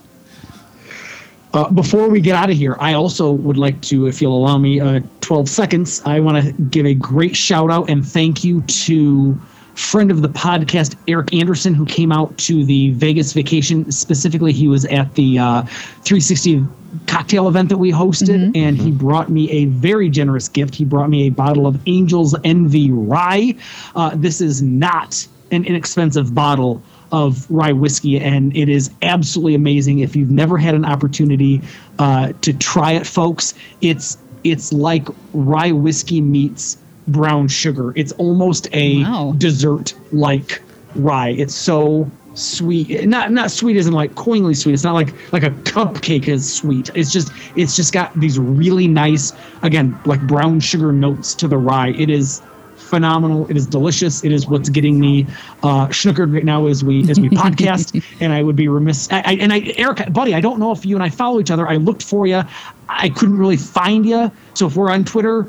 Uh, 1.52 1.68
before 1.70 2.08
we 2.08 2.20
get 2.20 2.36
out 2.36 2.48
of 2.48 2.56
here, 2.56 2.76
I 2.78 2.94
also 2.94 3.32
would 3.32 3.58
like 3.58 3.80
to, 3.82 4.06
if 4.06 4.22
you'll 4.22 4.36
allow 4.36 4.56
me, 4.56 4.80
uh, 4.80 5.00
12 5.20 5.48
seconds. 5.48 6.00
I 6.06 6.20
want 6.20 6.42
to 6.44 6.52
give 6.52 6.86
a 6.86 6.94
great 6.94 7.36
shout 7.36 7.70
out 7.70 7.90
and 7.90 8.06
thank 8.06 8.44
you 8.44 8.62
to 8.62 9.38
friend 9.80 10.10
of 10.10 10.22
the 10.22 10.28
podcast 10.28 10.96
Eric 11.08 11.32
Anderson, 11.34 11.74
who 11.74 11.86
came 11.86 12.12
out 12.12 12.36
to 12.38 12.64
the 12.64 12.90
Vegas 12.90 13.32
vacation. 13.32 13.90
Specifically, 13.90 14.52
he 14.52 14.68
was 14.68 14.84
at 14.86 15.14
the 15.14 15.38
uh, 15.38 15.62
360 15.62 16.64
cocktail 17.06 17.48
event 17.48 17.68
that 17.68 17.78
we 17.78 17.90
hosted, 17.90 18.56
and 18.56 18.76
he 18.76 18.90
brought 18.90 19.30
me 19.30 19.50
a 19.50 19.64
very 19.66 20.08
generous 20.08 20.48
gift. 20.48 20.74
He 20.74 20.84
brought 20.84 21.08
me 21.08 21.26
a 21.26 21.30
bottle 21.30 21.66
of 21.66 21.80
Angel's 21.86 22.36
Envy 22.44 22.90
Rye. 22.90 23.54
Uh, 23.96 24.12
this 24.14 24.40
is 24.40 24.62
not 24.62 25.26
an 25.50 25.64
inexpensive 25.64 26.34
bottle 26.34 26.82
of 27.12 27.50
rye 27.50 27.72
whiskey, 27.72 28.20
and 28.20 28.56
it 28.56 28.68
is 28.68 28.90
absolutely 29.02 29.54
amazing. 29.54 30.00
If 30.00 30.14
you've 30.14 30.30
never 30.30 30.58
had 30.58 30.74
an 30.74 30.84
opportunity 30.84 31.60
uh, 31.98 32.32
to 32.42 32.52
try 32.52 32.92
it, 32.92 33.06
folks, 33.06 33.54
it's 33.80 34.18
it's 34.44 34.72
like 34.72 35.06
rye 35.32 35.72
whiskey 35.72 36.20
meets 36.20 36.78
brown 37.09 37.48
sugar. 37.48 37.92
It's 37.96 38.12
almost 38.12 38.68
a 38.72 39.03
Wow. 39.03 39.34
dessert 39.38 39.94
like 40.12 40.62
rye. 40.94 41.30
It's 41.30 41.55
so 41.55 42.11
sweet. 42.34 43.07
Not 43.09 43.32
not 43.32 43.51
sweet 43.51 43.76
isn't 43.76 43.92
like 43.92 44.14
coinly 44.14 44.55
sweet. 44.55 44.72
It's 44.74 44.84
not 44.84 44.94
like 44.94 45.12
like 45.32 45.42
a 45.42 45.51
cupcake 45.51 46.28
is 46.28 46.51
sweet. 46.53 46.90
It's 46.94 47.12
just 47.12 47.32
it's 47.57 47.74
just 47.76 47.92
got 47.92 48.18
these 48.18 48.38
really 48.38 48.88
nice 48.88 49.32
again 49.62 49.98
like 50.05 50.20
brown 50.26 50.61
sugar 50.61 50.92
notes 50.92 51.34
to 51.36 51.48
the 51.48 51.59
rye. 51.59 51.88
It 51.90 52.11
is 52.11 52.42
phenomenal. 52.76 53.48
It 53.48 53.57
is 53.57 53.66
delicious. 53.66 54.24
It 54.24 54.32
is 54.32 54.48
what's 54.48 54.68
getting 54.68 54.98
me 54.98 55.24
uh, 55.62 55.86
schnookered 55.88 56.32
right 56.34 56.44
now 56.44 56.66
as 56.66 56.82
we 56.82 57.09
as 57.11 57.20
we 57.20 57.28
podcast. 57.30 58.03
and 58.20 58.32
I 58.32 58.42
would 58.42 58.57
be 58.57 58.66
remiss. 58.68 59.09
I, 59.12 59.18
I, 59.24 59.32
and 59.34 59.53
I, 59.53 59.61
Eric, 59.76 60.12
buddy, 60.12 60.34
I 60.34 60.40
don't 60.40 60.59
know 60.59 60.72
if 60.72 60.84
you 60.84 60.96
and 60.96 61.03
I 61.05 61.09
follow 61.09 61.38
each 61.40 61.51
other. 61.53 61.68
I 61.68 61.76
looked 61.76 62.03
for 62.03 62.26
you. 62.26 62.42
I 62.88 63.09
couldn't 63.11 63.38
really 63.38 63.57
find 63.57 64.05
you. 64.05 64.30
So 64.55 64.66
if 64.66 64.74
we're 64.76 64.90
on 64.90 65.05
Twitter, 65.05 65.46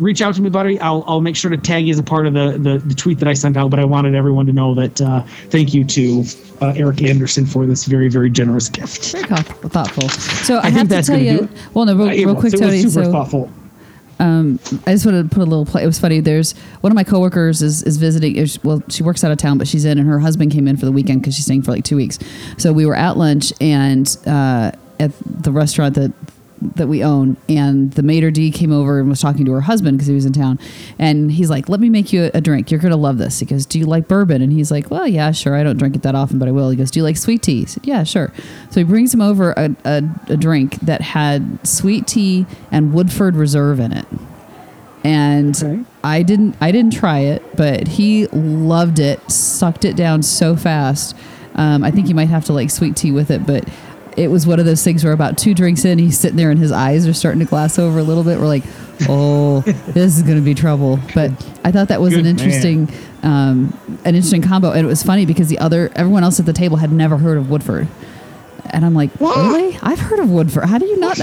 reach 0.00 0.20
out 0.22 0.34
to 0.34 0.42
me, 0.42 0.50
buddy. 0.50 0.80
I'll 0.80 1.04
I'll 1.06 1.20
make 1.20 1.36
sure 1.36 1.50
to 1.50 1.56
tag 1.56 1.84
you 1.86 1.92
as 1.92 1.98
a 1.98 2.02
part 2.02 2.26
of 2.26 2.32
the 2.34 2.58
the, 2.58 2.78
the 2.78 2.94
tweet 2.94 3.18
that 3.20 3.28
I 3.28 3.34
sent 3.34 3.56
out. 3.56 3.70
But 3.70 3.78
I 3.78 3.84
wanted 3.84 4.14
everyone 4.14 4.46
to 4.46 4.52
know 4.52 4.74
that 4.74 5.00
uh, 5.00 5.22
thank 5.50 5.72
you 5.74 5.84
to 5.84 6.24
uh, 6.60 6.72
Eric 6.76 7.02
Anderson 7.02 7.46
for 7.46 7.66
this 7.66 7.84
very 7.84 8.08
very 8.08 8.30
generous 8.30 8.68
gift. 8.68 9.12
Very 9.12 9.24
thought- 9.24 9.46
thoughtful. 9.72 10.08
So 10.08 10.56
I, 10.56 10.58
I 10.58 10.62
think 10.64 10.74
have 10.76 10.88
to 10.88 10.94
that's 10.94 11.06
tell 11.08 11.18
you. 11.20 11.38
do 11.38 11.44
it. 11.44 11.50
Well, 11.74 11.84
no, 11.84 11.94
real, 11.94 12.08
Uh, 12.08 12.10
real 12.32 12.34
quick, 12.36 12.52
Tony. 12.54 12.82
super 12.82 13.04
So 13.04 13.12
thoughtful. 13.12 13.50
I 14.22 14.58
just 14.88 15.06
wanted 15.06 15.30
to 15.30 15.34
put 15.34 15.40
a 15.42 15.46
little 15.46 15.64
play. 15.64 15.82
It 15.82 15.86
was 15.86 15.98
funny. 15.98 16.20
There's 16.20 16.52
one 16.82 16.92
of 16.92 16.96
my 16.96 17.04
coworkers 17.04 17.62
is 17.62 17.82
is 17.84 17.96
visiting. 17.96 18.36
is- 18.36 18.62
Well, 18.62 18.82
she 18.88 19.02
works 19.02 19.24
out 19.24 19.30
of 19.32 19.38
town, 19.38 19.56
but 19.58 19.66
she's 19.66 19.84
in, 19.84 19.98
and 19.98 20.06
her 20.06 20.18
husband 20.20 20.52
came 20.52 20.68
in 20.68 20.76
for 20.76 20.84
the 20.86 20.92
weekend 20.92 21.22
because 21.22 21.34
she's 21.34 21.44
staying 21.46 21.62
for 21.62 21.70
like 21.72 21.84
two 21.84 21.96
weeks. 21.96 22.18
So 22.58 22.72
we 22.72 22.84
were 22.86 22.94
at 22.96 23.16
lunch 23.16 23.52
and 23.60 24.06
uh, 24.26 24.72
at 24.98 25.12
the 25.24 25.50
restaurant 25.52 25.94
that 25.94 26.12
that 26.60 26.88
we 26.88 27.02
own, 27.02 27.36
and 27.48 27.92
the 27.92 28.02
maitre 28.02 28.30
d 28.30 28.50
came 28.50 28.72
over 28.72 29.00
and 29.00 29.08
was 29.08 29.20
talking 29.20 29.44
to 29.46 29.52
her 29.52 29.62
husband 29.62 29.96
because 29.96 30.08
he 30.08 30.14
was 30.14 30.26
in 30.26 30.32
town, 30.32 30.58
and 30.98 31.32
he's 31.32 31.50
like, 31.50 31.68
"Let 31.68 31.80
me 31.80 31.88
make 31.88 32.12
you 32.12 32.24
a, 32.24 32.30
a 32.34 32.40
drink. 32.40 32.70
You're 32.70 32.80
gonna 32.80 32.96
love 32.96 33.18
this." 33.18 33.38
He 33.38 33.46
goes, 33.46 33.66
"Do 33.66 33.78
you 33.78 33.86
like 33.86 34.08
bourbon?" 34.08 34.42
And 34.42 34.52
he's 34.52 34.70
like, 34.70 34.90
"Well, 34.90 35.06
yeah, 35.06 35.32
sure. 35.32 35.54
I 35.54 35.62
don't 35.62 35.76
drink 35.76 35.96
it 35.96 36.02
that 36.02 36.14
often, 36.14 36.38
but 36.38 36.48
I 36.48 36.52
will." 36.52 36.70
He 36.70 36.76
goes, 36.76 36.90
"Do 36.90 37.00
you 37.00 37.04
like 37.04 37.16
sweet 37.16 37.42
tea?" 37.42 37.60
He 37.60 37.66
said, 37.66 37.86
"Yeah, 37.86 38.04
sure." 38.04 38.32
So 38.70 38.80
he 38.80 38.84
brings 38.84 39.12
him 39.14 39.20
over 39.20 39.52
a, 39.56 39.74
a, 39.84 40.02
a 40.28 40.36
drink 40.36 40.80
that 40.80 41.00
had 41.00 41.66
sweet 41.66 42.06
tea 42.06 42.46
and 42.70 42.92
Woodford 42.92 43.36
Reserve 43.36 43.80
in 43.80 43.92
it 43.92 44.06
and 45.04 45.56
Okay. 45.62 45.82
I 46.04 46.22
didn't 46.22 46.56
I 46.60 46.72
didn't 46.72 46.92
try 46.92 47.20
it, 47.20 47.42
but 47.56 47.88
he 47.88 48.26
loved 48.28 48.98
it, 48.98 49.30
sucked 49.30 49.84
it 49.84 49.96
down 49.96 50.22
so 50.22 50.56
fast. 50.56 51.16
Um, 51.54 51.82
I 51.82 51.90
think 51.90 52.08
you 52.08 52.14
might 52.14 52.28
have 52.28 52.44
to 52.46 52.52
like 52.52 52.70
sweet 52.70 52.96
tea 52.96 53.10
with 53.10 53.30
it, 53.30 53.46
but 53.46 53.68
it 54.20 54.28
was 54.28 54.46
one 54.46 54.60
of 54.60 54.66
those 54.66 54.84
things 54.84 55.02
where 55.02 55.14
about 55.14 55.38
two 55.38 55.54
drinks 55.54 55.86
in, 55.86 55.98
he's 55.98 56.18
sitting 56.18 56.36
there 56.36 56.50
and 56.50 56.60
his 56.60 56.70
eyes 56.70 57.08
are 57.08 57.14
starting 57.14 57.40
to 57.40 57.46
glass 57.46 57.78
over 57.78 57.98
a 57.98 58.02
little 58.02 58.22
bit. 58.22 58.38
We're 58.38 58.46
like, 58.46 58.64
oh, 59.08 59.62
this 59.62 60.18
is 60.18 60.22
going 60.22 60.36
to 60.36 60.44
be 60.44 60.54
trouble. 60.54 60.98
But 61.14 61.30
I 61.64 61.72
thought 61.72 61.88
that 61.88 62.02
was 62.02 62.12
Good 62.12 62.20
an 62.20 62.26
interesting, 62.26 62.92
um, 63.22 63.76
an 64.04 64.14
interesting 64.14 64.42
combo, 64.42 64.72
and 64.72 64.84
it 64.84 64.88
was 64.88 65.02
funny 65.02 65.24
because 65.24 65.48
the 65.48 65.58
other 65.58 65.90
everyone 65.96 66.22
else 66.22 66.38
at 66.38 66.44
the 66.44 66.52
table 66.52 66.76
had 66.76 66.92
never 66.92 67.16
heard 67.16 67.38
of 67.38 67.48
Woodford. 67.48 67.88
And 68.72 68.84
I'm 68.84 68.94
like, 68.94 69.10
really? 69.18 69.78
I've 69.82 69.98
heard 69.98 70.20
of 70.20 70.30
Woodford. 70.30 70.64
How 70.64 70.78
do 70.78 70.84
you 70.84 70.98
not? 70.98 71.18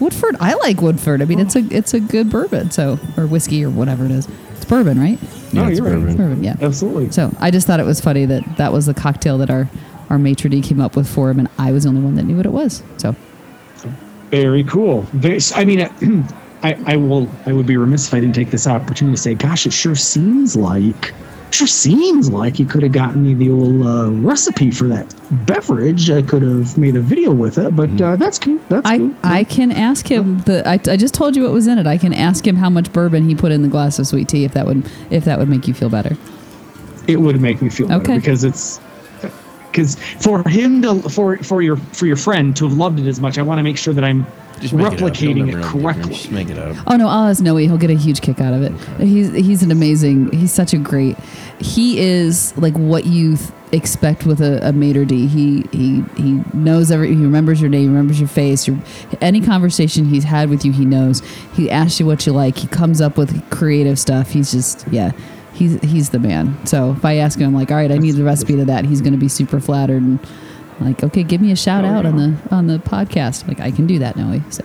Woodford. 0.00 0.36
I 0.40 0.54
like 0.54 0.80
Woodford. 0.80 1.20
I 1.20 1.24
mean, 1.24 1.40
it's 1.40 1.56
a 1.56 1.66
it's 1.70 1.92
a 1.92 2.00
good 2.00 2.30
bourbon. 2.30 2.70
So 2.70 3.00
or 3.16 3.26
whiskey 3.26 3.64
or 3.64 3.70
whatever 3.70 4.04
it 4.04 4.12
is. 4.12 4.28
It's 4.52 4.64
bourbon, 4.64 4.98
right? 4.98 5.20
No, 5.52 5.66
it's 5.66 5.78
you're 5.78 5.86
right. 5.86 5.94
bourbon. 5.98 6.16
Bourbon. 6.16 6.44
Yeah. 6.44 6.56
Absolutely. 6.60 7.10
So 7.10 7.34
I 7.40 7.50
just 7.50 7.66
thought 7.66 7.80
it 7.80 7.86
was 7.86 8.00
funny 8.00 8.26
that 8.26 8.56
that 8.58 8.72
was 8.72 8.86
the 8.86 8.94
cocktail 8.94 9.38
that 9.38 9.50
our 9.50 9.68
our 10.10 10.18
maitre 10.18 10.48
d 10.50 10.60
came 10.62 10.80
up 10.80 10.96
with 10.96 11.08
for 11.08 11.30
him, 11.30 11.38
and 11.38 11.48
I 11.58 11.72
was 11.72 11.82
the 11.84 11.90
only 11.90 12.00
one 12.02 12.14
that 12.16 12.24
knew 12.24 12.36
what 12.36 12.46
it 12.46 12.52
was. 12.52 12.82
So 12.96 13.14
Very 14.30 14.64
cool. 14.64 15.02
Very, 15.12 15.38
I 15.54 15.64
mean, 15.64 15.80
I, 16.62 16.76
I 16.86 16.96
will. 16.96 17.28
I 17.46 17.52
would 17.52 17.66
be 17.66 17.76
remiss 17.76 18.08
if 18.08 18.14
I 18.14 18.20
didn't 18.20 18.34
take 18.34 18.50
this 18.50 18.66
opportunity 18.66 19.16
to 19.16 19.22
say, 19.22 19.34
"Gosh, 19.34 19.64
it 19.66 19.72
sure 19.72 19.94
seems 19.94 20.56
like, 20.56 21.14
sure 21.52 21.68
seems 21.68 22.30
like 22.30 22.58
you 22.58 22.66
could 22.66 22.82
have 22.82 22.90
gotten 22.92 23.22
me 23.22 23.32
the 23.34 23.50
old 23.50 23.86
uh, 23.86 24.10
recipe 24.26 24.70
for 24.72 24.88
that 24.88 25.14
beverage. 25.46 26.10
I 26.10 26.20
could 26.22 26.42
have 26.42 26.76
made 26.76 26.96
a 26.96 27.00
video 27.00 27.30
with 27.32 27.58
it, 27.58 27.76
but 27.76 27.88
uh, 28.00 28.16
that's 28.16 28.38
cool. 28.40 28.58
That's 28.68 28.84
I 28.86 28.98
cool. 28.98 29.14
I 29.22 29.44
can 29.44 29.70
ask 29.70 30.06
him 30.10 30.40
the 30.40 30.66
I, 30.68 30.80
I 30.90 30.96
just 30.96 31.14
told 31.14 31.36
you 31.36 31.44
what 31.44 31.52
was 31.52 31.68
in 31.68 31.78
it. 31.78 31.86
I 31.86 31.96
can 31.96 32.12
ask 32.12 32.44
him 32.46 32.56
how 32.56 32.68
much 32.68 32.92
bourbon 32.92 33.28
he 33.28 33.34
put 33.36 33.52
in 33.52 33.62
the 33.62 33.68
glass 33.68 33.98
of 34.00 34.06
sweet 34.08 34.28
tea 34.28 34.44
if 34.44 34.52
that 34.54 34.66
would 34.66 34.84
if 35.10 35.24
that 35.26 35.38
would 35.38 35.48
make 35.48 35.68
you 35.68 35.74
feel 35.74 35.88
better. 35.90 36.16
it 37.06 37.20
would 37.20 37.40
make 37.40 37.62
me 37.62 37.70
feel 37.70 37.86
better 37.88 38.00
Okay. 38.02 38.16
because 38.16 38.42
it's 38.44 38.80
because 39.78 39.94
for 40.24 40.46
him 40.48 40.82
to 40.82 41.00
for 41.08 41.36
for 41.38 41.62
your 41.62 41.76
for 41.76 42.06
your 42.06 42.16
friend 42.16 42.56
to 42.56 42.68
have 42.68 42.76
loved 42.76 42.98
it 42.98 43.06
as 43.06 43.20
much, 43.20 43.38
I 43.38 43.42
want 43.42 43.58
to 43.60 43.62
make 43.62 43.78
sure 43.78 43.94
that 43.94 44.02
I'm 44.02 44.26
Just 44.60 44.74
make 44.74 44.92
it 44.92 44.98
replicating 44.98 45.30
it, 45.30 45.34
know 45.36 45.46
the 45.46 45.52
difference. 45.52 45.72
correctly. 45.72 46.14
Just 46.14 46.30
make 46.32 46.48
it 46.50 46.58
up. 46.58 46.76
Oh 46.86 46.96
no, 46.96 47.06
I'll 47.06 47.28
ask 47.28 47.40
Noe. 47.42 47.56
He'll 47.56 47.78
get 47.78 47.90
a 47.90 47.94
huge 47.94 48.20
kick 48.20 48.40
out 48.40 48.52
of 48.54 48.62
it. 48.62 48.72
He's 49.00 49.32
he's 49.32 49.62
an 49.62 49.70
amazing. 49.70 50.32
He's 50.32 50.52
such 50.52 50.74
a 50.74 50.78
great. 50.78 51.16
He 51.60 51.98
is 52.00 52.56
like 52.56 52.74
what 52.74 53.04
you 53.06 53.36
th- 53.36 53.50
expect 53.70 54.24
with 54.26 54.40
a, 54.40 54.66
a 54.68 54.72
maitre 54.72 55.04
d. 55.04 55.26
He 55.28 55.62
he 55.72 56.02
he 56.16 56.42
knows 56.54 56.90
every. 56.90 57.14
He 57.14 57.22
remembers 57.22 57.60
your 57.60 57.70
name. 57.70 57.82
He 57.82 57.88
remembers 57.88 58.18
your 58.18 58.28
face. 58.28 58.66
Your 58.66 58.78
any 59.20 59.40
conversation 59.40 60.06
he's 60.06 60.24
had 60.24 60.50
with 60.50 60.64
you, 60.64 60.72
he 60.72 60.84
knows. 60.84 61.20
He 61.54 61.70
asks 61.70 62.00
you 62.00 62.06
what 62.06 62.26
you 62.26 62.32
like. 62.32 62.56
He 62.56 62.66
comes 62.66 63.00
up 63.00 63.16
with 63.16 63.48
creative 63.50 63.98
stuff. 63.98 64.30
He's 64.30 64.50
just 64.50 64.86
yeah. 64.90 65.12
He's 65.52 65.80
he's 65.82 66.10
the 66.10 66.18
man. 66.18 66.64
So 66.66 66.92
if 66.92 67.04
I 67.04 67.16
ask 67.16 67.38
him, 67.38 67.46
I'm 67.48 67.54
like, 67.54 67.70
all 67.70 67.76
right, 67.76 67.90
I 67.90 67.96
need 67.98 68.12
the 68.12 68.24
recipe 68.24 68.56
to 68.56 68.64
that. 68.66 68.84
He's 68.84 69.00
going 69.00 69.12
to 69.12 69.18
be 69.18 69.28
super 69.28 69.60
flattered 69.60 70.02
and 70.02 70.18
like, 70.80 71.02
okay, 71.02 71.22
give 71.24 71.40
me 71.40 71.50
a 71.50 71.56
shout 71.56 71.84
Oh, 71.84 71.88
out 71.88 72.06
on 72.06 72.16
the 72.16 72.36
on 72.54 72.66
the 72.66 72.78
podcast. 72.78 73.48
Like 73.48 73.58
I 73.60 73.70
can 73.70 73.86
do 73.86 73.98
that, 73.98 74.16
Noe. 74.16 74.40
So. 74.50 74.62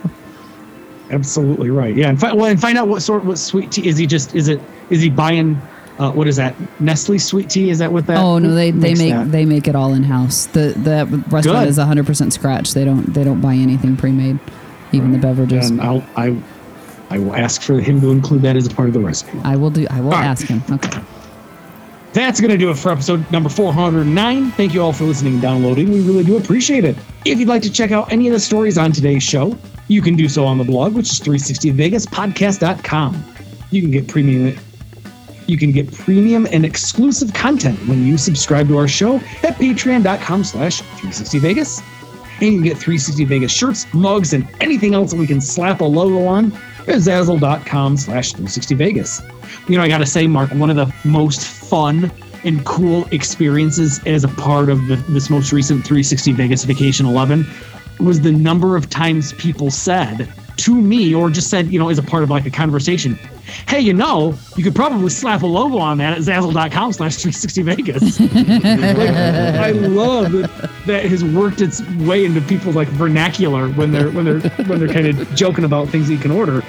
Absolutely 1.10 1.70
right. 1.70 1.94
Yeah, 1.94 2.08
and 2.08 2.20
fi- 2.20 2.32
well, 2.32 2.46
and 2.46 2.60
find 2.60 2.78
out 2.78 2.88
what 2.88 3.02
sort 3.02 3.24
what 3.24 3.38
sweet 3.38 3.72
tea 3.72 3.86
is 3.88 3.96
he 3.98 4.06
just 4.06 4.34
is 4.34 4.48
it 4.48 4.60
is 4.90 5.02
he 5.02 5.10
buying 5.10 5.60
uh, 5.98 6.10
what 6.12 6.26
is 6.26 6.36
that 6.36 6.54
Nestle 6.80 7.18
sweet 7.18 7.50
tea? 7.50 7.70
Is 7.70 7.78
that 7.78 7.92
what 7.92 8.06
that? 8.06 8.16
Oh 8.16 8.38
no, 8.38 8.54
they, 8.54 8.70
they 8.70 8.94
make 8.94 9.12
that? 9.12 9.30
they 9.30 9.44
make 9.44 9.68
it 9.68 9.76
all 9.76 9.92
in 9.94 10.02
house. 10.02 10.46
The 10.46 10.72
the 10.76 11.06
restaurant 11.28 11.60
Good. 11.60 11.68
is 11.68 11.78
100 11.78 12.06
percent 12.06 12.32
scratch. 12.32 12.72
They 12.72 12.84
don't 12.84 13.12
they 13.12 13.22
don't 13.22 13.40
buy 13.40 13.54
anything 13.54 13.96
pre 13.96 14.12
made, 14.12 14.38
even 14.92 15.12
the 15.12 15.18
beverages. 15.18 15.70
And 15.70 15.80
I'll 15.80 16.04
I 16.16 16.36
I 17.14 17.18
will 17.18 17.34
ask 17.36 17.62
for 17.62 17.78
him 17.78 18.00
to 18.00 18.10
include 18.10 18.42
that 18.42 18.56
as 18.56 18.66
a 18.66 18.70
part 18.70 18.88
of 18.88 18.94
the 18.94 18.98
recipe. 18.98 19.38
I 19.44 19.54
will 19.54 19.70
do. 19.70 19.86
I 19.88 20.00
will 20.00 20.12
All 20.12 20.18
right. 20.18 20.26
ask 20.26 20.48
him. 20.48 20.60
Okay. 20.68 21.00
That's 22.12 22.40
going 22.40 22.50
to 22.50 22.58
do 22.58 22.70
it 22.70 22.76
for 22.76 22.90
episode 22.90 23.30
number 23.30 23.48
409. 23.48 24.50
Thank 24.50 24.74
you 24.74 24.82
all 24.82 24.92
for 24.92 25.04
listening 25.04 25.34
and 25.34 25.42
downloading. 25.42 25.92
We 25.92 26.00
really 26.00 26.24
do 26.24 26.36
appreciate 26.36 26.84
it. 26.84 26.96
If 27.24 27.38
you'd 27.38 27.46
like 27.46 27.62
to 27.62 27.70
check 27.70 27.92
out 27.92 28.10
any 28.10 28.26
of 28.26 28.32
the 28.32 28.40
stories 28.40 28.78
on 28.78 28.90
today's 28.90 29.22
show, 29.22 29.56
you 29.86 30.02
can 30.02 30.16
do 30.16 30.28
so 30.28 30.44
on 30.44 30.58
the 30.58 30.64
blog, 30.64 30.94
which 30.94 31.08
is 31.08 31.20
360vegaspodcast.com. 31.20 33.24
You 33.70 33.80
can 33.80 33.92
get 33.92 34.08
premium 34.08 34.58
you 35.46 35.56
can 35.58 35.70
get 35.70 35.92
premium 35.92 36.48
and 36.50 36.64
exclusive 36.64 37.32
content 37.34 37.78
when 37.86 38.04
you 38.06 38.18
subscribe 38.18 38.66
to 38.68 38.78
our 38.78 38.88
show 38.88 39.16
at 39.44 39.54
patreon.com 39.56 40.42
slash 40.42 40.80
360vegas. 40.82 41.80
And 42.40 42.42
you 42.42 42.52
can 42.54 42.62
get 42.62 42.78
360 42.78 43.24
Vegas 43.26 43.52
shirts, 43.52 43.86
mugs, 43.94 44.32
and 44.32 44.48
anything 44.60 44.94
else 44.94 45.10
that 45.12 45.18
we 45.18 45.26
can 45.26 45.42
slap 45.42 45.80
a 45.80 45.84
logo 45.84 46.26
on 46.26 46.50
at 46.88 46.96
zazzle.com 46.96 47.96
slash 47.96 48.32
360 48.32 48.74
Vegas. 48.74 49.22
You 49.68 49.76
know, 49.76 49.82
I 49.82 49.88
gotta 49.88 50.06
say, 50.06 50.26
Mark, 50.26 50.50
one 50.50 50.70
of 50.70 50.76
the 50.76 50.92
most 51.04 51.46
fun 51.46 52.10
and 52.44 52.64
cool 52.64 53.06
experiences 53.10 54.00
as 54.06 54.24
a 54.24 54.28
part 54.28 54.68
of 54.68 54.86
the, 54.86 54.96
this 55.08 55.30
most 55.30 55.52
recent 55.52 55.80
360 55.84 56.32
Vegas 56.32 56.64
Vacation 56.64 57.06
11 57.06 57.46
was 58.00 58.20
the 58.20 58.32
number 58.32 58.76
of 58.76 58.90
times 58.90 59.32
people 59.34 59.70
said 59.70 60.28
to 60.56 60.74
me 60.74 61.14
or 61.14 61.30
just 61.30 61.50
said, 61.50 61.68
you 61.68 61.78
know, 61.78 61.88
as 61.88 61.98
a 61.98 62.02
part 62.02 62.22
of 62.22 62.30
like 62.30 62.46
a 62.46 62.50
conversation, 62.50 63.18
hey, 63.68 63.80
you 63.80 63.92
know, 63.92 64.36
you 64.56 64.64
could 64.64 64.74
probably 64.74 65.08
slap 65.10 65.42
a 65.42 65.46
logo 65.46 65.78
on 65.78 65.98
that 65.98 66.16
at 66.16 66.20
zazzle.com 66.20 66.92
slash 66.92 67.16
360 67.16 67.62
Vegas. 67.62 68.20
I 68.20 69.70
love 69.72 70.32
that, 70.32 70.70
that 70.86 71.04
has 71.06 71.24
worked 71.24 71.60
its 71.60 71.82
way 71.98 72.24
into 72.24 72.40
people's 72.42 72.76
like 72.76 72.88
vernacular 72.88 73.68
when 73.70 73.92
they're 73.92 74.10
when 74.10 74.24
they're 74.24 74.40
when 74.66 74.78
they're 74.78 74.88
kind 74.88 75.06
of 75.06 75.34
joking 75.34 75.64
about 75.64 75.88
things 75.88 76.08
that 76.08 76.14
you 76.14 76.20
can 76.20 76.30
order. 76.30 76.62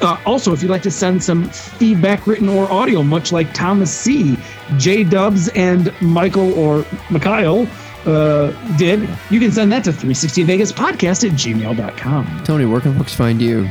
Uh, 0.00 0.16
also, 0.24 0.52
if 0.52 0.62
you'd 0.62 0.70
like 0.70 0.82
to 0.82 0.92
send 0.92 1.22
some 1.22 1.48
feedback, 1.48 2.26
written 2.26 2.48
or 2.48 2.70
audio, 2.70 3.02
much 3.02 3.32
like 3.32 3.52
Thomas 3.52 3.92
C, 3.92 4.38
J 4.76 5.02
Dubs, 5.02 5.48
and 5.50 5.92
Michael 6.00 6.56
or 6.56 6.84
Mikhail 7.10 7.66
uh, 8.06 8.50
did, 8.76 9.08
you 9.30 9.40
can 9.40 9.52
send 9.52 9.72
that 9.72 9.84
to 9.84 9.90
360vegaspodcast 9.90 11.28
at 11.28 11.36
gmail.com. 11.36 12.42
Tony, 12.44 12.66
where 12.66 12.80
can 12.80 12.96
folks 12.96 13.14
find 13.14 13.40
you? 13.40 13.68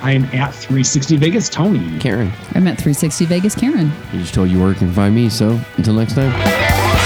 I 0.00 0.12
am 0.12 0.24
at 0.26 0.54
360 0.54 1.16
Vegas 1.16 1.48
Tony. 1.48 1.98
Karen. 1.98 2.30
I'm 2.54 2.68
at 2.68 2.78
360 2.78 3.24
Vegas 3.26 3.54
Karen. 3.54 3.90
You 4.12 4.20
just 4.20 4.34
told 4.34 4.48
you 4.48 4.60
where 4.60 4.68
you 4.68 4.76
can 4.76 4.92
find 4.92 5.14
me, 5.14 5.28
so 5.28 5.60
until 5.76 5.94
next 5.94 6.14
time. 6.14 6.97